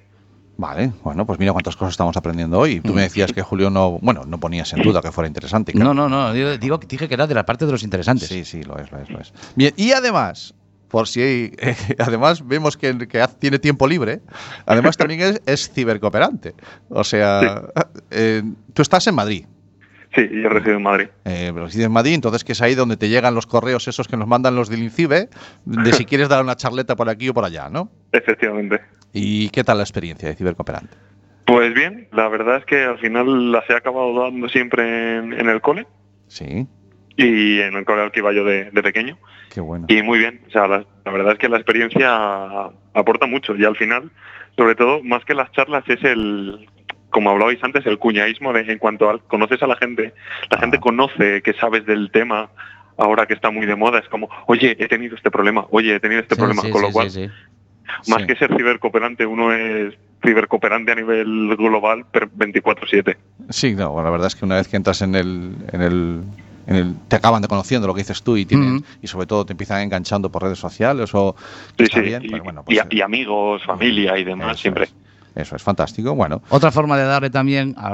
Vale, 0.59 0.91
bueno, 1.03 1.23
pues 1.23 1.37
mira 1.37 1.51
cuántas 1.53 1.75
cosas 1.75 1.91
estamos 1.91 2.17
aprendiendo 2.17 2.57
hoy. 2.57 2.79
Tú 2.79 2.91
me 2.91 3.03
decías 3.03 3.31
que 3.31 3.43
Julio 3.43 3.69
no, 3.69 3.99
bueno, 4.01 4.23
no 4.25 4.39
ponías 4.39 4.73
en 4.73 4.81
duda 4.81 5.03
que 5.03 5.11
fuera 5.11 5.27
interesante. 5.27 5.71
No, 5.75 5.93
no, 5.93 6.09
no, 6.09 6.33
digo, 6.33 6.57
digo 6.57 6.79
que 6.79 6.87
dije 6.87 7.07
que 7.07 7.13
era 7.13 7.27
de 7.27 7.35
la 7.35 7.45
parte 7.45 7.67
de 7.67 7.71
los 7.73 7.83
interesantes. 7.83 8.27
Sí, 8.27 8.43
sí, 8.43 8.63
lo 8.63 8.75
es, 8.79 8.91
lo 8.91 8.97
es, 8.99 9.07
lo 9.11 9.19
es. 9.19 9.31
Bien, 9.55 9.71
y 9.77 9.91
además, 9.91 10.55
por 10.89 11.07
si 11.07 11.21
eh, 11.21 11.51
además 11.99 12.45
vemos 12.47 12.77
que, 12.77 12.97
que 13.07 13.25
tiene 13.39 13.59
tiempo 13.59 13.87
libre, 13.87 14.21
además 14.65 14.97
también 14.97 15.21
es, 15.21 15.41
es 15.45 15.71
cibercooperante. 15.71 16.53
O 16.89 17.03
sea, 17.03 17.63
eh, 18.11 18.43
tú 18.73 18.81
estás 18.81 19.07
en 19.07 19.15
Madrid. 19.15 19.45
Sí, 20.15 20.27
yo 20.41 20.49
resido 20.49 20.77
en 20.77 20.83
Madrid. 20.83 21.07
Eh, 21.25 21.51
resides 21.53 21.85
en 21.85 21.91
Madrid, 21.91 22.13
entonces 22.13 22.43
que 22.43 22.53
es 22.53 22.61
ahí 22.61 22.75
donde 22.75 22.97
te 22.97 23.09
llegan 23.09 23.35
los 23.35 23.45
correos 23.45 23.87
esos 23.87 24.07
que 24.07 24.17
nos 24.17 24.27
mandan 24.27 24.55
los 24.55 24.69
del 24.69 24.81
INCIBE, 24.83 25.29
de 25.65 25.93
si 25.93 26.05
quieres 26.05 26.29
dar 26.29 26.41
una 26.43 26.55
charleta 26.55 26.95
por 26.95 27.09
aquí 27.09 27.29
o 27.29 27.33
por 27.33 27.45
allá, 27.45 27.69
¿no? 27.69 27.91
Efectivamente. 28.11 28.81
¿Y 29.13 29.49
qué 29.49 29.63
tal 29.63 29.77
la 29.77 29.83
experiencia 29.83 30.29
de 30.29 30.35
cibercooperante? 30.35 30.95
Pues 31.45 31.73
bien, 31.73 32.07
la 32.11 32.27
verdad 32.27 32.57
es 32.57 32.65
que 32.65 32.83
al 32.83 32.99
final 32.99 33.51
las 33.51 33.69
he 33.69 33.73
acabado 33.73 34.21
dando 34.21 34.49
siempre 34.49 35.17
en, 35.17 35.33
en 35.33 35.49
el 35.49 35.61
cole 35.61 35.87
Sí, 36.27 36.67
y 37.17 37.59
en 37.59 37.73
el 37.75 37.83
cole 37.83 38.03
al 38.03 38.11
que 38.11 38.19
iba 38.19 38.31
yo 38.31 38.43
de, 38.45 38.69
de 38.71 38.83
pequeño. 38.83 39.17
qué 39.49 39.59
bueno. 39.59 39.85
Y 39.89 40.01
muy 40.03 40.19
bien, 40.19 40.39
o 40.47 40.51
sea, 40.51 40.67
la, 40.67 40.85
la 41.03 41.11
verdad 41.11 41.33
es 41.33 41.39
que 41.39 41.49
la 41.49 41.57
experiencia 41.57 42.69
aporta 42.93 43.25
mucho 43.25 43.55
y 43.55 43.65
al 43.65 43.75
final, 43.75 44.11
sobre 44.55 44.75
todo, 44.75 45.03
más 45.03 45.25
que 45.25 45.33
las 45.33 45.51
charlas, 45.51 45.83
es 45.87 46.03
el, 46.03 46.67
como 47.09 47.31
hablabais 47.31 47.63
antes, 47.63 47.85
el 47.87 47.97
cuñaísmo 47.97 48.53
de, 48.53 48.61
en 48.71 48.77
cuanto 48.77 49.09
al 49.09 49.21
conoces 49.23 49.61
a 49.63 49.67
la 49.67 49.75
gente, 49.75 50.13
la 50.51 50.57
Ah. 50.57 50.61
gente 50.61 50.79
conoce 50.79 51.41
que 51.41 51.53
sabes 51.53 51.85
del 51.85 52.11
tema, 52.11 52.49
ahora 52.97 53.25
que 53.25 53.33
está 53.33 53.49
muy 53.51 53.65
de 53.65 53.75
moda, 53.75 53.99
es 53.99 54.07
como, 54.09 54.29
oye, 54.47 54.75
he 54.79 54.87
tenido 54.87 55.15
este 55.15 55.31
problema, 55.31 55.65
oye, 55.71 55.95
he 55.95 55.99
tenido 55.99 56.21
este 56.21 56.35
Sí, 56.35 56.39
problema, 56.39 56.61
sí, 56.63 56.69
con 56.71 56.81
lo 56.81 56.87
sí, 56.89 56.93
cual, 56.93 57.31
más 58.09 58.25
que 58.25 58.35
ser 58.35 58.55
cibercooperante, 58.55 59.25
uno 59.25 59.51
es 59.53 59.93
cibercooperante 60.23 60.91
a 60.91 60.95
nivel 60.95 61.55
global 61.57 62.05
per 62.11 62.27
24/7. 62.29 63.15
Sí, 63.49 63.75
no, 63.75 64.01
la 64.03 64.09
verdad 64.09 64.27
es 64.27 64.35
que 64.35 64.45
una 64.45 64.55
vez 64.55 64.67
que 64.67 64.75
entras 64.77 65.01
en 65.01 65.15
el, 65.15 65.51
en 65.71 65.81
el, 65.81 66.21
en 66.67 66.75
el- 66.75 66.95
te 67.07 67.15
acaban 67.15 67.41
de 67.41 67.47
conociendo 67.47 67.87
lo 67.87 67.93
que 67.95 68.01
dices 68.01 68.21
tú 68.21 68.37
y 68.37 68.45
tienen, 68.45 68.83
y 69.01 69.07
sobre 69.07 69.25
todo 69.25 69.45
te 69.45 69.53
empiezan 69.53 69.81
enganchando 69.81 70.29
por 70.31 70.43
redes 70.43 70.59
sociales 70.59 71.09
o 71.13 71.35
Sí, 71.77 71.85
sí, 71.91 71.99
bien, 72.01 72.23
y, 72.23 72.39
bueno, 72.39 72.63
pues, 72.63 72.77
a- 72.79 72.87
y 72.89 73.01
amigos, 73.01 73.63
familia 73.65 74.17
y 74.19 74.23
demás, 74.23 74.51
eso 74.51 74.61
siempre. 74.61 74.83
es, 74.83 74.93
eso 75.35 75.55
es 75.55 75.63
fantástico. 75.63 76.13
Bueno, 76.13 76.41
Otra 76.49 76.71
forma 76.71 76.97
de 76.97 77.05
darle 77.05 77.29
también 77.29 77.73
a, 77.77 77.87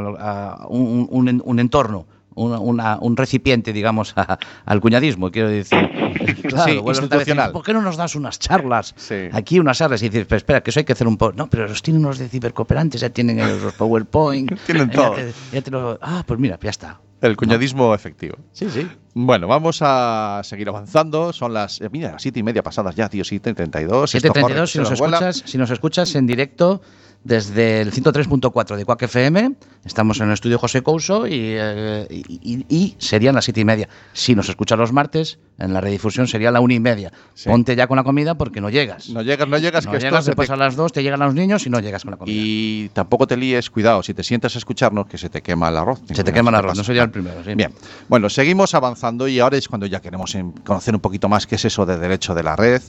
a 0.59 0.67
un, 0.67 1.07
un 1.09 1.27
en- 1.29 1.41
un 1.45 1.59
entorno, 1.59 2.05
una- 2.35 2.59
una- 2.59 2.97
un 2.99 3.15
recipiente, 3.15 3.71
digamos, 3.73 4.13
a- 4.17 4.37
al 4.65 4.81
cuñadismo, 4.81 5.31
quiero 5.31 5.49
decir. 5.49 5.77
Claro, 6.43 6.65
Sí, 6.71 6.77
institucional. 6.77 7.51
¿Por 7.51 7.63
qué 7.63 7.73
no 7.73 7.81
nos 7.81 7.97
das 7.97 8.15
unas 8.15 8.37
charlas? 8.37 8.93
Sí. 8.97 9.15
Aquí 9.31 9.59
unas 9.59 9.77
charlas 9.77 10.01
y 10.03 10.09
dices, 10.09 10.25
pero 10.27 10.37
espera, 10.37 10.61
que 10.61 10.69
eso 10.69 10.79
hay 10.79 10.85
que 10.85 10.93
hacer 10.93 11.07
un 11.07 11.17
poco. 11.17 11.33
No, 11.35 11.47
pero 11.49 11.67
los 11.67 11.81
tienen 11.81 12.03
los 12.03 12.17
de 12.19 12.29
cibercooperantes, 12.29 13.01
ya 13.01 13.09
tienen 13.09 13.39
ellos 13.39 13.61
los 13.61 13.73
PowerPoint. 13.73 14.51
Tienen 14.65 14.89
ya 14.89 14.93
todo. 14.95 15.11
te- 15.15 15.33
ya 15.51 15.61
te 15.61 15.71
lo- 15.71 15.97
ah, 16.01 16.23
pues 16.25 16.39
mira, 16.39 16.59
ya 16.61 16.69
está. 16.69 16.99
El 17.27 17.37
cuñadismo 17.37 17.95
efectivo. 17.95 18.37
Sí, 18.51 18.69
sí. 18.69 18.87
Bueno, 19.13 19.47
vamos 19.47 19.79
a 19.81 20.41
seguir 20.43 20.67
avanzando. 20.69 21.31
Son 21.31 21.53
las, 21.53 21.79
eh, 21.81 21.89
mira, 21.91 22.11
las 22.11 22.21
siete 22.21 22.39
y 22.39 22.43
media 22.43 22.61
pasadas 22.63 22.95
ya, 22.95 23.09
tío, 23.09 23.23
7 23.23 23.49
y 23.49 23.53
32. 23.53 24.15
Esto 24.15 24.27
corre, 24.29 24.55
732, 24.55 24.71
si 24.71 24.79
nos, 24.79 24.91
escuchas, 24.91 25.43
si 25.45 25.57
nos 25.57 25.71
escuchas 25.71 26.15
en 26.15 26.27
directo 26.27 26.81
desde 27.23 27.81
el 27.81 27.91
103.4 27.93 28.75
de 28.75 28.85
Quack 28.85 29.03
FM, 29.03 29.53
estamos 29.85 30.19
en 30.19 30.27
el 30.27 30.33
estudio 30.33 30.59
José 30.59 30.81
Couso 30.83 31.25
y, 31.25 31.31
eh, 31.35 32.05
y- 32.09 32.39
y- 32.41 32.65
y 32.75 32.95
serían 32.99 33.35
las 33.35 33.45
siete 33.45 33.61
y 33.61 33.65
media. 33.65 33.87
Si 34.11 34.35
nos 34.35 34.49
escuchas 34.49 34.77
los 34.77 34.91
martes, 34.91 35.39
en 35.57 35.71
la 35.73 35.79
redifusión 35.81 36.27
sería 36.27 36.51
la 36.51 36.59
una 36.59 36.73
y 36.73 36.79
media. 36.81 37.13
Sí. 37.33 37.47
Ponte 37.49 37.75
ya 37.75 37.87
con 37.87 37.95
la 37.97 38.03
comida 38.03 38.35
porque 38.35 38.59
no 38.59 38.69
llegas. 38.69 39.09
No 39.09 39.21
llegas, 39.21 39.47
no 39.47 39.57
llegas, 39.57 39.85
No 39.85 39.91
que 39.93 39.99
llegas, 39.99 40.25
después 40.25 40.47
te- 40.47 40.53
a 40.53 40.57
las 40.57 40.75
dos 40.75 40.91
te 40.91 41.01
llegan 41.01 41.19
los 41.21 41.33
niños 41.33 41.65
y 41.65 41.69
no 41.69 41.79
llegas 41.79 42.03
con 42.03 42.11
la 42.11 42.17
comida. 42.17 42.35
Y 42.37 42.89
tampoco 42.93 43.25
te 43.27 43.37
líes, 43.37 43.69
cuidado, 43.69 44.03
si 44.03 44.13
te 44.13 44.23
sientas 44.23 44.55
a 44.55 44.57
escucharnos, 44.57 45.05
que 45.07 45.17
se 45.17 45.29
te 45.29 45.41
quema 45.41 45.69
el 45.69 45.77
arroz. 45.77 46.01
Se 46.13 46.23
te 46.23 46.33
quema 46.33 46.49
el 46.49 46.55
¿Qué 46.55 46.59
arroz, 46.59 46.77
no 46.77 46.83
sería 46.83 47.03
el 47.03 47.11
primero. 47.11 47.43
sí. 47.43 47.55
Bien, 47.55 47.71
bueno, 48.09 48.29
seguimos 48.29 48.73
avanzando 48.73 49.27
y 49.27 49.39
ahora 49.39 49.57
es 49.57 49.67
cuando 49.69 49.85
ya 49.85 50.01
queremos 50.01 50.33
em, 50.35 50.51
conocer 50.51 50.93
un 50.93 50.99
poquito 51.01 51.29
más 51.29 51.47
qué 51.47 51.55
es 51.55 51.65
eso 51.65 51.85
de 51.85 51.97
derecho 51.97 52.33
de 52.35 52.43
la 52.43 52.55
red, 52.55 52.81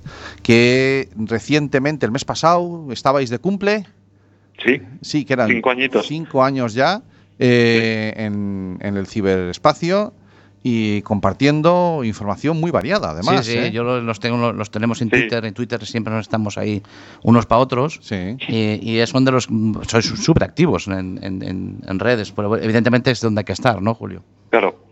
que 0.42 1.08
recientemente, 1.16 2.04
el 2.06 2.12
mes 2.12 2.24
pasado, 2.24 2.88
estabais 2.90 3.30
de 3.30 3.38
cumple, 3.38 3.86
Sí, 4.58 4.80
sí, 5.00 5.24
que 5.24 5.32
eran 5.34 5.48
Cinco 5.48 5.70
añitos. 5.70 6.06
cinco 6.06 6.42
años 6.44 6.74
ya 6.74 7.02
eh, 7.38 8.12
en, 8.16 8.78
en 8.80 8.96
el 8.96 9.06
ciberespacio 9.06 10.12
y 10.62 11.02
compartiendo 11.02 12.00
información 12.04 12.58
muy 12.58 12.70
variada, 12.70 13.10
además. 13.10 13.44
sí, 13.44 13.52
sí, 13.52 13.58
¿eh? 13.58 13.70
yo 13.72 13.82
lo- 13.84 14.00
los, 14.00 14.18
tengo, 14.20 14.52
los 14.52 14.70
tenemos 14.70 15.02
en 15.02 15.10
Sí. 15.10 15.16
Twitter. 15.20 15.44
En 15.44 15.52
Twitter 15.52 15.84
siempre 15.84 16.12
nos 16.14 16.22
estamos 16.22 16.56
ahí 16.56 16.82
unos 17.22 17.44
para 17.46 17.60
otros. 17.60 17.98
Sí. 18.02 18.36
Y, 18.48 18.98
y 19.00 19.06
son 19.06 19.24
de 19.26 19.32
los. 19.32 19.48
Sois 19.88 20.06
súper 20.06 20.44
activos 20.44 20.86
en- 20.88 21.18
en 21.86 21.98
redes. 21.98 22.32
Pero 22.32 22.56
evidentemente 22.56 23.10
es 23.10 23.20
donde 23.20 23.40
hay 23.40 23.44
que 23.44 23.52
estar, 23.52 23.82
¿no, 23.82 23.94
Julio? 23.94 24.22
Claro. 24.50 24.83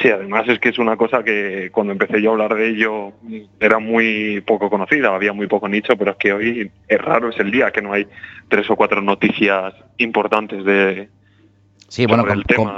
Sí, 0.00 0.08
además 0.10 0.44
es 0.48 0.60
que 0.60 0.68
es 0.68 0.78
una 0.78 0.96
cosa 0.96 1.24
que 1.24 1.70
cuando 1.72 1.92
empecé 1.92 2.22
yo 2.22 2.30
a 2.30 2.32
hablar 2.34 2.54
de 2.54 2.68
ello 2.68 3.12
era 3.58 3.80
muy 3.80 4.40
poco 4.46 4.70
conocida, 4.70 5.12
había 5.12 5.32
muy 5.32 5.48
poco 5.48 5.68
nicho, 5.68 5.96
pero 5.98 6.12
es 6.12 6.16
que 6.18 6.32
hoy 6.32 6.70
es 6.86 7.00
raro, 7.00 7.30
es 7.30 7.38
el 7.40 7.50
día 7.50 7.72
que 7.72 7.82
no 7.82 7.92
hay 7.92 8.06
tres 8.48 8.70
o 8.70 8.76
cuatro 8.76 9.02
noticias 9.02 9.74
importantes 9.96 10.64
de... 10.64 11.08
Sí, 11.88 12.04
bueno, 12.04 12.22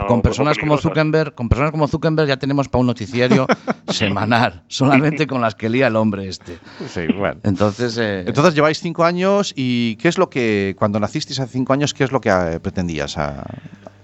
con, 0.06 0.22
personas 0.22 0.56
como. 0.56 0.78
Zuckerberg, 0.78 1.34
con 1.34 1.48
personas 1.48 1.72
como 1.72 1.88
Zuckerberg 1.88 2.28
ya 2.28 2.36
tenemos 2.36 2.68
para 2.68 2.80
un 2.82 2.86
noticiario 2.86 3.44
semanal, 3.88 4.62
solamente 4.68 5.26
con 5.26 5.40
las 5.40 5.56
que 5.56 5.68
lía 5.68 5.88
el 5.88 5.96
hombre 5.96 6.28
este. 6.28 6.58
Sí, 6.86 7.08
bueno. 7.18 7.40
Entonces, 7.42 7.98
eh, 7.98 8.22
Entonces 8.24 8.54
lleváis 8.54 8.78
cinco 8.78 9.04
años 9.04 9.52
y 9.56 9.96
¿qué 9.96 10.06
es 10.06 10.16
lo 10.16 10.30
que, 10.30 10.76
cuando 10.78 11.00
nacisteis 11.00 11.40
hace 11.40 11.52
cinco 11.52 11.72
años, 11.72 11.92
qué 11.92 12.04
es 12.04 12.12
lo 12.12 12.20
que 12.20 12.30
eh, 12.30 12.60
pretendías 12.62 13.18
a- 13.18 13.44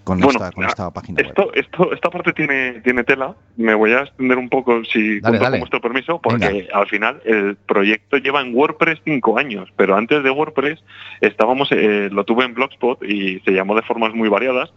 con, 0.07 0.21
Bueno, 0.21 0.39
esta, 0.39 0.53
con 0.53 0.65
ah, 0.65 0.69
esta 0.69 0.91
página 0.93 1.17
web? 1.21 1.27
Esto, 1.27 1.53
esto, 1.53 1.93
esta 1.93 2.11
parte 2.11 2.33
tiene, 2.33 2.81
tiene 2.83 3.03
tela. 3.03 3.35
Me 3.57 3.75
voy 3.75 3.91
a 3.91 4.03
extender 4.03 4.39
un 4.39 4.49
poco, 4.49 4.85
si 4.85 5.19
Dale, 5.19 5.41
con 5.41 5.59
vuestro 5.59 5.81
permiso, 5.81 6.21
porque 6.23 6.47
Venga. 6.47 6.79
al 6.79 6.87
final 6.87 7.21
el 7.25 7.57
proyecto 7.57 8.17
lleva 8.19 8.41
en 8.41 8.55
WordPress 8.55 9.01
cinco 9.05 9.37
años, 9.37 9.69
pero 9.75 9.97
antes 9.97 10.23
de 10.23 10.31
WordPress 10.31 10.79
estábamos, 11.21 11.73
eh, 11.73 12.09
lo 12.13 12.25
tuve 12.25 12.45
en 12.45 12.55
Blogspot 12.55 13.03
y 13.03 13.41
se 13.41 13.51
llamó 13.51 13.75
de 13.75 13.83
formas 13.83 14.15
muy 14.15 14.29
variadas. 14.29 14.73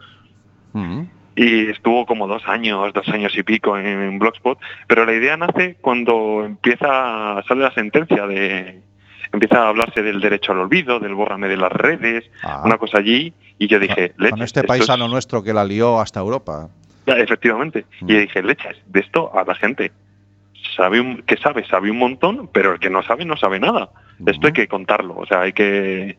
Mm. 0.73 1.03
y 1.35 1.69
estuvo 1.71 2.05
como 2.05 2.27
dos 2.27 2.43
años, 2.47 2.93
dos 2.93 3.07
años 3.09 3.35
y 3.35 3.41
pico 3.41 3.75
en, 3.75 3.87
en 3.87 4.19
Blogspot, 4.19 4.59
pero 4.87 5.03
la 5.05 5.13
idea 5.13 5.35
nace 5.35 5.77
cuando 5.81 6.43
empieza, 6.45 7.41
sale 7.47 7.61
la 7.61 7.73
sentencia 7.73 8.27
de, 8.27 8.81
empieza 9.31 9.63
a 9.63 9.69
hablarse 9.69 10.01
del 10.01 10.19
derecho 10.19 10.51
al 10.51 10.59
olvido, 10.59 10.99
del 10.99 11.13
bórrame 11.15 11.47
de 11.47 11.57
las 11.57 11.71
redes, 11.71 12.25
Ah. 12.43 12.61
una 12.65 12.77
cosa 12.77 12.97
allí, 12.99 13.33
y 13.57 13.67
yo 13.67 13.79
dije, 13.79 14.11
con 14.15 14.23
leches, 14.25 14.41
este 14.45 14.63
paisano 14.63 15.05
es- 15.05 15.11
nuestro 15.11 15.43
que 15.43 15.53
la 15.53 15.63
lió 15.63 15.99
hasta 15.99 16.19
Europa. 16.19 16.69
Ya, 17.05 17.13
efectivamente, 17.15 17.85
Mm. 18.01 18.09
y 18.09 18.13
yo 18.13 18.19
dije, 18.19 18.43
leches, 18.43 18.77
de 18.87 18.99
esto 18.99 19.31
a 19.37 19.43
la 19.43 19.55
gente 19.55 19.91
sabe 20.75 20.99
un, 21.01 21.21
que 21.23 21.37
sabe, 21.37 21.65
sabe 21.67 21.91
un 21.91 21.97
montón, 21.97 22.49
pero 22.53 22.73
el 22.73 22.79
que 22.79 22.89
no 22.89 23.01
sabe, 23.03 23.25
no 23.25 23.35
sabe 23.37 23.59
nada. 23.59 23.89
Esto 24.25 24.47
hay 24.47 24.53
que 24.53 24.67
contarlo, 24.67 25.15
o 25.17 25.25
sea, 25.25 25.41
hay 25.41 25.53
que, 25.53 26.17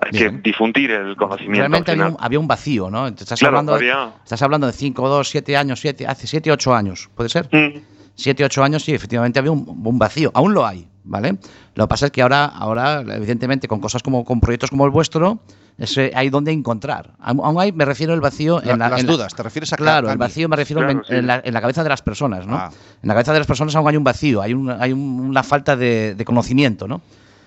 hay 0.00 0.10
que 0.12 0.30
difundir 0.42 0.90
el 0.90 1.16
conocimiento. 1.16 1.60
realmente 1.60 1.90
al 1.92 2.00
había 2.00 2.12
un, 2.12 2.16
había 2.20 2.38
un 2.38 2.46
vacío, 2.48 2.90
¿no? 2.90 3.06
Estás, 3.08 3.38
Claro, 3.38 3.56
hablando, 3.58 3.74
había- 3.74 4.12
estás 4.22 4.42
hablando 4.42 4.66
de 4.66 4.72
5, 4.72 5.08
2, 5.08 5.28
7 5.28 5.56
años, 5.56 5.80
siete, 5.80 6.06
hace 6.06 6.26
7, 6.26 6.52
8 6.52 6.74
años, 6.74 7.08
¿puede 7.14 7.28
ser? 7.30 7.48
Mm. 7.52 7.78
7, 8.18 8.44
8 8.44 8.64
años, 8.64 8.82
sí, 8.84 8.92
efectivamente 8.92 9.38
había 9.38 9.52
un, 9.52 9.80
un 9.84 9.98
vacío. 9.98 10.32
Aún 10.34 10.52
lo 10.52 10.66
hay, 10.66 10.88
¿vale? 11.04 11.36
Lo 11.76 11.84
que 11.84 11.88
pasa 11.88 12.06
es 12.06 12.12
que 12.12 12.20
ahora, 12.20 12.46
ahora 12.46 13.00
evidentemente, 13.00 13.68
con 13.68 13.80
cosas 13.80 14.02
como 14.02 14.24
con 14.24 14.40
proyectos 14.40 14.70
como 14.70 14.84
el 14.84 14.90
vuestro, 14.90 15.38
ese 15.78 16.10
hay 16.12 16.28
donde 16.28 16.50
encontrar. 16.50 17.12
Aún 17.20 17.60
hay, 17.60 17.70
me 17.70 17.84
refiero 17.84 18.12
al 18.12 18.20
vacío 18.20 18.60
La- 18.64 18.72
en 18.72 18.78
la, 18.80 18.88
las 18.88 19.00
en 19.00 19.06
la- 19.06 19.12
dudas, 19.12 19.32
¿te 19.36 19.42
refieres 19.44 19.72
a 19.72 19.76
que 19.76 19.84
Claro, 19.84 20.10
el 20.10 20.18
vacío 20.18 20.48
me 20.48 20.56
refiero 20.56 20.80
Claro, 20.82 20.98
en, 20.98 21.04
sí. 21.04 21.14
en 21.14 21.26
la, 21.28 21.40
en 21.44 21.54
la 21.54 21.60
cabeza 21.60 21.84
de 21.84 21.88
las 21.90 22.02
personas, 22.02 22.44
¿no? 22.44 22.56
Ah. 22.56 22.70
En 23.00 23.06
la 23.08 23.14
cabeza 23.14 23.32
de 23.32 23.38
las 23.38 23.46
personas 23.46 23.76
aún 23.76 23.86
hay 23.88 23.96
un 23.96 24.02
vacío, 24.02 24.42
hay, 24.42 24.52
un- 24.52 24.70
hay 24.70 24.92
un- 24.92 25.20
una 25.20 25.44
falta 25.44 25.76
de, 25.76 26.16
de 26.16 26.24
conocimiento, 26.24 26.88
¿no? 26.88 27.00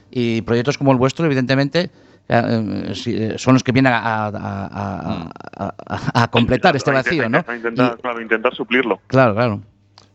Y 0.10 0.42
proyectos 0.44 0.78
como 0.78 0.94
el 0.94 0.98
vuestro, 0.98 1.26
evidentemente, 1.26 1.92
eh, 2.30 2.92
sí, 2.96 3.14
eh, 3.14 3.34
son 3.38 3.56
los 3.56 3.64
que 3.64 3.74
vienen 3.74 3.92
a, 3.92 3.98
a- 3.98 4.28
a- 4.28 5.30
a- 5.58 5.74
a- 5.90 6.24
a 6.24 6.28
completar 6.30 6.76
este 6.78 6.92
vacío, 6.92 7.28
¿no? 7.28 7.44
a 7.46 7.56
intentar, 7.58 7.96
Y- 7.98 8.02
claro, 8.02 8.22
intentar 8.22 8.56
suplirlo. 8.56 9.02
claro, 9.08 9.34
claro. 9.36 9.62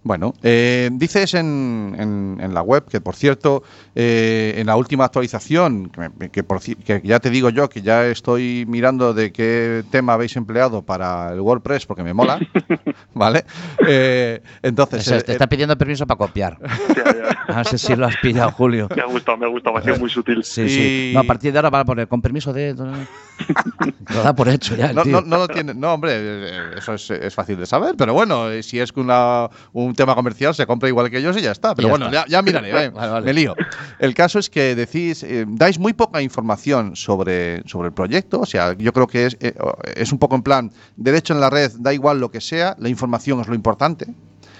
Bueno, 0.06 0.34
eh, 0.44 0.88
dices 0.92 1.34
en, 1.34 1.96
en- 1.98 2.38
en 2.40 2.54
la 2.54 2.62
web 2.62 2.84
que, 2.88 3.00
por 3.00 3.16
cierto, 3.16 3.64
eh, 3.96 4.54
en 4.56 4.68
la 4.68 4.76
última 4.76 5.04
actualización, 5.04 5.90
que, 5.90 6.08
me- 6.16 6.30
que 6.30 6.44
por 6.44 6.60
que 6.60 7.00
ya 7.02 7.18
te 7.18 7.28
digo 7.28 7.50
yo 7.50 7.68
que 7.68 7.82
ya 7.82 8.06
estoy 8.06 8.64
mirando 8.68 9.14
de 9.14 9.32
qué 9.32 9.82
tema 9.90 10.12
habéis 10.12 10.36
empleado 10.36 10.82
para 10.82 11.32
el 11.32 11.40
WordPress 11.40 11.86
porque 11.86 12.04
me 12.04 12.14
mola, 12.14 12.38
¿vale? 13.14 13.44
Eh, 13.84 14.40
entonces, 14.62 15.02
Se- 15.04 15.16
eh, 15.16 15.22
te 15.22 15.32
está 15.32 15.48
pidiendo 15.48 15.76
permiso 15.76 16.06
para 16.06 16.18
copiar. 16.18 16.56
Ya, 16.96 17.04
ya. 17.04 17.54
No 17.56 17.64
sé 17.64 17.76
si 17.78 17.94
lo 17.96 18.06
has 18.06 18.16
pillado, 18.18 18.50
Julio. 18.52 18.88
Me 18.94 19.02
ha 19.02 19.06
gustado, 19.06 19.36
me 19.38 19.46
ha 19.46 19.48
gustado, 19.48 19.74
me 19.74 19.80
ha 19.80 19.84
sido 19.84 19.98
muy 19.98 20.08
sutil. 20.08 20.42
Sí, 20.44 20.68
sí. 20.68 21.10
No, 21.14 21.20
a 21.20 21.24
partir 21.24 21.52
de 21.52 21.58
ahora 21.58 21.68
va 21.70 21.80
a 21.80 21.84
poner 21.84 22.06
con 22.08 22.22
permiso 22.22 22.52
de. 22.52 22.74
Lo 24.14 24.22
da 24.22 24.34
por 24.34 24.48
hecho 24.48 24.76
ya. 24.76 24.86
el 24.86 24.96
No, 24.96 25.02
tío. 25.02 25.12
no, 25.12 25.26
no 25.26 25.38
lo 25.38 25.48
tiene. 25.48 25.74
No, 25.74 25.92
hombre, 25.94 26.12
eh, 26.14 26.70
eso 26.78 26.94
es, 26.94 27.10
es 27.10 27.34
fácil 27.34 27.58
de 27.58 27.66
saber. 27.66 27.94
Pero 27.96 28.14
bueno, 28.14 28.50
eh, 28.50 28.62
si 28.62 28.78
es 28.80 28.92
que 28.92 29.00
una- 29.00 29.48
un 29.72 29.94
tema 29.94 30.14
comercial 30.14 30.54
se 30.54 30.66
compra 30.66 30.88
igual 30.88 31.10
que 31.10 31.18
ellos 31.18 31.36
y 31.36 31.42
ya 31.42 31.52
está. 31.52 31.74
Pero 31.74 31.88
Ya 31.88 31.92
bueno, 31.92 32.06
está. 32.06 32.24
ya, 32.26 32.26
ya 32.28 32.42
miraré. 32.42 32.68
eh, 32.84 32.88
Vale, 32.90 33.10
vale. 33.12 33.26
Me 33.26 33.32
lío. 33.34 33.54
El 33.98 34.14
caso 34.14 34.38
es 34.38 34.48
que 34.50 34.74
decís, 34.74 35.22
eh, 35.22 35.44
dais 35.48 35.78
muy 35.78 35.92
poca 35.92 36.22
información 36.22 36.96
sobre, 36.96 37.62
sobre 37.68 37.88
el 37.88 37.94
proyecto. 37.94 38.40
O 38.40 38.46
sea, 38.46 38.74
yo 38.76 38.92
creo 38.92 39.06
que 39.06 39.26
es, 39.26 39.36
eh, 39.40 39.54
es 39.94 40.12
un 40.12 40.18
poco 40.18 40.36
en 40.36 40.42
plan, 40.42 40.72
derecho 40.96 41.34
en 41.34 41.40
la 41.40 41.50
red, 41.50 41.72
da 41.78 41.92
igual 41.92 42.20
lo 42.20 42.30
que 42.30 42.40
sea, 42.40 42.76
la 42.78 42.88
información 42.88 43.40
es 43.40 43.48
lo 43.48 43.54
importante. 43.54 44.06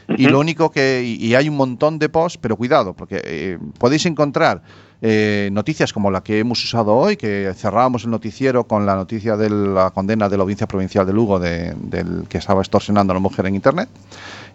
Y 0.09 0.29
lo 0.29 0.39
único 0.39 0.71
que. 0.71 1.03
Y, 1.05 1.25
y 1.27 1.35
hay 1.35 1.49
un 1.49 1.57
montón 1.57 1.99
de 1.99 2.09
posts, 2.09 2.39
pero 2.41 2.57
cuidado, 2.57 2.95
porque 2.95 3.21
eh, 3.25 3.59
podéis 3.79 4.07
encontrar 4.07 4.63
eh, 5.03 5.51
noticias 5.53 5.93
como 5.93 6.11
la 6.11 6.23
que 6.23 6.39
hemos 6.39 6.63
usado 6.65 6.95
hoy, 6.97 7.17
que 7.17 7.53
cerrábamos 7.55 8.05
el 8.05 8.11
noticiero 8.11 8.65
con 8.65 8.87
la 8.87 8.95
noticia 8.97 9.37
de 9.37 9.51
la 9.51 9.91
condena 9.91 10.29
de 10.29 10.37
la 10.37 10.43
Audiencia 10.43 10.67
Provincial 10.67 11.07
de 11.07 11.13
Lugo 11.13 11.39
de- 11.39 11.75
del 11.77 12.27
que 12.29 12.39
estaba 12.39 12.61
extorsionando 12.63 13.13
a 13.13 13.15
la 13.15 13.21
mujer 13.21 13.47
en 13.47 13.55
Internet. 13.55 13.89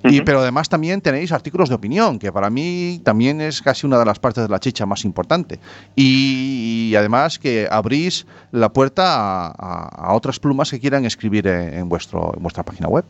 Y, 0.04 0.22
pero 0.22 0.40
además 0.40 0.68
también 0.68 1.00
tenéis 1.00 1.32
artículos 1.32 1.70
de 1.70 1.76
opinión, 1.76 2.18
que 2.18 2.32
para 2.32 2.50
mí 2.50 3.00
también 3.04 3.40
es 3.40 3.62
casi 3.62 3.86
una 3.86 4.00
de 4.00 4.06
las 4.06 4.18
partes 4.18 4.42
de 4.44 4.50
la 4.50 4.60
chicha 4.60 4.88
más 4.88 5.06
importante. 5.06 5.60
Y, 5.96 6.90
y 6.92 6.96
además 6.96 7.38
que 7.38 7.68
abrís 7.70 8.26
la 8.52 8.70
puerta 8.74 9.04
a, 9.16 9.48
a- 9.56 10.08
a 10.08 10.14
otras 10.14 10.40
plumas 10.40 10.72
que 10.72 10.80
quieran 10.80 11.06
escribir 11.06 11.46
en, 11.46 11.74
en 11.76 11.88
vuestro, 11.90 12.34
en 12.36 12.42
vuestra 12.42 12.64
página 12.64 12.88
web. 12.88 13.06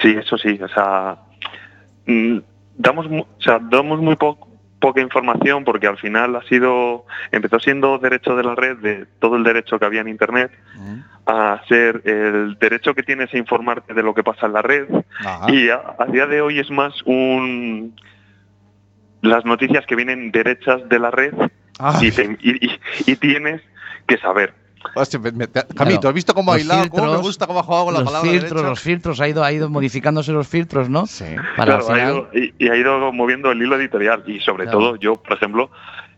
Sí, 0.00 0.14
eso 0.16 0.38
sí, 0.38 0.56
o 0.62 0.68
sea, 0.68 1.18
mm, 2.06 2.38
damos, 2.76 3.06
o 3.06 3.42
sea, 3.42 3.58
damos 3.58 4.00
muy 4.00 4.14
po- 4.14 4.38
poca 4.80 5.00
información 5.00 5.64
porque 5.64 5.86
al 5.86 5.98
final 5.98 6.36
ha 6.36 6.42
sido, 6.42 7.04
empezó 7.32 7.58
siendo 7.58 7.98
derecho 7.98 8.36
de 8.36 8.44
la 8.44 8.54
red, 8.54 8.76
de 8.78 9.06
todo 9.18 9.36
el 9.36 9.42
derecho 9.44 9.78
que 9.78 9.84
había 9.84 10.00
en 10.02 10.08
Internet, 10.08 10.52
a 11.26 11.60
ser 11.68 12.02
el 12.04 12.56
derecho 12.58 12.94
que 12.94 13.02
tienes 13.02 13.32
a 13.34 13.38
informarte 13.38 13.92
de 13.92 14.02
lo 14.02 14.14
que 14.14 14.22
pasa 14.22 14.46
en 14.46 14.52
la 14.54 14.62
red 14.62 14.86
Ajá. 15.24 15.50
y 15.52 15.68
a, 15.68 15.82
a 15.98 16.06
día 16.06 16.26
de 16.26 16.40
hoy 16.40 16.58
es 16.60 16.70
más 16.70 16.94
un 17.04 17.94
las 19.20 19.44
noticias 19.44 19.84
que 19.86 19.96
vienen 19.96 20.30
derechas 20.30 20.88
de 20.88 20.98
la 20.98 21.10
red 21.10 21.34
Ah. 21.80 21.98
y, 22.02 22.10
te- 22.10 22.36
y- 22.40 22.66
y- 22.66 22.80
y 23.06 23.16
tienes 23.16 23.62
que 24.06 24.16
saber. 24.18 24.52
Hostia, 24.94 25.18
me- 25.20 25.32
me- 25.32 25.48
Camito, 25.76 26.08
¿has 26.08 26.14
visto 26.14 26.34
cómo 26.34 26.52
ha 26.52 26.58
hilado? 26.60 26.88
¿Cómo 26.88 27.02
me 27.02 27.08
filtros, 27.08 27.22
gusta 27.26 27.46
cómo 27.46 27.60
ha 27.60 27.62
jugado 27.62 27.84
con 27.86 27.94
la 27.94 28.00
los 28.00 28.08
palabra 28.08 28.30
filtros, 28.30 28.50
derecha? 28.50 28.68
los 28.70 28.80
filtros, 28.80 29.20
ha 29.20 29.28
ido, 29.28 29.44
ha 29.44 29.52
ido 29.52 29.68
modificándose 29.68 30.32
los 30.32 30.46
filtros, 30.48 30.88
¿no? 30.88 31.06
Sí. 31.06 31.24
Para 31.56 31.76
al 31.76 31.84
Claro, 31.84 31.88
ha 31.88 31.94
final- 31.94 32.14
ido- 32.14 32.28
y, 32.58 32.64
y 32.64 32.68
ha 32.68 32.76
ido 32.76 33.12
moviendo 33.12 33.50
el 33.50 33.60
hilo 33.62 33.76
editorial 33.76 34.22
y 34.26 34.40
sobre 34.40 34.64
Claro. 34.64 34.78
todo 34.78 34.96
yo, 34.96 35.14
por 35.14 35.32
ejemplo, 35.36 35.70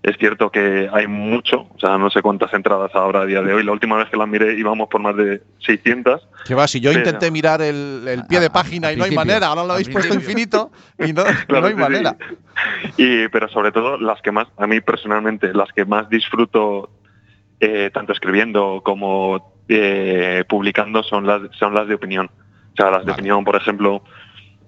es 0.02 0.16
cierto 0.18 0.50
que 0.50 0.88
hay 0.92 1.06
mucho, 1.06 1.66
o 1.74 1.76
sea, 1.78 1.98
no 1.98 2.08
sé 2.11 2.22
cuántas 2.22 2.52
entradas 2.54 2.90
habrá 2.94 3.20
a 3.22 3.26
día 3.26 3.42
de 3.42 3.52
hoy. 3.52 3.62
La 3.64 3.72
última 3.72 3.96
vez 3.96 4.08
que 4.08 4.16
las 4.16 4.26
miré 4.28 4.58
íbamos 4.58 4.88
por 4.88 5.00
más 5.02 5.14
de 5.16 5.42
600. 5.66 6.26
Que 6.46 6.54
va, 6.54 6.66
si 6.68 6.80
yo 6.80 6.90
Pero- 6.90 7.00
intenté 7.04 7.30
mirar 7.30 7.61
el, 7.61 8.04
el 8.08 8.24
pie 8.26 8.40
de 8.40 8.46
a- 8.46 8.52
página 8.52 8.92
y 8.92 8.96
no 8.96 9.04
hay 9.04 9.11
manera, 9.14 9.48
ahora 9.48 9.64
lo 9.64 9.72
habéis 9.74 9.88
puesto 9.90 10.14
infinito 10.14 10.70
y 10.98 11.12
no, 11.12 11.22
Claro, 11.48 11.61
no 11.61 11.66
hay 11.66 11.72
sí, 11.72 11.76
sí. 11.76 11.82
manera. 11.82 12.16
Y, 12.96 13.28
pero 13.28 13.48
sobre 13.48 13.72
todo 13.72 13.98
las 13.98 14.20
que 14.22 14.32
más, 14.32 14.48
a 14.56 14.66
mí 14.66 14.80
personalmente, 14.80 15.52
las 15.52 15.70
que 15.72 15.84
más 15.84 16.08
disfruto 16.08 16.90
eh, 17.61 17.90
tanto 17.92 18.12
escribiendo 18.12 18.80
como 18.82 19.54
eh, 19.68 20.44
publicando 20.48 21.02
son 21.02 21.26
las, 21.26 21.42
son 21.58 21.74
las 21.74 21.86
de 21.86 21.94
opinión. 21.94 22.26
O 22.72 22.76
sea, 22.76 22.86
las 22.90 23.00
de 23.00 23.11
Vale. 23.11 23.12
opinión, 23.12 23.44
por 23.44 23.56
ejemplo, 23.56 24.02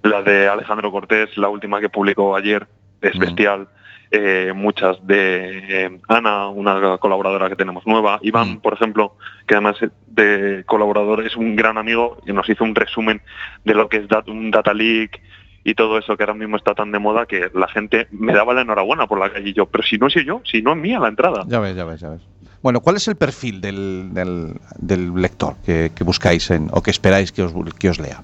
la 0.03 0.21
de 0.21 0.47
Alejandro 0.47 0.91
Cortés, 0.91 1.35
la 1.37 1.49
última 1.49 1.79
que 1.81 1.89
publicó 1.89 2.35
ayer, 2.35 2.67
es 3.01 3.17
bestial. 3.17 3.67
Eh, 4.15 4.53
muchas 4.55 4.97
de 5.07 5.85
eh, 5.85 5.99
Ana, 6.07 6.47
una 6.47 6.97
colaboradora 6.99 7.49
que 7.49 7.55
tenemos 7.55 7.85
nueva, 7.87 8.19
Iván, 8.21 8.51
Mm. 8.53 8.57
por 8.61 8.73
ejemplo, 8.73 9.15
que 9.47 9.55
además 9.55 9.75
de 10.05 10.63
colaborador 10.67 11.25
es 11.25 11.35
un 11.35 11.55
gran 11.55 11.79
amigo 11.79 12.19
y 12.27 12.31
nos 12.31 12.47
hizo 12.47 12.63
un 12.63 12.75
resumen 12.75 13.21
de 13.65 13.73
lo 13.73 13.89
que 13.89 13.97
es 13.97 14.07
dat- 14.07 14.29
un 14.29 14.51
data 14.51 14.71
leak 14.73 15.19
y 15.63 15.73
todo 15.73 15.97
eso 15.97 16.15
que 16.15 16.23
ahora 16.23 16.35
mismo 16.35 16.57
está 16.57 16.75
tan 16.75 16.91
de 16.91 16.99
moda 16.99 17.25
que 17.25 17.49
la 17.55 17.67
gente 17.69 18.07
me 18.11 18.33
daba 18.33 18.53
la 18.53 18.61
enhorabuena 18.61 19.07
por 19.07 19.19
la 19.19 19.31
calle 19.31 19.49
y 19.49 19.53
yo, 19.53 19.65
pero 19.65 19.83
si 19.83 19.97
no 19.97 20.09
soy 20.11 20.25
yo, 20.25 20.41
si 20.45 20.61
no 20.61 20.73
es 20.73 20.77
mía 20.77 20.99
la 20.99 21.07
entrada. 21.07 21.43
Ya 21.47 21.59
ves, 21.59 21.75
ya 21.75 21.85
ves, 21.85 21.99
ya 22.01 22.09
ves. 22.09 22.21
Bueno, 22.63 22.79
¿cuál 22.79 22.95
es 22.95 23.07
el 23.07 23.15
perfil 23.17 23.61
del, 23.61 24.13
del- 24.13 24.55
del 24.79 25.13
lector 25.13 25.55
que, 25.65 25.91
que 25.95 26.03
buscáis 26.03 26.49
en, 26.49 26.69
o 26.71 26.81
que 26.81 26.89
esperáis 26.91 27.31
que 27.31 27.43
os, 27.43 27.53
que 27.77 27.89
os 27.89 27.99
lea? 27.99 28.23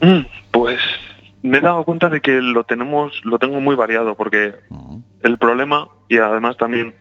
Mm, 0.00 0.20
Pues 0.52 0.80
me 1.42 1.58
he 1.58 1.60
dado 1.60 1.84
cuenta 1.84 2.08
de 2.08 2.20
que 2.20 2.40
lo 2.40 2.64
tenemos, 2.64 3.20
lo 3.24 3.38
tengo 3.38 3.60
muy 3.60 3.74
variado, 3.76 4.14
porque 4.14 4.54
el 5.22 5.38
problema, 5.38 5.88
y 6.08 6.18
además 6.18 6.56
también, 6.56 6.94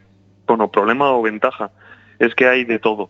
bueno, 0.47 0.69
problema 0.69 1.11
o 1.11 1.21
ventaja, 1.21 1.71
es 2.19 2.33
que 2.35 2.47
hay 2.47 2.65
de 2.65 2.79
todo. 2.79 3.09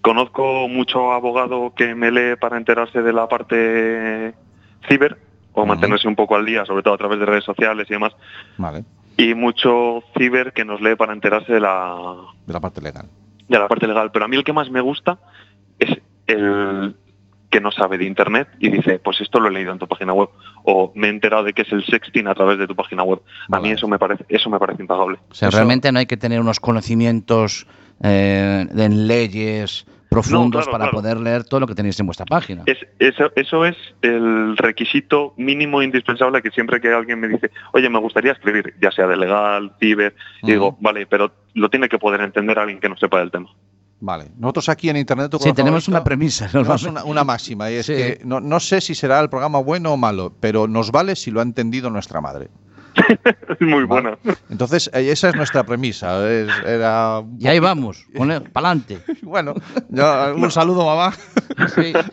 Conozco 0.00 0.68
mucho 0.68 1.12
abogado 1.12 1.72
que 1.74 1.94
me 1.94 2.10
lee 2.10 2.36
para 2.40 2.56
enterarse 2.58 3.02
de 3.02 3.12
la 3.12 3.26
parte 3.26 4.34
ciber 4.88 5.18
o 5.54 5.64
mantenerse 5.66 6.06
un 6.08 6.14
poco 6.16 6.36
al 6.36 6.44
día, 6.44 6.64
sobre 6.66 6.82
todo 6.82 6.94
a 6.94 6.98
través 6.98 7.18
de 7.18 7.26
redes 7.26 7.44
sociales 7.44 7.86
y 7.88 7.94
demás, 7.94 8.12
Vale, 8.58 8.84
y 9.16 9.34
mucho 9.34 10.02
ciber 10.16 10.52
que 10.52 10.64
nos 10.64 10.80
lee 10.80 10.96
para 10.96 11.12
enterarse 11.12 11.52
de 11.52 11.60
la, 11.60 11.96
de 12.46 12.52
la 12.52 12.60
parte 12.60 12.80
legal. 12.80 13.06
de 13.48 13.58
la 13.58 13.68
parte 13.68 13.86
legal. 13.86 14.10
Pero 14.12 14.24
a 14.24 14.28
mí 14.28 14.36
el 14.36 14.44
que 14.44 14.52
más 14.52 14.70
me 14.70 14.80
gusta 14.80 15.18
es 15.78 15.98
el 16.26 16.96
que 17.50 17.60
no 17.60 17.70
sabe 17.70 17.98
de 17.98 18.04
internet 18.06 18.48
y 18.58 18.68
dice, 18.68 18.98
pues 18.98 19.20
esto 19.20 19.38
lo 19.38 19.48
he 19.48 19.52
leído 19.52 19.70
en 19.72 19.78
tu 19.78 19.86
página 19.86 20.12
web 20.12 20.28
o 20.64 20.90
me 20.96 21.06
he 21.06 21.10
enterado 21.10 21.44
de 21.44 21.52
que 21.52 21.62
es 21.62 21.70
el 21.72 21.84
sexting 21.84 22.26
a 22.26 22.34
través 22.34 22.58
de 22.58 22.66
tu 22.66 22.74
página 22.74 23.04
web. 23.04 23.20
A 23.52 23.60
mí 23.60 23.70
eso 23.70 23.86
me 23.86 23.98
parece 23.98 24.24
eso 24.28 24.50
me 24.50 24.58
parece 24.58 24.82
impagable. 24.82 25.18
O 25.30 25.34
sea, 25.34 25.48
Eso- 25.48 25.56
realmente 25.58 25.92
no 25.92 26.00
hay 26.00 26.06
que 26.06 26.16
tener 26.16 26.40
unos 26.40 26.58
conocimientos 26.58 27.66
eh, 28.02 28.66
en 28.76 29.06
leyes 29.06 29.86
profundos 30.14 30.64
claro, 30.64 30.72
para 30.72 30.84
claro. 30.90 30.98
poder 31.02 31.20
leer 31.20 31.44
todo 31.44 31.60
lo 31.60 31.66
que 31.66 31.74
tenéis 31.74 31.98
en 32.00 32.06
vuestra 32.06 32.26
página. 32.26 32.62
Es, 32.66 32.78
eso, 32.98 33.30
eso 33.36 33.64
es 33.64 33.76
el 34.02 34.56
requisito 34.56 35.34
mínimo 35.36 35.82
indispensable 35.82 36.42
que 36.42 36.50
siempre 36.50 36.80
que 36.80 36.92
alguien 36.92 37.20
me 37.20 37.28
dice, 37.28 37.50
oye, 37.72 37.88
me 37.90 37.98
gustaría 37.98 38.32
escribir, 38.32 38.74
ya 38.80 38.90
sea 38.90 39.06
de 39.06 39.16
legal, 39.16 39.72
ciber, 39.80 40.14
y 40.42 40.52
digo, 40.52 40.68
Ujú. 40.68 40.78
vale, 40.80 41.06
pero 41.06 41.32
lo 41.54 41.68
tiene 41.70 41.88
que 41.88 41.98
poder 41.98 42.20
entender 42.20 42.58
alguien 42.58 42.80
que 42.80 42.88
no 42.88 42.96
sepa 42.96 43.18
del 43.18 43.30
tema. 43.30 43.48
Vale, 44.00 44.26
nosotros 44.36 44.68
aquí 44.68 44.90
en 44.90 44.96
Internet... 44.98 45.30
Sí, 45.40 45.52
tenemos 45.54 45.84
favorito, 45.84 45.90
una 45.92 46.04
premisa. 46.04 46.48
tenemos 46.50 46.82
una, 46.82 47.04
una 47.04 47.24
máxima 47.24 47.70
y 47.70 47.74
es 47.76 47.86
Sí. 47.86 47.94
que 47.94 48.20
no, 48.24 48.40
no 48.40 48.60
sé 48.60 48.80
si 48.80 48.94
será 48.94 49.20
el 49.20 49.30
programa 49.30 49.60
bueno 49.60 49.92
o 49.92 49.96
malo, 49.96 50.34
pero 50.40 50.66
nos 50.68 50.90
vale 50.90 51.16
si 51.16 51.30
lo 51.30 51.40
ha 51.40 51.42
entendido 51.42 51.88
nuestra 51.90 52.20
madre. 52.20 52.48
Es 53.48 53.60
muy 53.60 53.84
buena. 53.84 54.18
Entonces, 54.50 54.90
eh, 54.92 55.10
esa 55.10 55.28
es 55.28 55.36
nuestra 55.36 55.64
premisa. 55.64 56.28
es- 56.30 56.48
era... 56.66 57.22
Y 57.38 57.46
ahí 57.46 57.58
vamos, 57.58 58.04
para 58.16 58.40
adelante. 58.54 58.98
Bueno, 59.22 59.54
yo- 59.88 60.34
un 60.36 60.50
saludo, 60.50 60.84
mamá. 60.86 61.14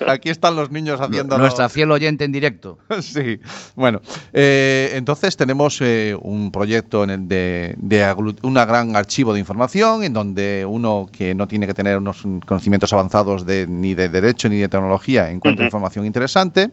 Aquí 0.07 0.29
están 0.29 0.55
los 0.55 0.71
niños 0.71 0.99
haciendo 1.01 1.37
Nuestra 1.37 1.69
fiel 1.69 1.91
oyente 1.91 2.23
en 2.25 2.31
directo. 2.31 2.77
Sí, 3.01 3.39
bueno, 3.75 4.01
eh, 4.33 4.91
entonces 4.93 5.35
tenemos 5.37 5.79
eh, 5.81 6.15
un 6.21 6.51
proyecto 6.51 7.03
en 7.03 7.09
el 7.09 7.27
de, 7.27 7.75
de 7.77 8.35
una 8.43 8.65
gran 8.65 8.95
archivo 8.95 9.33
de 9.33 9.39
información 9.39 10.03
en 10.03 10.13
donde 10.13 10.65
uno 10.67 11.07
que 11.11 11.33
no 11.35 11.47
tiene 11.47 11.67
que 11.67 11.73
tener 11.73 11.97
unos 11.97 12.23
conocimientos 12.45 12.91
avanzados 12.93 13.45
de, 13.45 13.67
ni 13.67 13.93
de 13.93 14.09
derecho 14.09 14.49
ni 14.49 14.57
de 14.57 14.69
tecnología 14.69 15.29
encuentra 15.29 15.63
Ujú. 15.63 15.67
información 15.67 16.05
interesante 16.05 16.71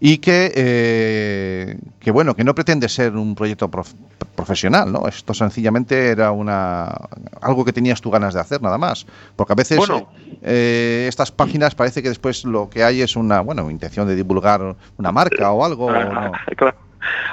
y 0.00 0.18
que, 0.18 0.52
eh, 0.54 1.78
que 2.00 2.10
bueno, 2.10 2.34
que 2.34 2.44
no 2.44 2.54
pretende 2.54 2.88
ser 2.88 3.16
un 3.16 3.34
proyecto 3.34 3.70
prof- 3.70 3.94
profesional, 4.34 4.90
¿no? 4.92 5.06
Esto 5.08 5.32
sencillamente 5.34 6.08
era 6.08 6.32
una 6.32 6.92
algo 7.40 7.64
que 7.64 7.72
tenías 7.72 8.00
tú 8.00 8.10
ganas 8.10 8.34
de 8.34 8.40
hacer 8.40 8.60
nada 8.60 8.76
más, 8.78 9.06
porque 9.36 9.52
a 9.52 9.56
veces 9.56 9.78
Bueno. 9.78 10.08
eh, 10.42 11.06
estas 11.08 11.30
páginas 11.30 11.74
parece 11.74 12.02
que 12.02 12.08
después 12.08 12.44
lo 12.44 12.68
que 12.68 12.82
hay 12.84 13.00
es 13.02 13.16
una, 13.16 13.40
bueno, 13.40 13.70
intención 13.70 14.06
de 14.08 14.16
divulgar 14.16 14.76
una 14.98 15.12
marca 15.12 15.50
o 15.52 15.64
algo, 15.64 15.86
¿o 15.86 15.92
no? 15.92 16.32
Claro. 16.56 16.76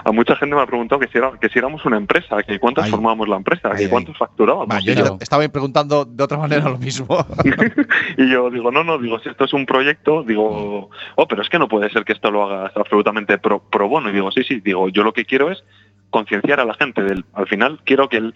A 0.04 0.12
mucha 0.12 0.36
gente 0.36 0.56
me 0.56 0.62
ha 0.62 0.66
preguntado 0.66 1.00
que 1.00 1.08
si, 1.08 1.18
era- 1.18 1.32
que 1.40 1.50
si 1.50 1.60
éramos 1.60 1.86
una 1.86 1.98
empresa, 1.98 2.42
que 2.44 2.60
cuántos 2.60 2.86
Ay. 2.86 2.92
formábamos 2.92 3.28
la 3.30 3.36
empresa, 3.38 3.70
Ay, 3.72 3.86
que 3.86 3.90
cuántos 3.90 4.18
facturábamos. 4.18 4.68
Va, 4.76 4.80
yo 4.80 5.18
estaba 5.22 5.48
preguntando 5.50 6.06
de 6.06 6.24
otra 6.24 6.38
manera 6.38 6.68
lo 6.70 6.78
mismo. 6.78 7.08
y 8.18 8.30
yo 8.30 8.50
digo, 8.50 8.72
no, 8.72 8.84
no, 8.84 8.98
digo, 8.98 9.20
si 9.20 9.30
esto 9.30 9.46
es 9.46 9.54
un 9.54 9.66
proyecto, 9.66 10.24
digo, 10.24 10.90
oh, 11.16 11.28
pero 11.28 11.42
es 11.42 11.50
que 11.50 11.60
no 11.60 11.68
puede 11.68 11.90
ser 11.90 12.04
que 12.04 12.14
esto 12.14 12.32
lo 12.32 12.44
hagas 12.44 12.72
absolutamente 12.76 13.38
pro, 13.38 13.60
pro 13.60 13.88
bono. 13.88 14.10
Y 14.10 14.14
digo, 14.14 14.32
sí, 14.32 14.44
sí, 14.44 14.60
digo, 14.60 14.90
yo 14.90 15.04
lo 15.04 15.14
que 15.14 15.26
quiero 15.26 15.52
es 15.52 15.64
concienciar 16.10 16.60
a 16.60 16.66
la 16.66 16.74
gente 16.74 17.02
del, 17.04 17.24
al 17.34 17.48
final 17.48 17.80
quiero 17.86 18.10
que 18.10 18.18
el- 18.18 18.34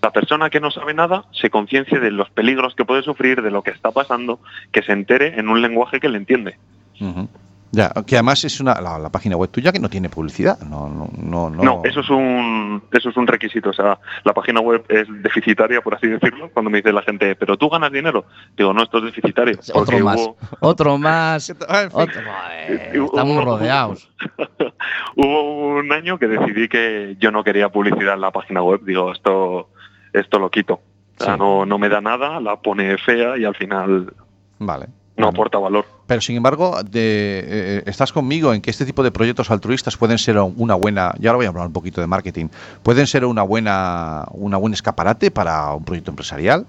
la 0.00 0.12
persona 0.12 0.48
que 0.50 0.60
no 0.60 0.70
sabe 0.70 0.94
nada 0.94 1.24
se 1.32 1.50
conciencie 1.50 1.98
de 1.98 2.12
los 2.12 2.30
peligros 2.30 2.76
que 2.76 2.84
puede 2.84 3.02
sufrir, 3.02 3.42
de 3.42 3.50
lo 3.50 3.62
que 3.62 3.70
está 3.72 3.90
pasando, 3.90 4.38
que 4.70 4.82
se 4.82 4.92
entere 4.92 5.40
en 5.40 5.48
un 5.48 5.60
lenguaje 5.60 5.98
que 5.98 6.08
le 6.08 6.18
entiende. 6.18 6.56
Ya, 7.70 7.92
que 8.06 8.16
además 8.16 8.42
es 8.44 8.60
una 8.60 8.80
la, 8.80 8.98
la 8.98 9.10
página 9.10 9.36
web 9.36 9.50
tuya 9.50 9.72
que 9.72 9.78
no 9.78 9.90
tiene 9.90 10.08
publicidad. 10.08 10.58
No, 10.60 10.88
no, 10.88 11.10
no. 11.16 11.50
No, 11.50 11.62
No, 11.64 11.82
eso 11.84 12.00
es 12.00 12.08
un 12.08 12.82
eso 12.92 13.10
es 13.10 13.16
un 13.18 13.26
requisito. 13.26 13.70
O 13.70 13.72
sea, 13.74 13.98
la 14.24 14.32
página 14.32 14.60
web 14.60 14.84
es 14.88 15.06
deficitaria, 15.22 15.82
por 15.82 15.94
así 15.94 16.06
decirlo. 16.06 16.50
Cuando 16.52 16.70
me 16.70 16.78
dice 16.78 16.92
la 16.92 17.02
gente, 17.02 17.36
pero 17.36 17.56
tú 17.58 17.68
ganas 17.68 17.92
dinero, 17.92 18.24
digo, 18.56 18.72
no, 18.72 18.82
esto 18.82 18.98
es 18.98 19.04
deficitario. 19.04 19.58
Otro 19.74 19.98
más. 20.00 20.16
hubo- 20.20 20.36
Otro 20.60 20.96
más. 20.98 21.50
Otro- 21.92 22.22
Estamos 22.92 23.44
rodeados. 23.44 24.08
Hubo 25.16 25.78
un 25.78 25.92
año 25.92 26.18
que 26.18 26.26
decidí 26.28 26.68
que 26.68 27.16
yo 27.18 27.30
no 27.30 27.42
quería 27.44 27.68
publicidad 27.70 28.14
en 28.14 28.20
la 28.20 28.30
página 28.30 28.62
web. 28.62 28.80
Digo, 28.84 29.12
esto, 29.12 29.68
esto 30.12 30.38
lo 30.38 30.50
quito. 30.50 30.80
O 31.20 31.24
sea, 31.24 31.34
Sí. 31.34 31.38
no, 31.40 31.66
no 31.66 31.78
me 31.78 31.88
da 31.88 32.00
nada, 32.00 32.40
la 32.40 32.56
pone 32.60 32.96
fea 32.98 33.36
y 33.36 33.44
al 33.44 33.54
final 33.56 34.12
Vale. 34.60 34.86
No 35.18 35.26
Bueno. 35.26 35.36
aporta 35.36 35.58
valor. 35.58 35.84
Pero 36.06 36.20
sin 36.20 36.36
embargo, 36.36 36.82
de- 36.82 37.42
eh, 37.46 37.82
estás 37.86 38.12
conmigo 38.12 38.54
en 38.54 38.62
que 38.62 38.70
este 38.70 38.86
tipo 38.86 39.02
de 39.02 39.10
proyectos 39.10 39.50
altruistas 39.50 39.96
pueden 39.96 40.16
ser 40.16 40.38
una 40.38 40.74
buena, 40.74 41.12
y 41.20 41.26
ahora 41.26 41.36
voy 41.36 41.46
a 41.46 41.48
hablar 41.50 41.66
un 41.66 41.72
poquito 41.72 42.00
de 42.00 42.06
marketing, 42.06 42.46
pueden 42.82 43.06
ser 43.06 43.24
una 43.24 43.42
buena, 43.42 44.24
una 44.32 44.56
buena 44.56 44.74
escaparate 44.74 45.30
para 45.30 45.72
un 45.74 45.84
proyecto 45.84 46.10
empresarial. 46.10 46.66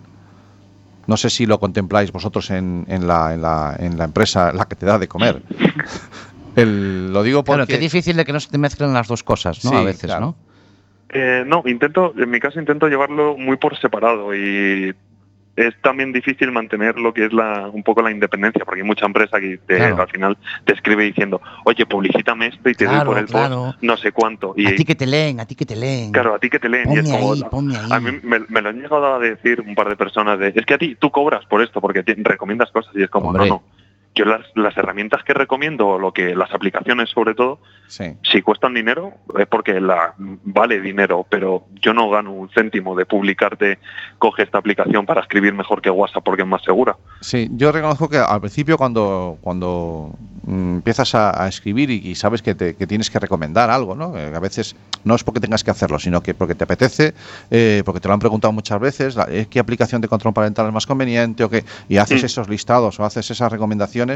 No 1.07 1.15
sé 1.17 1.29
si 1.29 1.45
lo 1.45 1.59
contempláis 1.59 2.11
vosotros 2.11 2.49
en, 2.51 2.85
en 2.87 3.07
la, 3.07 3.33
en, 3.33 3.41
la, 3.41 3.75
en 3.79 3.97
la 3.97 4.03
empresa 4.05 4.51
la 4.51 4.65
que 4.65 4.75
te 4.75 4.85
da 4.85 4.99
de 4.99 5.07
comer. 5.07 5.41
El- 6.55 7.13
lo 7.13 7.23
digo 7.23 7.43
porque 7.43 7.65
Claro, 7.65 7.67
qué 7.67 7.77
difícil 7.77 8.17
de 8.17 8.25
que 8.25 8.33
no 8.33 8.39
se 8.39 8.49
te 8.49 8.57
mezclen 8.57 8.93
las 8.93 9.07
dos 9.07 9.23
cosas, 9.23 9.63
¿no? 9.63 9.71
Sí, 9.71 9.75
a 9.77 9.83
veces, 9.83 10.05
claro. 10.05 10.21
¿no? 10.25 10.35
Eh, 11.11 11.43
no, 11.45 11.63
intento, 11.65 12.13
en 12.17 12.29
mi 12.29 12.39
caso 12.39 12.59
intento 12.59 12.87
llevarlo 12.87 13.37
muy 13.37 13.57
por 13.57 13.77
separado 13.79 14.35
y 14.35 14.93
es 15.67 15.75
también 15.81 16.13
difícil 16.13 16.51
mantener 16.51 16.97
lo 16.97 17.13
que 17.13 17.25
es 17.25 17.33
la, 17.33 17.67
un 17.67 17.83
poco 17.83 18.01
la 18.01 18.11
independencia, 18.11 18.63
porque 18.63 18.81
hay 18.81 18.87
mucha 18.87 19.05
empresa 19.05 19.39
que 19.39 19.57
te- 19.65 19.75
Claro. 19.77 20.01
al 20.01 20.07
final 20.09 20.37
te 20.65 20.73
escribe 20.73 21.03
diciendo, 21.03 21.41
oye, 21.65 21.85
publicítame 21.85 22.47
esto 22.47 22.69
y 22.69 22.73
te 22.75 22.85
doy 22.85 22.93
Claro, 22.95 23.09
por 23.11 23.17
el 23.19 23.25
claro. 23.25 23.55
post 23.67 23.77
no 23.83 23.97
sé 23.97 24.11
cuánto. 24.11 24.53
Y 24.55 24.67
a 24.67 24.75
ti 24.75 24.85
que 24.85 24.95
te 24.95 25.05
leen, 25.05 25.39
a 25.39 25.45
ti 25.45 25.55
que 25.55 25.65
te 25.65 25.75
leen. 25.75 26.11
claro, 26.11 26.35
a 26.35 26.39
ti 26.39 26.49
que 26.49 26.59
te 26.59 26.69
leen 26.69 26.83
y 26.83 26.95
Ponme 26.95 26.99
es 27.01 27.09
como, 27.11 27.33
ahí, 27.33 27.43
ponme 27.51 27.77
ahí. 27.77 27.87
a 27.91 27.99
mí 27.99 28.11
me, 28.23 28.39
me 28.47 28.61
lo 28.61 28.69
han 28.69 28.81
llegado 28.81 29.15
a 29.15 29.19
decir 29.19 29.61
un 29.61 29.75
par 29.75 29.89
de 29.89 29.95
personas 29.95 30.39
de, 30.39 30.53
es 30.55 30.65
que 30.65 30.73
a 30.73 30.77
ti 30.77 30.95
tú 30.99 31.11
cobras 31.11 31.45
por 31.45 31.61
esto 31.61 31.81
porque 31.81 32.03
te 32.03 32.15
recomiendas 32.17 32.71
cosas 32.71 32.93
y 32.95 33.03
es 33.03 33.09
como, 33.09 33.29
Hombre. 33.29 33.49
no, 33.49 33.55
no. 33.55 33.63
Yo 34.19 34.25
las, 34.25 34.41
las 34.53 34.75
herramientas 34.75 35.23
que 35.23 35.33
recomiendo, 35.33 35.97
lo 35.97 36.11
que 36.11 36.35
las 36.35 36.53
aplicaciones 36.53 37.09
sobre 37.09 37.35
todo, 37.35 37.59
sí. 37.87 38.03
si 38.29 38.41
cuestan 38.41 38.73
dinero 38.73 39.13
es 39.37 39.47
porque 39.47 39.79
la 39.79 40.13
vale 40.17 40.81
dinero, 40.81 41.25
pero 41.29 41.63
yo 41.81 41.93
no 41.93 42.09
gano 42.09 42.33
un 42.33 42.49
céntimo 42.49 42.95
de 42.97 43.05
publicarte, 43.05 43.79
coge 44.17 44.43
esta 44.43 44.57
aplicación 44.57 45.05
para 45.05 45.21
escribir 45.21 45.53
mejor 45.53 45.81
que 45.81 45.89
WhatsApp 45.89 46.21
porque 46.25 46.41
es 46.41 46.47
más 46.49 46.61
segura. 46.63 46.97
Sí, 47.21 47.47
yo 47.53 47.71
reconozco 47.71 48.09
que 48.09 48.17
al 48.17 48.41
principio 48.41 48.77
cuando, 48.77 49.37
cuando 49.39 50.11
mm, 50.43 50.75
empiezas 50.79 51.15
a, 51.15 51.41
a 51.41 51.47
escribir 51.47 51.89
y, 51.89 52.01
y 52.09 52.15
sabes 52.15 52.41
que, 52.41 52.55
te- 52.55 52.75
que 52.75 52.85
tienes 52.87 53.09
que 53.09 53.19
recomendar 53.19 53.69
algo, 53.69 53.95
¿no? 53.95 54.17
Eh, 54.17 54.33
a 54.35 54.39
veces 54.41 54.75
no 55.05 55.15
es 55.15 55.23
porque 55.23 55.39
tengas 55.39 55.63
que 55.63 55.71
hacerlo, 55.71 55.97
sino 55.97 56.21
que 56.21 56.33
porque 56.33 56.55
te 56.55 56.65
apetece, 56.65 57.13
eh, 57.51 57.83
porque 57.85 58.01
te 58.01 58.09
lo 58.09 58.15
han 58.15 58.19
preguntado 58.19 58.51
muchas 58.51 58.81
veces, 58.81 59.15
la- 59.15 59.27
eh, 59.29 59.47
qué 59.49 59.59
aplicación 59.59 60.01
de 60.01 60.09
control 60.09 60.33
parental 60.33 60.67
es 60.67 60.73
más 60.73 60.85
conveniente 60.85 61.45
o 61.45 61.49
qué, 61.49 61.63
y 61.87 61.95
haces 61.95 62.21
esos 62.25 62.49
listados 62.49 62.99
o 62.99 63.05
haces 63.05 63.29
esas 63.31 63.49
recomendaciones, 63.49 64.08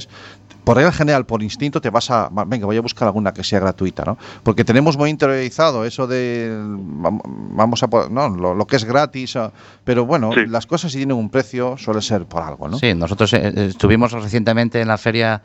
por 0.64 0.78
regla 0.78 0.92
general, 0.94 1.26
por 1.26 1.44
instinto, 1.44 1.82
te 1.82 1.90
vas 1.90 2.10
a, 2.10 2.30
venga, 2.48 2.66
voy 2.66 2.78
a 2.78 2.82
buscar 2.82 3.08
alguna 3.08 3.34
que 3.34 3.44
sea 3.44 3.60
gratuita, 3.60 4.04
¿no? 4.06 4.18
Porque 4.44 4.64
tenemos 4.64 4.98
muy 4.98 5.10
interiorizado 5.10 5.84
eso 5.84 6.08
de, 6.08 6.56
vam- 6.58 7.22
vamos 7.26 7.84
a, 7.84 7.88
no, 8.10 8.30
lo, 8.30 8.54
lo 8.56 8.66
que 8.66 8.78
es 8.78 8.86
gratis, 8.86 9.36
ah, 9.36 9.52
pero 9.84 10.06
bueno, 10.06 10.32
Sí. 10.34 10.46
las 10.48 10.66
cosas 10.66 10.92
si 10.94 11.00
tienen 11.00 11.18
un 11.18 11.30
precio 11.30 11.78
suele 11.78 12.02
ser 12.02 12.26
por 12.26 12.44
algo, 12.44 12.70
¿no? 12.70 12.78
Sí, 12.80 12.94
nosotros 12.96 13.34
eh, 13.34 13.42
eh, 13.56 13.66
estuvimos 13.72 14.14
recientemente 14.14 14.80
en 14.80 14.88
la 14.88 14.98
feria 14.98 15.42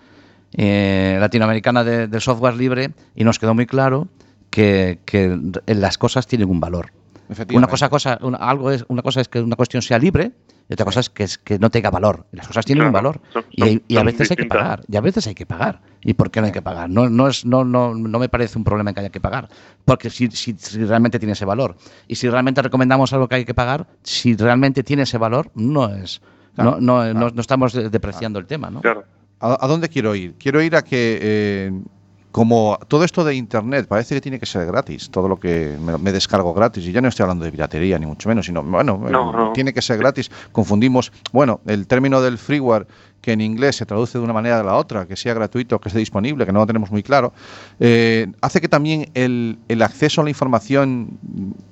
eh, 0.52 1.16
latinoamericana 1.20 1.84
de- 1.84 2.20
software 2.20 2.54
libre 2.54 2.90
y 3.14 3.24
nos 3.24 3.38
quedó 3.38 3.54
muy 3.54 3.66
claro 3.66 4.08
que, 4.50 5.00
que 5.04 5.36
las 5.66 5.98
cosas 5.98 6.26
tienen 6.26 6.48
un 6.48 6.60
valor. 6.60 6.92
Una 7.28 7.32
Efectivamente. 7.34 7.70
cosa, 7.70 7.88
cosa, 7.90 8.18
una, 8.22 8.38
algo 8.38 8.70
es, 8.70 8.84
una 8.88 9.02
cosa 9.02 9.20
es 9.20 9.28
que 9.28 9.40
una 9.40 9.56
cuestión 9.56 9.82
sea 9.82 9.98
libre 9.98 10.32
y 10.68 10.72
otra 10.74 10.84
cosa 10.84 11.00
es 11.00 11.08
que, 11.10 11.22
es 11.24 11.38
que 11.38 11.58
no 11.58 11.70
tenga 11.70 11.90
valor. 11.90 12.26
Las 12.32 12.46
cosas 12.46 12.64
tienen 12.66 12.86
un 12.86 12.92
valor. 12.92 13.20
son- 13.32 13.44
y, 13.50 13.62
hay- 13.62 13.82
y 13.88 13.96
a 13.96 14.02
veces 14.02 14.30
hay 14.30 14.36
que 14.36 14.44
pagar. 14.46 14.82
Y 14.88 14.96
a 14.96 15.00
veces 15.00 15.26
hay 15.26 15.34
que 15.34 15.46
pagar. 15.46 15.80
¿Y 16.02 16.14
por 16.14 16.30
qué 16.30 16.40
no 16.40 16.46
hay 16.46 16.52
que 16.52 16.62
pagar? 16.62 16.88
No, 16.90 17.08
no, 17.08 17.28
es, 17.28 17.44
no, 17.46 17.64
no, 17.64 17.94
no 17.94 18.18
me 18.18 18.28
parece 18.28 18.58
un 18.58 18.64
problema 18.64 18.92
que 18.92 19.00
haya 19.00 19.08
que 19.10 19.20
pagar. 19.20 19.48
Porque 19.84 20.10
si, 20.10 20.30
si, 20.30 20.54
si 20.58 20.84
realmente 20.84 21.18
tiene 21.18 21.32
ese 21.32 21.44
valor. 21.44 21.76
Y 22.06 22.14
si 22.16 22.28
realmente 22.28 22.60
recomendamos 22.62 23.12
algo 23.12 23.28
que 23.28 23.36
hay 23.36 23.44
que 23.44 23.54
pagar, 23.54 23.86
si 24.02 24.36
realmente 24.36 24.82
tiene 24.82 25.04
ese 25.04 25.16
valor, 25.18 25.50
no 25.54 25.88
es. 25.94 26.20
Claro, 26.54 26.72
no, 26.72 26.80
no, 26.80 26.94
claro. 27.02 27.14
no, 27.18 27.30
no 27.30 27.40
estamos 27.40 27.72
de- 27.72 27.88
depreciando 27.88 28.38
el 28.38 28.46
tema, 28.46 28.70
¿no? 28.70 28.80
Claro. 28.82 29.04
¿A, 29.40 29.64
a 29.64 29.68
dónde 29.68 29.88
quiero 29.88 30.14
ir? 30.14 30.34
Quiero 30.38 30.60
ir 30.60 30.74
a 30.76 30.82
que, 30.82 31.18
eh, 31.22 31.72
como 32.30 32.78
todo 32.88 33.04
esto 33.04 33.24
de 33.24 33.34
Internet 33.34 33.86
parece 33.88 34.14
que 34.14 34.20
tiene 34.20 34.38
que 34.38 34.46
ser 34.46 34.66
gratis, 34.66 35.10
todo 35.10 35.28
lo 35.28 35.38
que 35.40 35.76
me, 35.80 35.96
me 35.98 36.12
descargo 36.12 36.52
gratis, 36.54 36.84
y 36.86 36.92
ya 36.92 37.00
no 37.00 37.08
estoy 37.08 37.24
hablando 37.24 37.44
de 37.44 37.50
piratería 37.50 37.98
ni 37.98 38.06
mucho 38.06 38.28
menos, 38.28 38.46
sino, 38.46 38.62
bueno, 38.62 38.98
No, 38.98 39.08
eh, 39.08 39.12
no. 39.36 39.52
tiene 39.52 39.72
que 39.72 39.80
ser 39.82 39.98
gratis. 39.98 40.30
Confundimos, 40.52 41.10
bueno, 41.32 41.60
el 41.66 41.86
término 41.86 42.20
del 42.20 42.38
freeware, 42.38 42.86
que 43.20 43.32
en 43.32 43.40
inglés 43.40 43.76
se 43.76 43.84
traduce 43.84 44.16
de 44.16 44.24
una 44.24 44.32
manera 44.32 44.58
de 44.58 44.64
la 44.64 44.74
otra, 44.76 45.06
que 45.06 45.16
sea 45.16 45.34
gratuito, 45.34 45.80
que 45.80 45.88
esté 45.88 45.98
disponible, 45.98 46.46
que 46.46 46.52
no 46.52 46.60
lo 46.60 46.66
tenemos 46.66 46.90
muy 46.90 47.02
claro, 47.02 47.32
eh, 47.80 48.28
hace 48.40 48.60
que 48.60 48.68
también 48.68 49.10
el, 49.14 49.58
el 49.68 49.82
acceso 49.82 50.20
a 50.20 50.24
la 50.24 50.30
información 50.30 51.18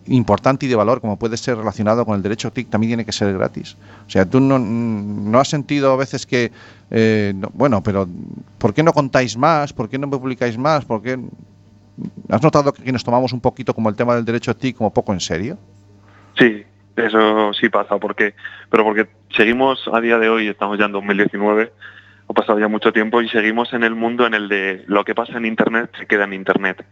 importante 0.06 0.66
y 0.66 0.68
de 0.68 0.74
valor, 0.74 1.00
como 1.00 1.16
puede 1.18 1.36
ser 1.36 1.56
relacionado 1.56 2.04
con 2.04 2.16
el 2.16 2.22
derecho 2.22 2.50
TIC, 2.52 2.68
también 2.68 2.90
tiene 2.90 3.04
que 3.04 3.12
ser 3.12 3.32
gratis. 3.32 3.76
O 4.06 4.10
sea, 4.10 4.24
tú 4.26 4.40
no, 4.40 4.58
no 4.58 5.38
has 5.38 5.48
sentido 5.48 5.92
a 5.92 5.96
veces 5.96 6.26
que, 6.26 6.50
eh, 6.90 7.32
no- 7.36 7.50
bueno, 7.54 7.82
pero 7.82 8.08
¿por 8.58 8.74
qué 8.74 8.82
no 8.82 8.92
contáis 8.92 9.36
más? 9.36 9.72
¿Por 9.72 9.88
qué 9.88 9.98
no 9.98 10.10
publicáis 10.10 10.58
más? 10.58 10.84
¿Por 10.84 11.00
qué? 11.02 11.18
¿Has 12.28 12.42
notado 12.42 12.72
que 12.72 12.92
nos 12.92 13.04
tomamos 13.04 13.32
un 13.32 13.40
poquito 13.40 13.72
como 13.72 13.88
el 13.88 13.94
tema 13.96 14.14
del 14.14 14.24
derecho 14.24 14.54
TIC 14.54 14.76
como 14.76 14.92
poco 14.92 15.12
en 15.12 15.20
serio? 15.20 15.56
Sí, 16.38 16.64
eso 16.96 17.52
sí 17.52 17.68
pasa, 17.68 17.98
porque, 17.98 18.34
pero 18.70 18.84
porque 18.84 19.06
seguimos 19.36 19.88
a 19.92 20.00
día 20.00 20.18
de 20.18 20.28
hoy, 20.28 20.48
estamos 20.48 20.78
ya 20.78 20.86
en 20.86 20.92
2019, 20.92 21.72
ha 22.28 22.32
pasado 22.32 22.58
ya 22.58 22.68
mucho 22.68 22.92
tiempo 22.92 23.20
y 23.22 23.28
seguimos 23.28 23.72
en 23.72 23.84
el 23.84 23.94
mundo 23.94 24.26
en 24.26 24.34
el 24.34 24.48
de 24.48 24.84
lo 24.86 25.04
que 25.04 25.14
pasa 25.14 25.36
en 25.36 25.46
Internet 25.46 25.90
se 25.98 26.06
queda 26.06 26.24
en 26.24 26.32
Internet. 26.32 26.84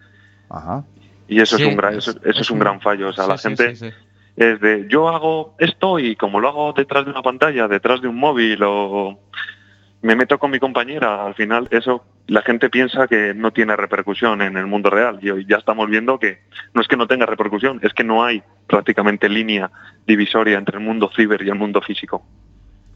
Ajá. 0.51 0.85
Y 1.27 1.41
eso 1.41 1.57
Sí, 1.57 1.63
es 1.63 1.69
un 1.69 1.77
gran, 1.77 1.95
es- 1.95 2.07
eso, 2.09 2.11
eso 2.19 2.31
es, 2.31 2.37
es 2.41 2.51
un 2.51 2.59
gran 2.59 2.81
fallo. 2.81 3.09
O 3.09 3.13
sea, 3.13 3.25
Sí, 3.25 3.31
la 3.31 3.39
sí, 3.39 3.49
gente 3.49 3.77
sí, 3.77 3.89
sí. 3.91 3.95
es 4.37 4.61
de 4.61 4.87
yo 4.89 5.09
hago 5.09 5.55
esto 5.59 5.99
y 5.99 6.17
como 6.17 6.39
lo 6.39 6.49
hago 6.49 6.73
detrás 6.75 7.05
de 7.07 7.11
una 7.11 7.23
pantalla, 7.23 7.67
detrás 7.67 8.01
de 8.03 8.09
un 8.09 8.17
móvil 8.17 8.63
o 8.63 9.19
me 10.05 10.17
meto 10.17 10.39
con 10.39 10.51
mi 10.51 10.61
compañera, 10.61 11.25
al 11.25 11.35
final 11.35 11.67
eso 11.71 12.05
la 12.27 12.43
gente 12.43 12.69
piensa 12.69 13.09
que 13.09 13.33
no 13.33 13.53
tiene 13.53 13.75
repercusión 13.75 14.43
en 14.43 14.59
el 14.59 14.67
mundo 14.67 14.91
real 14.91 15.19
y 15.23 15.31
hoy 15.31 15.47
ya 15.49 15.57
estamos 15.57 15.89
viendo 15.89 16.19
que 16.19 16.41
no 16.75 16.83
es 16.83 16.89
que 16.89 16.99
no 16.99 17.07
tenga 17.07 17.25
repercusión, 17.25 17.81
es 17.83 17.95
que 17.95 18.05
no 18.05 18.23
hay 18.23 18.43
prácticamente 18.67 19.31
línea 19.31 19.71
divisoria 20.07 20.59
entre 20.59 20.77
el 20.77 20.85
mundo 20.85 21.11
ciber 21.17 21.41
y 21.41 21.49
el 21.49 21.55
mundo 21.55 21.81
físico. 21.81 22.23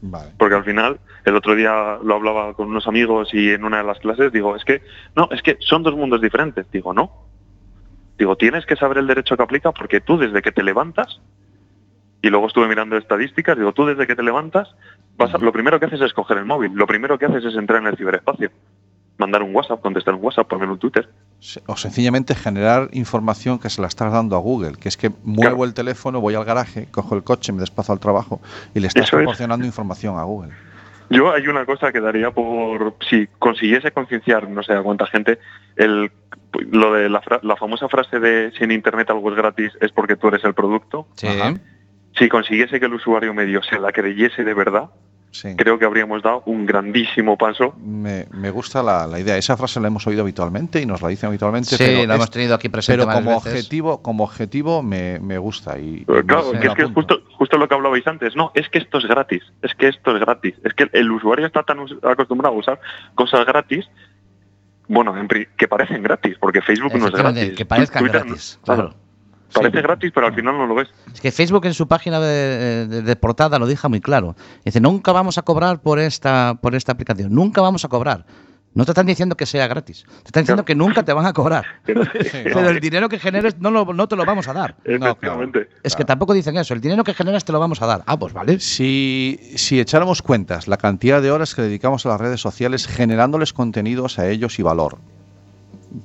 Vale. 0.01 0.33
Porque 0.37 0.53
al 0.53 0.63
final, 0.63 0.99
el 1.25 1.35
otro 1.35 1.55
día 1.55 1.97
lo 2.03 2.13
hablaba 2.13 2.53
con 2.53 2.67
unos 2.67 2.87
amigos 2.87 3.33
y 3.33 3.49
en 3.49 3.63
una 3.63 3.77
de 3.77 3.85
las 3.85 3.97
clases 3.97 4.31
digo, 4.31 4.55
es 4.55 4.63
que, 4.63 4.83
no, 5.15 5.29
es 5.31 5.41
que 5.41 5.57
son 5.61 5.81
dos 5.81 5.95
mundos 5.95 6.21
diferentes. 6.21 6.69
Digo, 6.71 6.93
no. 6.93 7.25
Digo, 8.19 8.37
tienes 8.37 8.67
que 8.67 8.75
saber 8.75 8.99
el 8.99 9.07
derecho 9.07 9.35
que 9.35 9.43
aplica 9.43 9.71
porque 9.71 9.99
tú 9.99 10.19
desde 10.19 10.43
que 10.43 10.51
te 10.51 10.61
levantas, 10.61 11.19
y 12.21 12.29
luego 12.29 12.47
estuve 12.47 12.67
mirando 12.67 12.97
estadísticas, 12.97 13.57
digo, 13.57 13.71
tú 13.73 13.85
desde 13.85 14.05
que 14.07 14.15
te 14.15 14.23
levantas, 14.23 14.69
vas 15.17 15.33
a- 15.33 15.37
lo 15.37 15.51
primero 15.51 15.79
que 15.79 15.85
haces 15.85 16.01
es 16.01 16.13
coger 16.13 16.37
el 16.37 16.45
móvil, 16.45 16.71
lo 16.73 16.85
primero 16.87 17.17
que 17.17 17.25
haces 17.25 17.45
es 17.45 17.55
entrar 17.55 17.81
en 17.81 17.87
el 17.87 17.97
ciberespacio, 17.97 18.51
mandar 19.17 19.43
un 19.43 19.53
WhatsApp, 19.55 19.81
contestar 19.81 20.13
un 20.15 20.23
WhatsApp, 20.23 20.47
poner 20.47 20.69
un 20.69 20.77
Twitter. 20.79 21.09
O 21.67 21.75
sencillamente 21.77 22.35
generar 22.35 22.89
información 22.93 23.59
que 23.59 23.69
se 23.69 23.81
la 23.81 23.87
estás 23.87 24.11
dando 24.11 24.35
a 24.35 24.39
Google, 24.39 24.73
que 24.77 24.89
es 24.89 24.97
que 24.97 25.09
muevo 25.23 25.41
Claro. 25.55 25.63
el 25.65 25.73
teléfono, 25.73 26.19
voy 26.21 26.35
al 26.35 26.45
garaje, 26.45 26.87
cojo 26.91 27.15
el 27.15 27.23
coche, 27.23 27.51
me 27.53 27.59
desplazo 27.61 27.93
al 27.93 27.99
trabajo 27.99 28.41
y 28.73 28.79
le 28.81 28.87
estás 28.87 29.05
Eso 29.07 29.17
es. 29.17 29.23
proporcionando 29.23 29.65
información 29.65 30.17
a 30.17 30.23
Google. 30.23 30.51
Yo 31.11 31.33
hay 31.33 31.47
una 31.47 31.65
cosa 31.65 31.91
que 31.91 31.99
daría 32.01 32.29
por 32.31 32.95
si 33.09 33.27
consiguiese 33.39 33.91
concienciar, 33.91 34.47
no 34.47 34.61
sé 34.61 34.73
a 34.73 34.83
cuánta 34.83 35.07
gente, 35.07 35.39
el 35.75 36.11
lo 36.71 36.93
de 36.93 37.09
la, 37.09 37.21
fra- 37.21 37.39
la 37.43 37.55
famosa 37.55 37.87
frase 37.89 38.19
de 38.19 38.51
si 38.57 38.63
en 38.63 38.71
internet 38.71 39.09
algo 39.11 39.29
es 39.31 39.35
gratis 39.37 39.71
es 39.81 39.91
porque 39.91 40.15
tú 40.15 40.27
eres 40.29 40.43
el 40.43 40.53
producto. 40.53 41.07
Sí. 41.15 41.27
Ajá. 41.27 41.53
Si 42.17 42.27
consiguiese 42.29 42.79
que 42.79 42.85
el 42.87 42.93
usuario 42.93 43.33
medio 43.33 43.61
se 43.63 43.79
la 43.79 43.91
creyese 43.91 44.43
de 44.43 44.53
verdad, 44.53 44.89
Sí. 45.31 45.55
creo 45.55 45.77
que 45.77 45.85
habríamos 45.85 46.23
dado 46.23 46.41
un 46.47 46.65
grandísimo 46.65 47.37
paso. 47.37 47.75
Me, 47.77 48.25
me 48.31 48.49
gusta 48.49 48.81
la, 48.81 49.05
la 49.05 49.19
idea. 49.19 49.37
Esa 49.37 49.55
frase 49.55 49.79
la 49.79 49.85
hemos 49.87 50.07
oído 50.07 50.23
habitualmente 50.23 50.81
y 50.81 50.87
nos 50.87 51.03
la 51.03 51.09
dicen 51.09 51.27
habitualmente. 51.27 51.69
Sí, 51.69 51.75
pero 51.77 51.97
la 52.07 52.15
es- 52.15 52.19
hemos 52.19 52.31
tenido 52.31 52.55
aquí 52.55 52.67
presente 52.67 53.03
Pero 53.05 53.13
como 53.13 53.35
veces. 53.35 53.53
objetivo, 53.53 54.01
como 54.01 54.23
objetivo 54.23 54.81
me, 54.81 55.19
me 55.19 55.37
gusta. 55.37 55.77
Y, 55.77 56.03
Pero 56.07 56.21
y 56.21 56.23
claro, 56.23 56.51
me 56.51 56.59
que 56.59 56.67
es 56.69 56.73
que 56.73 56.85
justo, 56.85 57.21
justo 57.37 57.57
lo 57.59 57.67
que 57.67 57.75
hablabais 57.75 58.07
antes. 58.07 58.35
No, 58.35 58.51
es 58.55 58.67
que 58.69 58.79
esto 58.79 58.97
es 58.97 59.05
gratis. 59.05 59.43
Es 59.61 59.75
que 59.75 59.89
esto 59.89 60.15
es 60.15 60.19
gratis. 60.19 60.55
Es 60.63 60.73
que 60.73 60.89
el 60.93 61.11
usuario 61.11 61.45
está 61.45 61.61
tan 61.61 61.77
acostumbrado 62.03 62.55
a 62.55 62.57
usar 62.57 62.79
cosas 63.13 63.45
gratis, 63.45 63.85
bueno, 64.87 65.15
en 65.15 65.27
pri- 65.27 65.47
que 65.55 65.67
parecen 65.67 66.01
gratis, 66.01 66.37
porque 66.39 66.63
Facebook 66.63 66.95
no 66.97 67.05
es 67.05 67.13
gratis. 67.13 67.51
que 67.55 67.65
parezcan 67.65 68.01
Twitter 68.03 68.23
gratis, 68.23 68.59
claro. 68.65 68.95
Parece 69.53 69.77
Sí. 69.77 69.83
gratis, 69.83 70.11
pero 70.13 70.27
al 70.27 70.35
final 70.35 70.57
no 70.57 70.67
lo 70.67 70.75
ves. 70.75 70.89
Es 71.13 71.21
que 71.21 71.31
Facebook 71.31 71.65
en 71.65 71.73
su 71.73 71.87
página 71.87 72.19
de, 72.19 72.87
de- 72.87 73.01
de 73.01 73.15
portada 73.15 73.57
lo 73.59 73.65
deja 73.67 73.89
muy 73.89 74.01
claro. 74.01 74.35
Dice, 74.63 74.79
nunca 74.79 75.11
vamos 75.11 75.37
a 75.37 75.41
cobrar 75.41 75.81
por 75.81 75.99
esta, 75.99 76.57
por 76.61 76.75
esta 76.75 76.91
aplicación, 76.91 77.33
nunca 77.33 77.61
vamos 77.61 77.83
a 77.85 77.87
cobrar. 77.87 78.25
No 78.75 78.85
te 78.85 78.91
están 78.91 79.07
diciendo 79.07 79.35
que 79.35 79.47
sea 79.47 79.65
gratis. 79.67 80.05
Te 80.21 80.27
están 80.27 80.43
diciendo 80.43 80.63
que 80.63 80.75
nunca 80.75 81.03
te 81.03 81.11
van 81.11 81.25
a 81.25 81.33
cobrar. 81.33 81.65
Pero- 81.85 82.03
Pero 82.13 82.69
el 82.69 82.79
dinero 82.79 83.09
que 83.09 83.17
generes 83.17 83.57
no, 83.59 83.71
lo- 83.71 83.91
no 83.93 84.07
te 84.07 84.15
lo 84.15 84.23
vamos 84.25 84.47
a 84.47 84.53
dar. 84.53 84.75
Efectivamente. 84.85 85.67
Es 85.81 85.95
que 85.95 86.05
tampoco 86.05 86.35
dicen 86.35 86.55
eso. 86.55 86.75
El 86.75 86.79
dinero 86.79 87.03
que 87.03 87.15
generas 87.15 87.43
te 87.43 87.51
lo 87.51 87.59
vamos 87.59 87.81
a 87.81 87.87
dar. 87.87 88.03
Ah, 88.05 88.17
pues 88.19 88.31
vale. 88.31 88.59
Si, 88.59 89.39
si 89.55 89.79
echáramos 89.79 90.21
cuentas 90.21 90.67
la 90.67 90.77
cantidad 90.77 91.19
de 91.19 91.31
horas 91.31 91.55
que 91.55 91.63
dedicamos 91.63 92.05
a 92.05 92.09
las 92.09 92.21
redes 92.21 92.39
sociales 92.41 92.85
generándoles 92.85 93.53
contenidos 93.53 94.19
a 94.19 94.29
ellos 94.29 94.59
y 94.59 94.61
valor, 94.61 94.99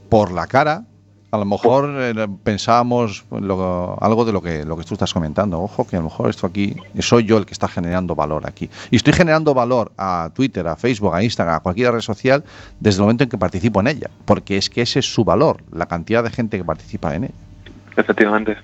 por 0.09 0.33
la 0.33 0.47
cara, 0.47 0.85
a 1.35 1.39
lo 1.39 1.45
mejor 1.45 1.91
eh, 1.99 2.29
pensábamos 2.45 3.25
lo- 3.31 3.99
algo 4.01 4.25
de 4.25 4.33
lo 4.33 4.41
que, 4.41 4.65
lo 4.65 4.77
que 4.77 4.85
tú 4.85 4.95
estás 4.95 5.13
comentando. 5.13 5.61
Ojo, 5.61 5.87
que 5.87 5.97
a 5.97 5.99
lo 5.99 6.05
mejor 6.05 6.31
esto 6.31 6.47
aquí, 6.47 6.77
soy 7.01 7.25
yo 7.25 7.37
el 7.39 7.45
que 7.47 7.53
está 7.53 7.69
generando 7.69 8.15
valor 8.15 8.47
aquí. 8.47 8.71
Y 8.91 8.97
estoy 8.97 9.13
generando 9.13 9.53
valor 9.55 9.93
a 9.99 10.31
Twitter, 10.35 10.67
a 10.69 10.77
Facebook, 10.77 11.15
a 11.15 11.23
Instagram, 11.23 11.57
a 11.57 11.61
cualquier 11.61 11.93
red 11.93 12.01
social 12.01 12.45
desde 12.81 12.99
el 12.99 13.03
momento 13.03 13.25
en 13.25 13.31
que 13.31 13.39
participo 13.39 13.81
en 13.81 13.89
ella. 13.89 14.11
Porque 14.25 14.57
es 14.57 14.71
que 14.71 14.83
ese 14.83 15.01
es 15.01 15.13
su 15.13 15.25
valor, 15.25 15.59
la 15.73 15.87
cantidad 15.87 16.23
de 16.23 16.31
gente 16.31 16.57
que 16.57 16.65
participa 16.65 17.15
en 17.15 17.25
ella. 17.25 17.35
Efectivamente. 17.97 18.57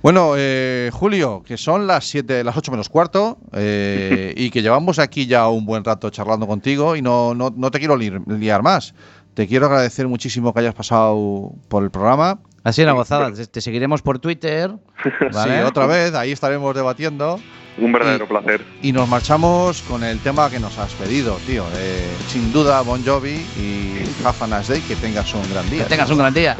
Bueno, 0.00 0.34
eh, 0.36 0.90
Julio, 0.92 1.42
que 1.44 1.56
son 1.56 1.88
las 1.88 2.04
7, 2.08 2.44
las 2.44 2.56
8 2.56 2.70
menos 2.70 2.88
cuarto 2.88 3.36
eh, 3.52 4.32
y 4.36 4.50
que 4.50 4.62
llevamos 4.62 5.00
aquí 5.00 5.26
ya 5.26 5.48
un 5.48 5.66
buen 5.66 5.82
rato 5.82 6.08
charlando 6.10 6.46
contigo 6.46 6.94
y 6.94 7.02
no, 7.02 7.34
no, 7.34 7.52
no 7.56 7.70
te 7.72 7.80
quiero 7.80 7.96
li- 7.96 8.12
liar 8.28 8.62
más. 8.62 8.94
Te 9.38 9.46
quiero 9.46 9.66
agradecer 9.66 10.08
muchísimo 10.08 10.52
que 10.52 10.58
hayas 10.58 10.74
pasado 10.74 11.52
por 11.68 11.84
el 11.84 11.92
programa. 11.92 12.40
Ha 12.64 12.72
sido 12.72 12.88
una 12.88 12.94
gozada. 12.94 13.32
Te, 13.32 13.46
te 13.46 13.60
seguiremos 13.60 14.02
por 14.02 14.18
Twitter. 14.18 14.72
¿vale? 15.32 15.58
Sí, 15.60 15.64
otra 15.64 15.86
vez, 15.86 16.12
ahí 16.14 16.32
estaremos 16.32 16.74
debatiendo. 16.74 17.38
Un 17.78 17.92
verdadero 17.92 18.24
Y- 18.24 18.26
placer. 18.26 18.64
Y 18.82 18.90
nos 18.90 19.08
marchamos 19.08 19.82
con 19.82 20.02
el 20.02 20.18
tema 20.18 20.50
que 20.50 20.58
nos 20.58 20.76
has 20.78 20.92
pedido, 20.94 21.38
tío. 21.46 21.64
Eh, 21.76 22.04
sin 22.26 22.52
duda, 22.52 22.80
Bon 22.80 23.00
Jovi 23.06 23.46
y 23.56 24.02
Have 24.24 24.38
a 24.52 24.58
Nice 24.58 24.72
Day, 24.72 24.82
que 24.82 24.96
tengas 24.96 25.32
un 25.32 25.48
gran 25.48 25.70
día. 25.70 25.84
Que 25.84 25.88
tengas 25.90 26.10
un 26.10 26.18
gran 26.18 26.34
día. 26.34 26.56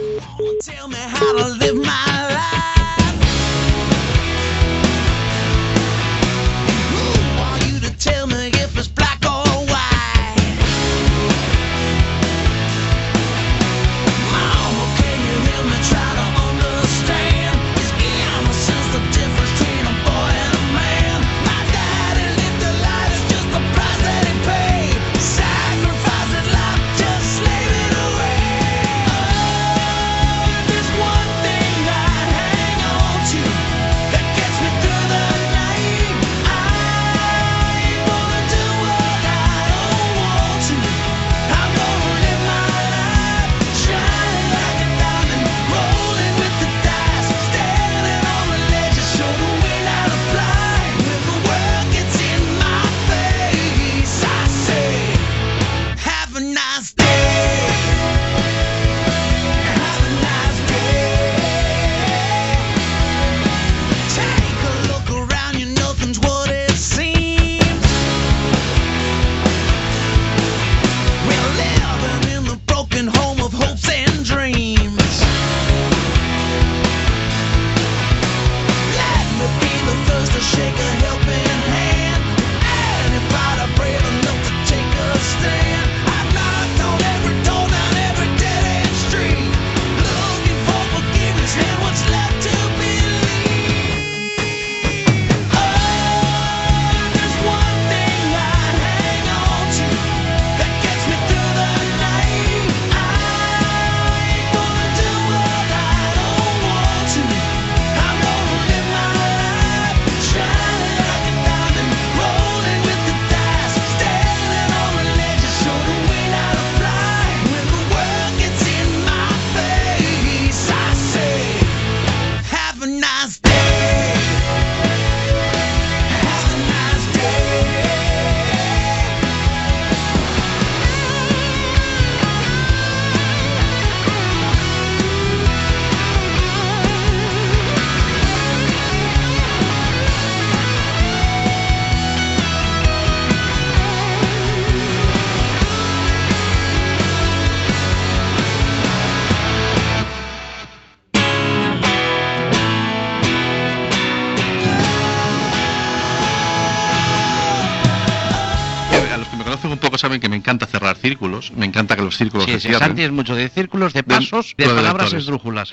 Saben 160.08 160.20
que 160.20 160.28
me 160.28 160.36
encanta 160.36 160.66
cerrar 160.66 160.96
círculos, 160.96 161.52
me 161.52 161.66
encanta 161.66 161.94
que 161.94 162.02
los 162.02 162.16
círculos 162.16 162.46
Sí, 162.46 162.52
se 162.52 162.60
sí, 162.60 162.68
cierren. 162.68 162.88
Santi 162.88 163.02
es 163.02 163.12
mucho 163.12 163.34
de 163.34 163.48
círculos, 163.48 163.92
de 163.92 164.02
pasos, 164.02 164.54
de 164.56 164.66
de 164.66 164.74
palabras 164.74 165.12
esdrújulas. 165.12 165.72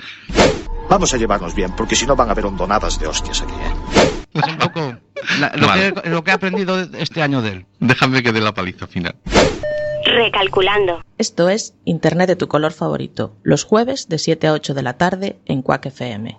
Vamos 0.90 1.12
a 1.14 1.16
llevarnos 1.16 1.54
bien, 1.54 1.72
porque 1.76 1.96
si 1.96 2.06
no 2.06 2.14
van 2.14 2.28
a 2.28 2.32
haber 2.32 2.46
hondonadas 2.46 2.98
de 3.00 3.06
hostias 3.06 3.40
aquí, 3.42 3.52
¿eh? 3.54 4.10
Es 4.34 4.46
un 4.46 4.58
poco 4.58 4.94
la- 5.40 5.52
lo, 5.56 5.66
Vale. 5.66 5.92
que, 5.94 6.10
lo 6.10 6.22
que 6.22 6.30
he 6.30 6.34
aprendido 6.34 6.78
este 6.98 7.22
año 7.22 7.40
de 7.40 7.50
él. 7.50 7.66
Déjame 7.80 8.22
que 8.22 8.32
dé 8.32 8.40
la 8.42 8.52
paliza 8.52 8.86
final. 8.86 9.14
Recalculando. 10.04 11.02
Esto 11.18 11.48
es 11.48 11.74
Internet 11.84 12.28
de 12.28 12.36
tu 12.36 12.46
color 12.46 12.72
favorito, 12.72 13.34
los 13.42 13.64
jueves 13.64 14.08
de 14.08 14.18
7 14.18 14.46
a 14.46 14.52
8 14.52 14.74
de 14.74 14.82
la 14.82 14.92
tarde 14.98 15.38
en 15.46 15.62
Quack 15.62 15.86
FM. 15.86 16.38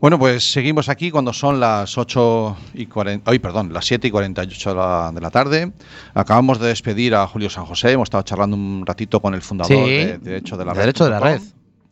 Bueno, 0.00 0.16
pues 0.16 0.52
seguimos 0.52 0.88
aquí 0.88 1.10
cuando 1.10 1.32
son 1.32 1.58
las 1.58 1.98
8 1.98 2.56
y 2.74 2.86
40, 2.86 3.28
ay, 3.28 3.40
perdón, 3.40 3.72
las 3.72 3.84
7 3.84 4.06
y 4.06 4.10
48 4.12 4.70
de 4.70 4.76
la, 4.76 5.10
de 5.12 5.20
la 5.20 5.30
tarde. 5.30 5.72
Acabamos 6.14 6.60
de 6.60 6.68
despedir 6.68 7.16
a 7.16 7.26
Julio 7.26 7.50
San 7.50 7.64
José, 7.64 7.92
hemos 7.92 8.06
estado 8.06 8.22
charlando 8.22 8.56
un 8.56 8.86
ratito 8.86 9.20
con 9.20 9.34
el 9.34 9.42
fundador 9.42 9.76
Sí, 9.76 9.82
de 9.82 10.18
Derecho 10.18 10.56
de 10.56 10.64
la 10.64 10.72
de 10.72 10.80
Derecho 10.80 11.04
de 11.04 11.10
la 11.10 11.18
Red. 11.18 11.42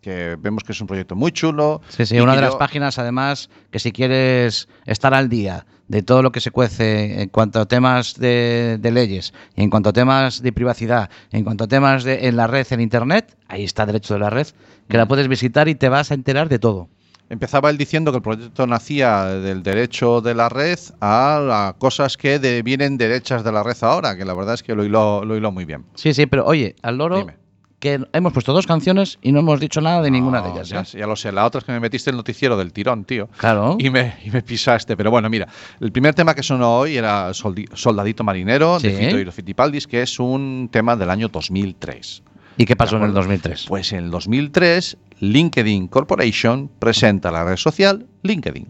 Que 0.00 0.36
vemos 0.38 0.62
que 0.62 0.70
es 0.70 0.80
un 0.80 0.86
proyecto 0.86 1.16
muy 1.16 1.32
chulo. 1.32 1.80
Sí, 1.88 2.06
sí, 2.06 2.20
una 2.20 2.36
de 2.36 2.42
las 2.42 2.54
páginas, 2.54 2.96
además, 3.00 3.50
que 3.72 3.80
si 3.80 3.90
quieres 3.90 4.68
estar 4.84 5.12
al 5.12 5.28
día 5.28 5.66
de 5.88 6.02
todo 6.02 6.22
lo 6.22 6.30
que 6.30 6.40
se 6.40 6.52
cuece 6.52 7.22
en 7.22 7.28
cuanto 7.28 7.60
a 7.60 7.66
temas 7.66 8.14
de, 8.14 8.78
de 8.80 8.90
leyes, 8.92 9.34
en 9.56 9.68
cuanto 9.68 9.88
a 9.88 9.92
temas 9.92 10.42
de 10.42 10.52
privacidad, 10.52 11.10
en 11.32 11.42
cuanto 11.42 11.64
a 11.64 11.66
temas 11.66 12.04
de, 12.04 12.28
en 12.28 12.36
la 12.36 12.46
red, 12.46 12.68
en 12.70 12.80
Internet, 12.80 13.36
ahí 13.48 13.64
está 13.64 13.84
Derecho 13.84 14.14
de 14.14 14.20
la 14.20 14.30
Red, 14.30 14.46
que 14.88 14.96
la 14.96 15.08
puedes 15.08 15.26
visitar 15.26 15.66
y 15.66 15.74
te 15.74 15.88
vas 15.88 16.12
a 16.12 16.14
enterar 16.14 16.48
de 16.48 16.60
todo. 16.60 16.88
Empezaba 17.28 17.70
él 17.70 17.76
diciendo 17.78 18.12
que 18.12 18.18
el 18.18 18.22
proyecto 18.22 18.66
nacía 18.66 19.24
del 19.24 19.62
derecho 19.62 20.20
de 20.20 20.34
la 20.34 20.48
red 20.48 20.78
a 21.00 21.40
las 21.44 21.74
cosas 21.74 22.16
que 22.16 22.38
de- 22.38 22.62
vienen 22.62 22.96
derechas 22.98 23.42
de 23.42 23.50
la 23.52 23.62
red 23.64 23.76
ahora, 23.80 24.16
que 24.16 24.24
la 24.24 24.32
verdad 24.34 24.54
es 24.54 24.62
que 24.62 24.74
lo 24.74 24.84
hiló, 24.84 25.24
lo 25.24 25.36
hiló 25.36 25.50
muy 25.50 25.64
bien. 25.64 25.84
Sí, 25.94 26.14
sí, 26.14 26.26
pero 26.26 26.44
oye, 26.46 26.76
al 26.82 26.98
loro, 26.98 27.18
Dime. 27.18 27.34
que 27.80 28.00
hemos 28.12 28.32
puesto 28.32 28.52
dos 28.52 28.66
canciones 28.66 29.18
y 29.22 29.32
no 29.32 29.40
hemos 29.40 29.58
dicho 29.58 29.80
nada 29.80 30.02
de 30.02 30.10
ninguna 30.12 30.40
de 30.40 30.48
No, 30.50 30.54
ellas. 30.54 30.68
Ya, 30.68 30.80
¿eh? 30.82 31.00
ya 31.00 31.06
lo 31.08 31.16
sé. 31.16 31.32
La 31.32 31.44
otra 31.44 31.58
es 31.58 31.64
que 31.64 31.72
me 31.72 31.80
metiste 31.80 32.10
el 32.10 32.16
noticiero 32.16 32.56
del 32.56 32.72
tirón, 32.72 33.04
tío. 33.04 33.28
Claro. 33.38 33.76
Y 33.80 33.90
me, 33.90 34.14
y 34.24 34.30
me 34.30 34.42
pisaste. 34.42 34.96
Pero 34.96 35.10
bueno, 35.10 35.28
mira, 35.28 35.48
el 35.80 35.90
primer 35.90 36.14
tema 36.14 36.32
que 36.32 36.44
sonó 36.44 36.78
hoy 36.78 36.96
era 36.96 37.32
Soldadito 37.34 38.22
Marinero 38.22 38.78
de. 38.78 38.90
Fito 38.90 39.18
y 39.18 39.24
los 39.24 39.34
Fitipaldis, 39.34 39.86
que 39.88 40.02
es 40.02 40.18
un 40.20 40.68
tema 40.70 40.94
del 40.94 41.10
año 41.10 41.26
2003. 41.28 42.22
¿Y 42.56 42.64
qué 42.64 42.76
pasó 42.76 42.96
en 42.96 43.02
el 43.02 43.10
acuerdo. 43.10 43.28
2003? 43.28 43.66
Pues 43.68 43.92
en 43.92 44.04
el 44.04 44.10
2003, 44.10 44.96
LinkedIn 45.20 45.88
Corporation 45.88 46.70
presenta 46.78 47.30
la 47.30 47.44
red 47.44 47.56
social 47.56 48.06
LinkedIn. 48.22 48.68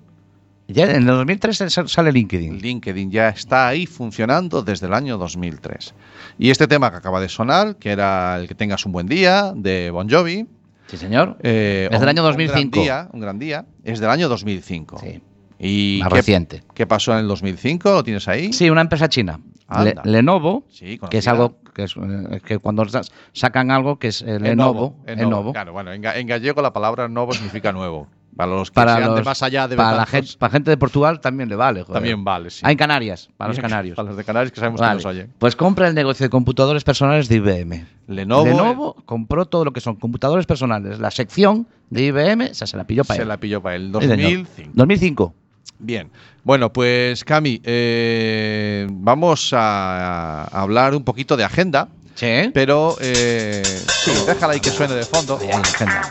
Ya 0.68 0.90
en 0.90 0.96
el 0.96 1.06
2003 1.06 1.56
sal- 1.68 1.88
sale 1.88 2.10
LinkedIn. 2.10 2.58
LinkedIn 2.60 3.10
ya 3.12 3.28
está 3.28 3.68
ahí 3.68 3.86
funcionando 3.86 4.62
desde 4.62 4.86
el 4.88 4.94
año 4.94 5.16
2003. 5.16 5.94
Y 6.38 6.50
este 6.50 6.66
tema 6.66 6.90
que 6.90 6.96
acaba 6.96 7.20
de 7.20 7.28
sonar, 7.28 7.76
que 7.76 7.90
era 7.90 8.36
el 8.40 8.48
que 8.48 8.56
tengas 8.56 8.84
un 8.84 8.90
buen 8.92 9.06
día, 9.06 9.52
de 9.54 9.90
Bon 9.90 10.08
Jovi. 10.10 10.46
Sí, 10.88 10.96
señor. 10.96 11.36
eh, 11.42 11.88
Es 11.90 11.98
del 12.00 12.02
un- 12.02 12.08
año 12.08 12.22
Un 12.22 12.28
2005. 12.28 12.70
gran 12.70 12.70
día, 12.84 13.08
un 13.12 13.20
gran 13.20 13.38
día. 13.38 13.66
Es 13.84 14.00
del 14.00 14.10
año 14.10 14.28
2005. 14.28 14.98
Sí. 14.98 15.20
¿Y 15.58 15.98
Más 16.00 16.08
qué, 16.10 16.16
reciente. 16.16 16.62
qué 16.74 16.86
pasó 16.86 17.12
en 17.12 17.18
el 17.20 17.28
2005? 17.28 17.90
¿Lo 17.92 18.02
tienes 18.04 18.26
ahí? 18.28 18.52
Sí, 18.52 18.68
una 18.68 18.80
empresa 18.82 19.08
china. 19.08 19.38
Le-. 19.82 19.94
Lenovo, 20.04 20.64
Sí, 20.70 20.98
que 21.10 21.18
es 21.18 21.28
algo 21.28 21.58
que 21.76 21.84
es 21.84 21.94
eh, 21.96 22.40
que 22.42 22.58
cuando 22.58 22.88
sa- 22.88 23.02
sacan 23.34 23.70
algo 23.70 23.98
que 23.98 24.08
es 24.08 24.22
eh, 24.22 24.40
Lenovo, 24.40 24.96
Lenovo, 25.06 25.52
Claro, 25.52 25.74
bueno, 25.74 25.92
en, 25.92 26.02
en 26.02 26.26
gallego 26.26 26.62
la 26.62 26.72
palabra 26.72 27.06
novo 27.06 27.34
significa 27.34 27.70
nuevo. 27.70 28.08
Para 28.34 28.50
los 28.52 28.70
que 28.70 28.74
para 28.74 28.96
sean 28.96 29.10
de 29.10 29.16
los- 29.16 29.24
más 29.26 29.42
allá 29.42 29.68
de 29.68 29.76
para 29.76 29.96
la 29.96 30.06
gente, 30.06 30.32
para 30.38 30.50
gente 30.52 30.70
de 30.70 30.76
Portugal 30.78 31.20
también 31.20 31.48
le 31.50 31.56
vale. 31.56 31.82
joder. 31.82 31.94
también 31.94 32.22
vale, 32.24 32.48
sí. 32.50 32.60
Ah, 32.64 32.70
en 32.72 32.78
Canarias, 32.78 33.28
para 33.36 33.48
los 33.48 33.58
canarios. 33.60 33.96
Para 33.96 34.08
los 34.08 34.16
de 34.16 34.24
Canarias 34.24 34.52
que 34.52 34.60
sabemos 34.60 34.80
Vale. 34.80 34.92
que 34.92 34.96
nos 34.96 35.06
oyen. 35.06 35.32
Pues 35.38 35.54
compra 35.56 35.86
el 35.88 35.94
negocio 35.94 36.24
de 36.24 36.30
computadores 36.30 36.82
personales 36.84 37.28
de 37.28 37.36
IBM. 37.36 37.86
Lenovo, 38.08 38.44
Lenovo 38.46 38.94
compró 39.06 39.44
todo 39.46 39.64
lo 39.66 39.72
que 39.72 39.80
son 39.80 39.96
computadores 39.96 40.44
personales. 40.46 40.98
La 40.98 41.10
sección 41.10 41.66
de 41.90 42.02
IBM, 42.06 42.50
o 42.50 42.54
sea, 42.54 42.66
se 42.66 42.76
la 42.76 42.84
pilló 42.84 43.04
para 43.04 43.16
se 43.16 43.22
él. 43.22 43.28
la 43.28 43.36
pilló 43.38 43.62
para 43.62 43.76
él. 43.76 43.90
Sí, 44.00 44.06
señor. 44.06 44.16
2005. 44.46 44.70
2005. 44.74 45.34
Bien. 45.78 46.10
Bueno, 46.46 46.72
pues 46.72 47.24
Cami, 47.24 47.60
eh, 47.64 48.86
vamos 48.88 49.50
a, 49.52 50.44
a 50.44 50.62
hablar 50.62 50.94
un 50.94 51.02
poquito 51.02 51.36
de 51.36 51.42
agenda, 51.42 51.88
Sí. 52.14 52.52
pero 52.54 52.96
eh, 53.00 53.64
sí, 54.04 54.12
déjala 54.28 54.52
ahí 54.52 54.60
que 54.60 54.70
suene 54.70 54.94
de 54.94 55.02
fondo, 55.04 55.40
agenda. 55.52 56.02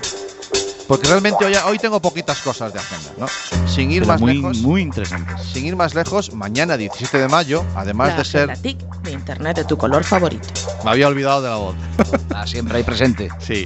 porque 0.89 1.07
realmente 1.07 1.45
hoy, 1.45 1.53
hoy 1.65 1.79
tengo 1.79 2.01
poquitas 2.01 2.39
cosas 2.41 2.73
de 2.73 2.79
agenda, 2.79 3.11
¿no? 3.17 3.27
Sin 3.65 3.91
ir 3.91 4.01
Pero 4.01 4.11
más 4.11 4.19
muy, 4.19 4.33
lejos, 4.33 4.57
muy 4.57 4.81
interesante. 4.81 5.31
sin 5.41 5.67
ir 5.67 5.77
más 5.77 5.95
lejos, 5.95 6.33
mañana 6.33 6.75
17 6.75 7.17
de 7.17 7.27
mayo, 7.29 7.63
además 7.73 8.09
La 8.09 8.17
de 8.17 8.25
ser, 8.25 8.57
TIC 8.57 8.77
de 9.03 9.11
Internet 9.13 9.55
de 9.55 9.63
tu 9.63 9.77
color 9.77 10.03
favorito. 10.03 10.49
me 10.83 10.91
había 10.91 11.07
olvidado 11.07 11.41
de 11.43 11.49
la 11.49 11.55
voz. 11.55 11.75
Está 12.11 12.45
siempre 12.45 12.79
ahí 12.79 12.83
presente. 12.83 13.29
Sí. 13.39 13.65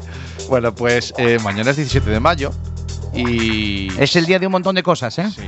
Bueno, 0.49 0.73
pues 0.75 1.15
eh, 1.17 1.39
mañana 1.43 1.71
es 1.71 1.77
17 1.77 2.09
de 2.11 2.19
mayo 2.19 2.51
y 3.13 3.89
Es 3.99 4.15
el 4.15 4.25
día 4.25 4.39
de 4.39 4.45
un 4.45 4.51
montón 4.51 4.75
de 4.75 4.83
cosas, 4.83 5.17
¿eh? 5.19 5.29
Sí. 5.35 5.41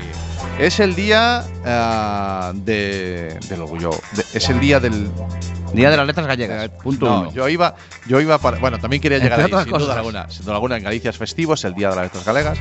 Es 0.60 0.80
el 0.80 0.96
día 0.96 1.44
ah, 1.66 2.52
de, 2.54 3.38
del 3.50 3.62
orgullo. 3.62 3.92
de- 4.16 4.26
es 4.34 4.50
el 4.50 4.60
día 4.60 4.80
del. 4.80 5.10
Día 5.74 5.90
de 5.90 5.96
las 5.96 6.06
letras 6.06 6.28
gallegas. 6.28 6.70
Punto 6.84 7.06
no, 7.06 7.22
uno. 7.22 7.32
yo 7.32 7.48
iba, 7.48 7.76
yo 8.06 8.20
iba 8.20 8.38
para. 8.40 8.60
Bueno, 8.60 8.78
también 8.78 9.02
quería 9.02 9.20
llegar 9.20 9.40
Entre 9.40 9.58
ahí, 9.58 9.64
sin 9.64 9.78
duda 9.78 9.96
alguna. 9.96 10.30
Sin 10.30 10.44
duda 10.44 10.56
alguna, 10.56 10.76
en 10.76 10.84
Galicia 10.84 11.12
es 11.12 11.18
festivo, 11.18 11.54
es 11.54 11.64
el 11.64 11.74
día 11.74 11.90
de 11.92 11.96
las 11.96 12.06
letras 12.06 12.26
galegas. 12.26 12.60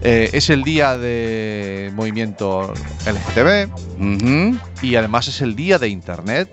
Eh, 0.00 0.30
es 0.32 0.48
el 0.48 0.62
día 0.62 0.96
del 0.96 1.92
movimiento 1.92 2.72
LGTB 3.04 3.68
y 4.82 4.96
además 4.96 5.28
es 5.28 5.42
el 5.42 5.54
día 5.54 5.78
de 5.78 5.88
Internet, 5.88 6.50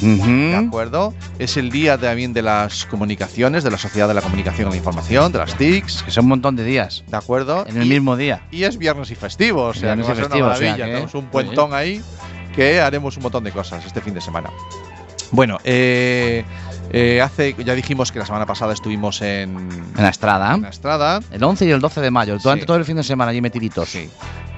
¿de 0.00 0.56
acuerdo? 0.56 1.14
Es 1.38 1.56
el 1.56 1.70
día 1.70 1.98
también 1.98 2.32
de 2.32 2.42
las 2.42 2.86
comunicaciones, 2.86 3.64
de 3.64 3.70
la 3.70 3.78
sociedad 3.78 4.08
de 4.08 4.14
la 4.14 4.22
comunicación 4.22 4.68
y 4.68 4.70
la 4.72 4.76
información, 4.76 5.32
de 5.32 5.38
las 5.38 5.54
TICs, 5.56 6.02
Que 6.04 6.10
son 6.10 6.24
un 6.24 6.30
montón 6.30 6.56
de 6.56 6.64
días. 6.64 7.04
¿de 7.06 7.16
acuerdo? 7.16 7.64
En 7.66 7.76
el 7.76 7.86
Y- 7.86 7.90
mismo 7.90 8.16
día. 8.16 8.42
Y 8.50 8.64
es 8.64 8.78
viernes 8.78 9.10
y 9.10 9.14
festivo, 9.14 9.64
o 9.64 9.74
sea, 9.74 9.94
Viernes 9.94 10.06
que 10.06 10.12
y 10.12 10.16
festivo, 10.16 10.44
una 10.46 10.54
o 10.54 10.56
sea 10.58 10.66
maravilla. 10.70 10.84
que- 10.86 10.92
Tenemos 10.92 11.14
un 11.14 11.26
puentón 11.26 11.74
ahí 11.74 12.02
que 12.54 12.80
haremos 12.80 13.16
un 13.16 13.22
montón 13.22 13.44
de 13.44 13.52
cosas 13.52 13.84
este 13.84 14.00
fin 14.00 14.14
de 14.14 14.20
semana. 14.20 14.50
Bueno, 15.32 15.58
eh, 15.62 16.44
eh, 16.92 17.20
hace, 17.22 17.54
ya 17.64 17.74
dijimos 17.76 18.10
que 18.10 18.18
la 18.18 18.26
semana 18.26 18.46
pasada 18.46 18.72
estuvimos 18.72 19.22
en, 19.22 19.50
En 19.96 20.02
la 20.02 20.08
Estrada. 20.08 20.54
en 20.56 20.62
la 20.62 20.70
Estrada. 20.70 21.20
El 21.30 21.44
11 21.44 21.66
y 21.66 21.70
el 21.70 21.80
12 21.80 22.00
de 22.00 22.10
mayo. 22.10 22.36
Durante 22.38 22.62
Sí. 22.62 22.66
todo 22.66 22.76
el 22.78 22.84
fin 22.84 22.96
de 22.96 23.04
semana 23.04 23.30
allí 23.30 23.40
metiditos. 23.40 23.88
Sí. 23.88 24.10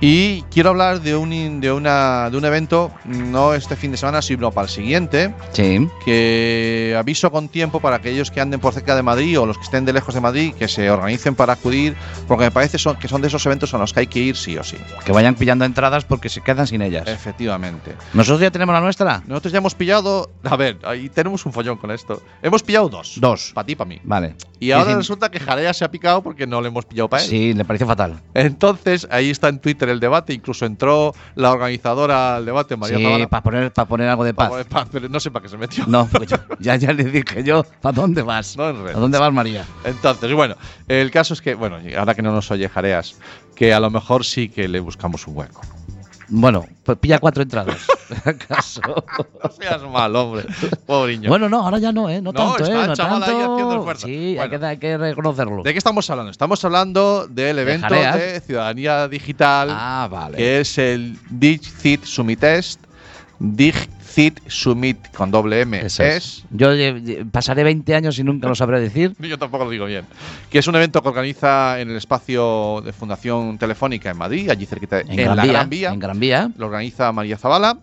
Y 0.05 0.43
quiero 0.51 0.71
hablar 0.71 1.01
de 1.01 1.15
un, 1.15 1.61
de, 1.61 1.71
una, 1.71 2.29
de 2.29 2.37
un 2.37 2.45
evento, 2.45 2.91
no 3.05 3.55
este 3.55 3.77
fin 3.77 3.93
de 3.93 3.97
semana, 3.97 4.21
sino 4.21 4.51
para 4.51 4.65
el 4.65 4.69
siguiente, 4.69 5.33
Sí. 5.53 5.89
que 6.05 6.97
aviso 6.99 7.31
con 7.31 7.49
tiempo 7.49 7.79
para 7.79 7.97
aquellos 7.97 8.33
que 8.33 8.41
anden 8.41 8.59
por 8.59 8.75
cerca 8.75 8.97
de 8.97 9.05
Madrid 9.05 9.39
o 9.39 9.47
los 9.47 9.59
que 9.59 9.63
estén 9.63 9.85
de 9.85 9.93
lejos 9.93 10.13
de 10.13 10.21
Madrid, 10.21 10.55
que 10.59 10.67
se 10.67 10.91
organicen 10.91 11.37
para 11.37 11.53
acudir, 11.53 11.95
porque 12.27 12.47
me 12.47 12.51
parece 12.51 12.79
son, 12.79 12.97
que 12.97 13.07
son 13.07 13.23
de 13.23 13.29
esos 13.29 13.47
eventos 13.47 13.73
a 13.75 13.79
los 13.79 13.93
que 13.93 14.01
hay 14.01 14.07
que 14.09 14.19
ir 14.19 14.37
sí 14.37 14.57
o 14.59 14.65
sí. 14.65 14.77
Que 15.05 15.13
vayan 15.13 15.37
pillando 15.37 15.65
entradas 15.65 16.05
porque 16.05 16.29
se 16.29 16.41
quedan 16.41 16.67
sin 16.67 16.83
ellas. 16.83 17.07
Efectivamente. 17.07 17.95
¿Nosotros 18.13 18.41
ya 18.41 18.51
tenemos 18.51 18.73
la 18.73 18.81
nuestra? 18.81 19.23
Nosotros 19.29 19.53
ya 19.53 19.59
hemos 19.59 19.77
pillado. 19.77 20.33
A 20.43 20.57
ver, 20.57 20.79
ahí 20.83 21.11
tenemos 21.11 21.47
un 21.47 21.53
follón 21.53 21.77
con 21.79 21.93
esto. 21.93 22.21
Hemos 22.43 22.65
pillado 22.65 22.89
dos. 22.89 23.19
Dos. 23.21 23.53
Para 23.55 23.67
ti 23.67 23.77
para 23.77 23.87
mí. 23.89 24.01
Vale. 24.03 24.35
Y 24.59 24.73
ahora 24.73 24.97
resulta 24.97 25.31
que 25.31 25.39
Jarea 25.39 25.73
se 25.73 25.85
ha 25.85 25.91
picado 25.93 26.23
porque 26.25 26.45
no 26.45 26.61
le 26.61 26.69
hemos 26.69 26.87
pillado 26.87 27.09
para 27.09 27.23
él. 27.23 27.29
Sí, 27.29 27.55
le 27.55 27.65
pareció 27.65 27.87
fatal. 27.87 28.21
Entonces, 28.35 29.07
ahí 29.09 29.31
está 29.31 29.49
en 29.49 29.61
Twitter 29.61 29.92
el 29.93 30.01
debate. 30.01 30.33
Incluso 30.33 30.67
entró 30.67 31.15
la 31.37 31.53
organizadora 31.53 32.37
al 32.37 32.45
debate, 32.45 32.77
María 32.77 32.97
sí, 32.99 33.05
Zavala. 33.05 33.29
para 33.29 33.43
poner, 33.43 33.73
para 33.73 33.89
poner 33.89 34.09
algo 34.09 34.25
de 34.25 34.35
paz. 34.35 34.51
Pa- 34.51 34.65
pa- 34.65 34.87
pero 34.91 35.09
no 35.09 35.21
sé 35.21 35.31
para 35.31 35.43
qué 35.45 35.49
se 35.49 35.57
metió. 35.59 35.85
No, 35.87 36.09
yo- 36.27 36.37
ya, 36.59 36.77
ya 36.77 36.93
le 36.93 37.05
dije 37.05 37.45
yo, 37.45 37.65
¿a 37.83 37.93
dónde 37.93 38.23
vas? 38.23 38.57
No. 38.57 38.65
¿A 38.65 38.73
dónde 38.73 39.19
vas, 39.19 39.33
María? 39.33 39.65
Entonces, 39.85 40.33
bueno, 40.33 40.57
el 40.89 41.11
caso 41.11 41.35
es 41.35 41.41
que, 41.41 41.55
bueno, 41.55 41.79
ahora 41.99 42.15
que 42.15 42.23
no 42.23 42.33
nos 42.33 42.51
oye 42.51 42.69
Jareas, 42.69 43.17
que 43.55 43.73
a 43.73 43.81
lo 43.81 43.91
mejor 43.91 44.25
sí 44.25 44.49
que 44.49 44.67
le 44.69 44.81
buscamos 44.81 45.27
un 45.27 45.37
hueco. 45.37 45.61
Bueno, 46.35 46.67
pues 46.83 46.97
pilla 46.97 47.19
cuatro 47.19 47.43
entradas. 47.43 47.87
¿Acaso? 48.25 48.81
No 49.43 49.51
seas 49.51 49.83
mal, 49.83 50.17
hombre. 50.17 50.47
Pobreño. 50.87 51.29
bueno, 51.29 51.49
no, 51.49 51.61
ahora 51.61 51.79
ya 51.79 51.93
no, 51.93 52.09
¿eh? 52.09 52.23
No, 52.23 52.33
No, 52.33 52.55
tanto, 52.55 52.65
está 52.65 52.85
¿eh? 52.85 52.87
No 52.87 52.97
chaval 52.97 53.23
ahí 53.23 53.29
tanto. 53.29 53.53
haciendo 53.53 53.77
esfuerzo. 53.79 54.07
Sí, 54.07 54.39
hay, 54.39 54.49
que, 54.49 54.57
hay 54.57 54.77
que 54.79 54.99
reconocerlo. 54.99 55.63
¿De 55.63 55.73
qué 55.73 55.79
estamos 55.79 56.09
hablando? 56.09 56.31
Estamos 56.31 56.65
hablando 56.65 57.27
del 57.29 57.59
evento 57.59 57.95
de 57.95 58.41
ciudadanía 58.41 59.09
digital. 59.09 59.69
Ah, 59.71 60.09
vale. 60.11 60.39
que 60.39 60.61
es 60.61 60.79
el 60.79 61.19
DigCit 61.31 62.05
Summit 62.05 62.41
Test. 62.41 62.81
DigCit 64.13 64.41
Summit 64.49 65.11
con 65.15 65.31
doble 65.31 65.63
M 65.63 65.81
es. 65.81 65.99
es. 66.01 66.45
Yo 66.51 66.73
eh, 66.73 67.25
pasaré 67.31 67.65
20 67.65 67.95
años 67.95 68.19
y 68.19 68.25
nunca 68.25 68.49
lo 68.49 68.55
sabré 68.55 68.81
decir. 68.81 69.15
Yo 69.19 69.39
tampoco 69.39 69.65
lo 69.65 69.71
digo 69.71 69.87
bien. 69.87 70.05
Que 70.51 70.59
es 70.59 70.67
un 70.67 70.77
evento 70.77 71.03
que 71.03 71.09
organiza 71.09 71.81
en 71.81 71.91
el 71.91 71.97
espacio 71.97 72.83
de 72.85 72.93
Fundación 72.93 73.59
Telefónica 73.59 74.11
en 74.11 74.19
Madrid, 74.19 74.51
allí 74.51 74.67
cerquita, 74.67 75.01
En, 75.01 75.11
en, 75.11 75.17
Gran, 75.17 75.37
la 75.37 75.43
Vía, 75.43 75.53
Gran 75.53 75.71
Vía. 75.71 75.93
En 75.93 75.99
Gran 75.99 76.21
Vía. 76.21 76.51
Lo 76.57 76.67
organiza 76.67 77.13
María 77.13 77.39
Zavala. 77.39 77.79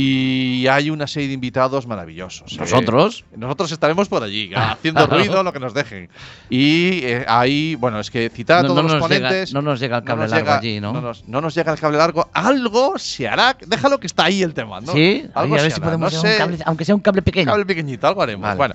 Y 0.00 0.68
hay 0.68 0.90
una 0.90 1.08
serie 1.08 1.26
de 1.26 1.34
invitados 1.34 1.88
maravillosos. 1.88 2.52
¿eh? 2.52 2.56
Nosotros. 2.60 3.24
Nosotros 3.36 3.72
estaremos 3.72 4.08
por 4.08 4.22
allí, 4.22 4.52
haciendo 4.56 5.04
ruido 5.08 5.42
lo 5.42 5.52
que 5.52 5.58
nos 5.58 5.74
dejen. 5.74 6.08
Y 6.48 7.00
eh, 7.02 7.24
ahí, 7.26 7.74
bueno, 7.74 7.98
es 7.98 8.08
que 8.08 8.30
citar 8.30 8.60
a 8.60 8.62
No- 8.62 8.68
todos 8.68 8.84
no 8.84 8.88
los 8.94 9.00
nos 9.00 9.10
llega- 9.10 9.28
ponentes. 9.28 9.52
no 9.52 9.60
nos 9.62 9.80
llega 9.80 9.96
el 9.98 10.04
cable 10.04 10.22
nos 10.22 10.30
largo 10.30 10.46
llega- 10.46 10.58
allí, 10.58 10.80
¿no? 10.80 10.92
No 10.92 11.00
nos, 11.00 11.26
no 11.26 11.40
nos 11.40 11.52
llega 11.56 11.72
el 11.72 11.80
cable 11.80 11.98
largo. 11.98 12.28
Algo 12.32 12.96
se 12.96 13.26
hará. 13.26 13.56
Déjalo 13.66 13.98
que 13.98 14.06
está 14.06 14.26
ahí 14.26 14.40
el 14.44 14.54
tema, 14.54 14.80
¿no? 14.80 14.92
Sí, 14.92 15.26
algo 15.34 15.56
a 15.56 15.58
se 15.58 15.62
ver 15.64 15.72
si 15.72 15.76
hará, 15.80 15.84
podemos 15.86 16.12
no 16.12 16.18
hacer 16.20 16.32
un 16.32 16.38
cable, 16.38 16.58
aunque 16.64 16.84
sea 16.84 16.94
un 16.94 17.00
cable 17.00 17.22
pequeño. 17.22 17.46
Cable 17.50 17.66
pequeñito, 17.66 18.06
algo 18.06 18.22
haremos. 18.22 18.42
Vale. 18.44 18.56
Bueno, 18.56 18.74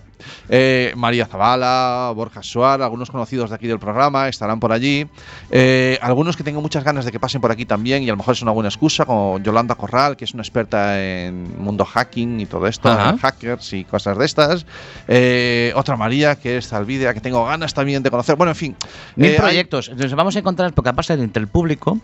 eh, 0.49 0.91
María 0.97 1.25
Zavala, 1.25 2.11
Borja 2.13 2.43
Suar, 2.43 2.81
algunos 2.81 3.09
conocidos 3.09 3.49
de 3.49 3.55
aquí 3.55 3.67
del 3.67 3.79
programa 3.79 4.27
estarán 4.27 4.59
por 4.59 4.73
allí. 4.73 5.07
Eh, 5.51 5.97
algunos 6.01 6.35
que 6.35 6.43
tengo 6.43 6.59
muchas 6.61 6.83
ganas 6.83 7.05
de 7.05 7.13
que 7.13 7.19
pasen 7.21 7.39
por 7.39 7.49
aquí 7.51 7.65
también 7.65 8.03
y 8.03 8.09
a 8.09 8.11
lo 8.11 8.17
mejor 8.17 8.33
es 8.33 8.41
una 8.41 8.51
buena 8.51 8.67
excusa, 8.67 9.05
como 9.05 9.39
Yolanda 9.39 9.75
Corral, 9.75 10.17
que 10.17 10.25
es 10.25 10.33
una 10.33 10.43
experta 10.43 11.01
en 11.01 11.12
mundo 11.31 11.85
hacking 11.85 12.39
y 12.39 12.45
todo 12.45 12.67
esto, 12.67 12.89
Ajá. 12.89 13.17
hackers 13.17 13.73
y 13.73 13.83
cosas 13.85 14.17
de 14.17 14.25
estas. 14.25 14.65
Eh, 15.07 15.71
otra 15.75 15.95
María, 15.95 16.35
que 16.35 16.57
es 16.57 16.67
Zalvidea, 16.67 17.13
que 17.13 17.21
tengo 17.21 17.45
ganas 17.45 17.73
también 17.73 18.03
de 18.03 18.09
conocer. 18.11 18.35
Bueno, 18.35 18.51
en 18.51 18.55
fin. 18.55 18.75
Mil 19.15 19.29
eh, 19.31 19.33
hay- 19.33 19.39
proyectos. 19.39 19.91
Nos 19.95 20.13
vamos 20.15 20.35
a 20.35 20.39
encontrar, 20.39 20.73
porque 20.73 20.89
aparte 20.89 21.13
entre 21.13 21.41
el 21.41 21.47
público, 21.47 21.99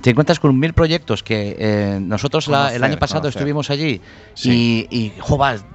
te 0.00 0.10
encuentras 0.10 0.40
con 0.40 0.58
mil 0.58 0.72
proyectos 0.72 1.22
que 1.22 1.56
eh, 1.58 1.98
nosotros 2.00 2.48
la- 2.48 2.74
el 2.74 2.82
año 2.82 2.98
pasado 2.98 3.20
conocer. 3.22 3.38
estuvimos 3.40 3.70
allí 3.70 4.00
Sí. 4.34 4.86
y, 4.90 4.96
y 4.96 5.12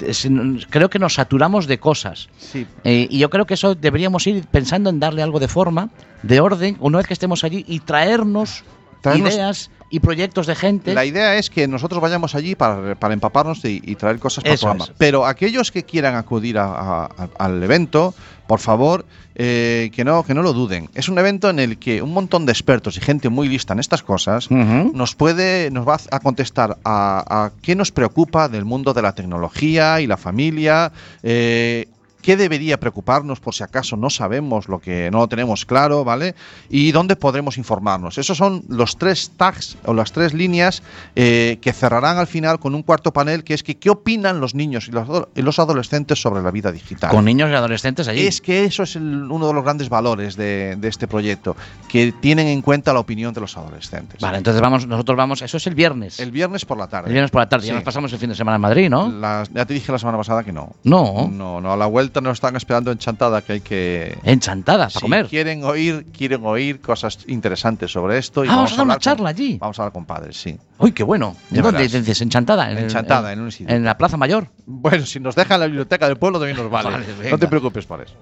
es- 0.05 0.27
creo 0.69 0.89
que 0.89 0.99
nos 0.99 1.13
saturamos 1.13 1.65
de 1.65 1.79
cosas. 1.79 2.27
Sí, 2.37 2.67
Eh, 2.83 3.07
y 3.09 3.19
yo 3.19 3.29
creo 3.29 3.45
que 3.45 3.53
eso 3.53 3.73
deberíamos 3.75 4.27
ir 4.27 4.43
pensando 4.47 4.89
en 4.89 4.99
darle 4.99 5.21
algo 5.23 5.39
de 5.39 5.47
forma, 5.47 5.89
de 6.23 6.39
orden, 6.41 6.75
una 6.81 6.97
vez 6.97 7.07
que 7.07 7.13
estemos 7.13 7.43
allí 7.45 7.63
y 7.67 7.79
traernos, 7.79 8.63
Traernos- 9.11 9.33
ideas 9.33 9.71
y 9.89 9.99
proyectos 10.01 10.47
de 10.47 10.55
gente. 10.55 10.93
La 10.93 11.05
idea 11.05 11.35
es 11.37 11.49
que 11.49 11.67
nosotros 11.67 12.01
vayamos 12.01 12.35
allí 12.35 12.55
para, 12.55 12.95
para 12.95 13.13
empaparnos 13.13 13.63
y, 13.65 13.81
y 13.85 13.95
traer 13.95 14.19
cosas 14.19 14.43
para 14.43 14.53
el 14.53 14.59
programa. 14.59 14.85
es. 14.85 14.91
Pero 14.97 15.25
aquellos 15.25 15.71
que 15.71 15.83
quieran 15.83 16.15
acudir 16.15 16.57
a- 16.57 16.65
a- 16.65 17.05
a- 17.05 17.29
al 17.37 17.63
evento, 17.63 18.13
por 18.47 18.59
favor, 18.59 19.05
eh, 19.35 19.89
que, 19.93 20.03
no, 20.03 20.23
que 20.23 20.33
no 20.33 20.41
lo 20.41 20.51
duden. 20.51 20.89
Es 20.95 21.07
un 21.09 21.17
evento 21.19 21.49
en 21.49 21.59
el 21.59 21.77
que 21.77 22.01
un 22.01 22.11
montón 22.11 22.45
de 22.45 22.51
expertos 22.51 22.97
y 22.97 23.01
gente 23.01 23.29
muy 23.29 23.47
lista 23.47 23.73
en 23.73 23.79
estas 23.79 24.01
cosas 24.03 24.49
nos 24.49 25.15
puede, 25.15 25.69
nos 25.71 25.87
va 25.87 25.97
a 26.11 26.19
contestar 26.19 26.77
a, 26.83 27.45
a 27.45 27.51
qué 27.61 27.75
nos 27.75 27.91
preocupa 27.91 28.49
del 28.49 28.65
mundo 28.65 28.93
de 28.93 29.01
la 29.03 29.13
tecnología 29.13 30.01
y 30.01 30.07
la 30.07 30.17
familia. 30.17 30.91
eh, 31.23 31.87
qué 32.27 32.35
debería 32.35 32.77
preocuparnos 32.77 33.39
por 33.39 33.55
si 33.55 33.63
acaso 33.63 33.95
no 33.95 34.09
sabemos 34.09 34.67
lo 34.67 34.79
que 34.79 35.09
no 35.11 35.19
lo 35.19 35.29
tenemos 35.29 35.65
claro, 35.65 36.03
¿vale? 36.03 36.35
Y 36.69 36.91
dónde 36.91 37.15
podremos 37.15 37.57
informarnos. 37.57 38.17
Esos 38.17 38.35
son 38.37 38.65
los 38.67 38.97
tres 38.97 39.31
tags 39.37 39.77
o 39.85 39.93
las 39.93 40.11
tres 40.11 40.33
líneas 40.33 40.83
eh, 41.15 41.57
que 41.61 41.71
cerrarán 41.71 42.17
al 42.17 42.27
final 42.27 42.59
con 42.59 42.75
un 42.75 42.83
cuarto 42.83 43.13
panel 43.13 43.45
que 43.45 43.53
es 43.53 43.63
que 43.63 43.77
qué 43.77 43.89
opinan 43.89 44.41
los 44.41 44.55
niños 44.55 44.89
y 44.89 44.91
los, 44.91 45.07
ado- 45.07 45.29
y 45.35 45.41
los 45.41 45.57
adolescentes 45.57 46.21
sobre 46.21 46.41
la 46.43 46.51
vida 46.51 46.73
digital. 46.73 47.11
Con 47.11 47.23
niños 47.23 47.49
y 47.49 47.53
adolescentes 47.53 48.09
allí. 48.09 48.27
Es 48.27 48.41
que 48.41 48.65
eso 48.65 48.83
es 48.83 48.97
el- 48.97 49.31
uno 49.31 49.47
de 49.47 49.53
los 49.53 49.63
grandes 49.63 49.87
valores 49.87 50.35
de, 50.35 50.75
de 50.77 50.87
este 50.89 51.07
proyecto, 51.07 51.55
que 51.87 52.11
tienen 52.11 52.47
en 52.47 52.61
cuenta 52.61 52.91
la 52.91 52.99
opinión 52.99 53.33
de 53.33 53.39
los 53.39 53.55
adolescentes. 53.55 54.19
Vale, 54.19 54.39
entonces 54.39 54.61
vamos, 54.61 54.85
nosotros 54.85 55.15
vamos, 55.15 55.41
eso 55.43 55.55
es 55.55 55.65
el 55.65 55.75
viernes. 55.75 56.19
El 56.19 56.31
viernes 56.31 56.65
por 56.65 56.77
la 56.77 56.87
tarde. 56.87 57.07
El 57.07 57.13
viernes 57.13 57.31
por 57.31 57.39
la 57.41 57.47
tarde. 57.47 57.67
Ya 57.67 57.73
nos 57.73 57.83
pasamos 57.83 58.11
el 58.11 58.19
fin 58.19 58.27
de 58.31 58.35
semana 58.35 58.55
en 58.55 58.61
Madrid, 58.61 58.89
¿no? 58.89 59.07
Ya 59.53 59.65
te 59.65 59.73
dije 59.73 59.93
la 59.93 59.97
semana 59.99 60.17
pasada 60.17 60.43
que 60.43 60.51
no. 60.51 60.75
No. 60.83 61.29
No, 61.31 61.61
no, 61.61 61.71
a 61.71 61.77
la 61.77 61.85
vuelta 61.85 62.16
nos 62.21 62.33
están 62.37 62.55
esperando 62.55 62.91
en 62.91 62.97
Chantada, 62.97 63.41
que 63.41 63.53
hay 63.53 63.61
que... 63.61 64.17
Enchantada, 64.23 64.85
para 64.87 64.89
Si 64.91 64.99
comer. 64.99 65.27
quieren 65.27 65.63
oír, 65.63 66.05
quieren 66.15 66.45
oír 66.45 66.81
cosas 66.81 67.19
interesantes 67.27 67.91
sobre 67.91 68.17
esto. 68.17 68.43
Y 68.45 68.47
Ah, 68.49 68.55
vamos 68.57 68.73
a 68.73 68.75
dar 68.77 68.85
una 68.85 68.93
con- 68.95 69.01
charla 69.01 69.29
allí. 69.29 69.57
Vamos 69.59 69.77
a 69.79 69.83
hablar 69.83 69.93
con 69.93 70.05
padres, 70.05 70.37
sí. 70.37 70.57
Uy, 70.79 70.91
qué 70.91 71.03
bueno. 71.03 71.35
¿En 71.51 71.61
dónde 71.61 71.87
dices? 71.87 72.21
Enchantada. 72.21 72.71
En, 72.71 72.77
Enchantada, 72.77 73.33
en 73.33 73.41
un 73.41 73.51
sitio. 73.51 73.75
En 73.75 73.83
la 73.83 73.97
Plaza 73.97 74.17
Mayor. 74.17 74.47
Bueno, 74.65 75.05
si 75.05 75.19
nos 75.19 75.35
dejan 75.35 75.59
la 75.59 75.65
biblioteca 75.67 76.07
del 76.07 76.17
pueblo 76.17 76.39
también 76.39 76.57
nos 76.57 76.69
vale. 76.69 76.89
No 77.31 77.37
te 77.37 77.47
preocupes 77.47 77.85
por 77.85 78.01
eso. 78.01 78.13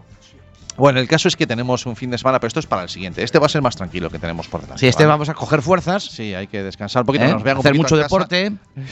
Bueno, 0.78 1.00
el 1.00 1.08
caso 1.08 1.30
es 1.30 1.38
que 1.38 1.48
tenemos 1.48 1.86
un 1.86 1.96
fin 1.96 2.12
de 2.12 2.18
semana, 2.18 2.38
pero 2.38 2.50
esto 2.50 2.60
es 2.60 2.66
para 2.66 2.84
el 2.84 2.90
siguiente. 2.90 3.24
Este 3.24 3.40
va 3.40 3.46
a 3.46 3.50
ser 3.50 3.62
más 3.62 3.78
tranquilo 3.78 4.10
que 4.10 4.20
tenemos 4.20 4.50
por 4.50 4.60
delante. 4.60 4.82
Sí, 4.82 4.88
este 4.88 5.04
¿vale? 5.06 5.12
vamos 5.14 5.30
a 5.30 5.34
coger 5.34 5.62
fuerzas. 5.62 6.04
Sí, 6.04 6.34
hay 6.34 6.48
que 6.48 6.64
descansar 6.64 7.04
un 7.04 7.06
poquito, 7.06 7.24
¿eh? 7.24 7.32
nos 7.32 7.44
vean 7.44 7.58
hacer 7.60 7.76
mucho 7.76 7.96
en 7.96 8.02
deporte. 8.02 8.52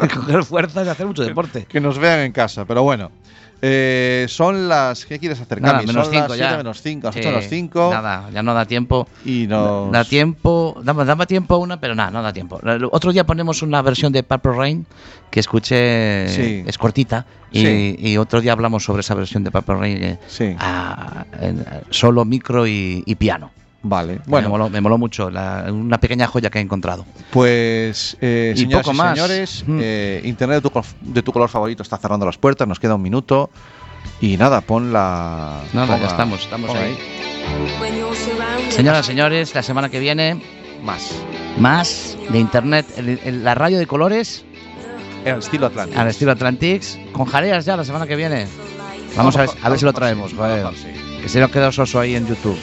coger 0.14 0.44
fuerzas 0.44 0.86
y 0.86 0.88
hacer 0.88 1.06
mucho 1.06 1.22
deporte. 1.22 1.66
Que 1.66 1.78
nos 1.78 1.98
vean 1.98 2.20
en 2.20 2.32
casa, 2.32 2.64
pero 2.64 2.82
bueno. 2.84 3.10
Eh, 3.62 4.26
son 4.28 4.68
las. 4.68 5.04
¿Qué 5.04 5.18
quieres 5.18 5.40
hacer, 5.40 5.60
Nada, 5.60 5.74
Cami? 5.74 5.86
menos 5.88 6.06
son 6.06 6.14
las 6.14 6.22
5 6.22 6.34
siete 6.34 6.50
ya. 6.50 6.56
menos 6.56 6.80
5, 6.82 7.06
las 7.08 7.14
Sí, 7.14 7.20
8 7.20 7.28
menos 7.28 7.44
5. 7.48 7.90
Nada, 7.92 8.30
ya 8.32 8.42
no 8.42 8.54
da 8.54 8.64
tiempo. 8.64 9.06
Y 9.24 9.46
nos. 9.46 9.92
Da 9.92 10.04
tiempo, 10.04 10.80
dame, 10.82 11.04
dame 11.04 11.26
tiempo 11.26 11.56
una, 11.58 11.78
pero 11.78 11.94
nada, 11.94 12.10
no 12.10 12.22
da 12.22 12.32
tiempo. 12.32 12.58
Otro 12.90 13.12
día 13.12 13.24
ponemos 13.24 13.62
una 13.62 13.82
versión 13.82 14.12
de 14.12 14.22
Purple 14.22 14.52
Rain 14.52 14.86
que 15.30 15.40
escuché, 15.40 16.28
Sí. 16.28 16.64
es 16.66 16.78
cortita, 16.78 17.26
y, 17.52 17.60
Sí. 17.66 17.96
y 17.98 18.16
otro 18.16 18.40
día 18.40 18.52
hablamos 18.52 18.82
sobre 18.84 19.00
esa 19.00 19.14
versión 19.14 19.44
de 19.44 19.50
Purple 19.50 19.74
Rain, 19.76 20.02
eh, 20.02 20.18
Sí. 20.26 20.54
a- 20.58 21.26
en- 21.40 21.64
solo 21.90 22.24
micro 22.24 22.66
y, 22.66 23.02
y 23.04 23.14
piano. 23.16 23.50
Vale. 23.82 24.14
me, 24.14 24.20
Bueno, 24.26 24.48
moló, 24.50 24.68
me 24.68 24.80
moló 24.80 24.98
mucho, 24.98 25.30
la- 25.30 25.66
una 25.72 25.98
pequeña 25.98 26.26
joya 26.26 26.50
que 26.50 26.58
he 26.58 26.62
encontrado. 26.62 27.06
pues. 27.30 28.16
Eh, 28.20 28.52
Y 28.56 28.66
poco 28.66 28.92
y 28.92 28.96
más. 28.96 29.14
señores, 29.16 29.64
Mm. 29.66 29.78
eh, 29.82 30.20
Internet 30.24 30.56
de 30.56 30.62
tu, 30.62 30.70
col- 30.70 30.84
de 31.00 31.22
tu 31.22 31.32
color 31.32 31.48
favorito 31.48 31.82
está 31.82 31.96
cerrando 31.96 32.26
las 32.26 32.36
puertas. 32.36 32.68
Nos 32.68 32.78
queda 32.78 32.94
un 32.96 33.02
minuto. 33.02 33.50
Y 34.20 34.36
nada, 34.36 34.60
pon 34.60 34.92
la. 34.92 35.60
Nada, 35.72 35.98
ya 35.98 36.06
estamos, 36.08 36.40
estamos 36.42 36.70
ahí. 36.74 36.96
Surrounded 37.80 38.70
Señoras 38.70 39.04
y 39.04 39.08
señores, 39.08 39.54
la 39.54 39.62
semana 39.62 39.88
que 39.88 39.98
viene, 39.98 40.42
Más. 40.82 41.10
más 41.58 42.16
de 42.30 42.38
internet, 42.38 42.86
el- 42.96 43.20
el- 43.24 43.44
la 43.44 43.54
radio 43.54 43.78
de 43.78 43.86
colores 43.86 44.44
En 45.24 45.34
el 45.34 45.38
estilo 45.40 45.66
Atlántico. 45.66 46.00
al 46.00 46.08
estilo 46.08 46.32
Atlantics, 46.32 46.98
con 47.12 47.26
jareas 47.26 47.64
ya 47.64 47.76
la 47.76 47.84
semana 47.84 48.06
que 48.06 48.16
viene. 48.16 48.46
Vamos 49.16 49.36
a 49.36 49.40
ver, 49.42 49.50
a 49.62 49.68
ver 49.68 49.78
si 49.78 49.84
lo 49.84 49.92
traemos, 49.92 50.32
joder. 50.34 50.66
Que 51.22 51.28
se 51.28 51.40
nos 51.40 51.50
queda 51.50 51.70
soso 51.72 51.98
ahí 52.00 52.14
en 52.14 52.26
YouTube. 52.26 52.58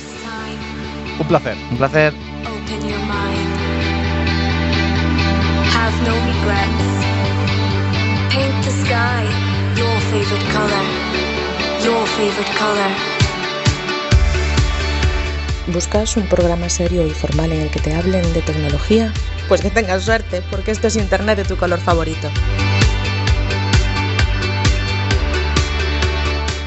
Un 1.20 1.28
placer. 1.28 1.58
Un 1.72 1.78
placer. 1.78 2.14
Open 2.44 2.90
your 2.90 3.00
mind. 3.00 3.50
Have 5.74 5.96
no 6.06 6.14
regrets. 6.30 6.88
Paint 8.34 8.64
the 8.64 8.72
sky 8.86 9.48
your 9.76 10.00
favorite 10.12 10.48
color. 10.54 10.86
Your 11.84 12.06
favorite 12.16 12.54
color. 12.58 12.92
¿Buscas 15.68 16.16
un 16.18 16.28
programa 16.28 16.70
serio 16.70 17.06
y 17.06 17.10
formal 17.10 17.52
en 17.52 17.62
el 17.62 17.70
que 17.70 17.80
te 17.80 17.94
hablen 17.94 18.34
de 18.34 18.42
tecnología? 18.42 19.12
Pues 19.50 19.62
que 19.62 19.70
tengas 19.70 20.04
suerte, 20.04 20.42
porque 20.50 20.72
esto 20.72 20.88
es 20.88 20.96
Internet 20.96 21.38
de 21.38 21.44
tu 21.44 21.58
color 21.58 21.80
favorito. 21.80 22.30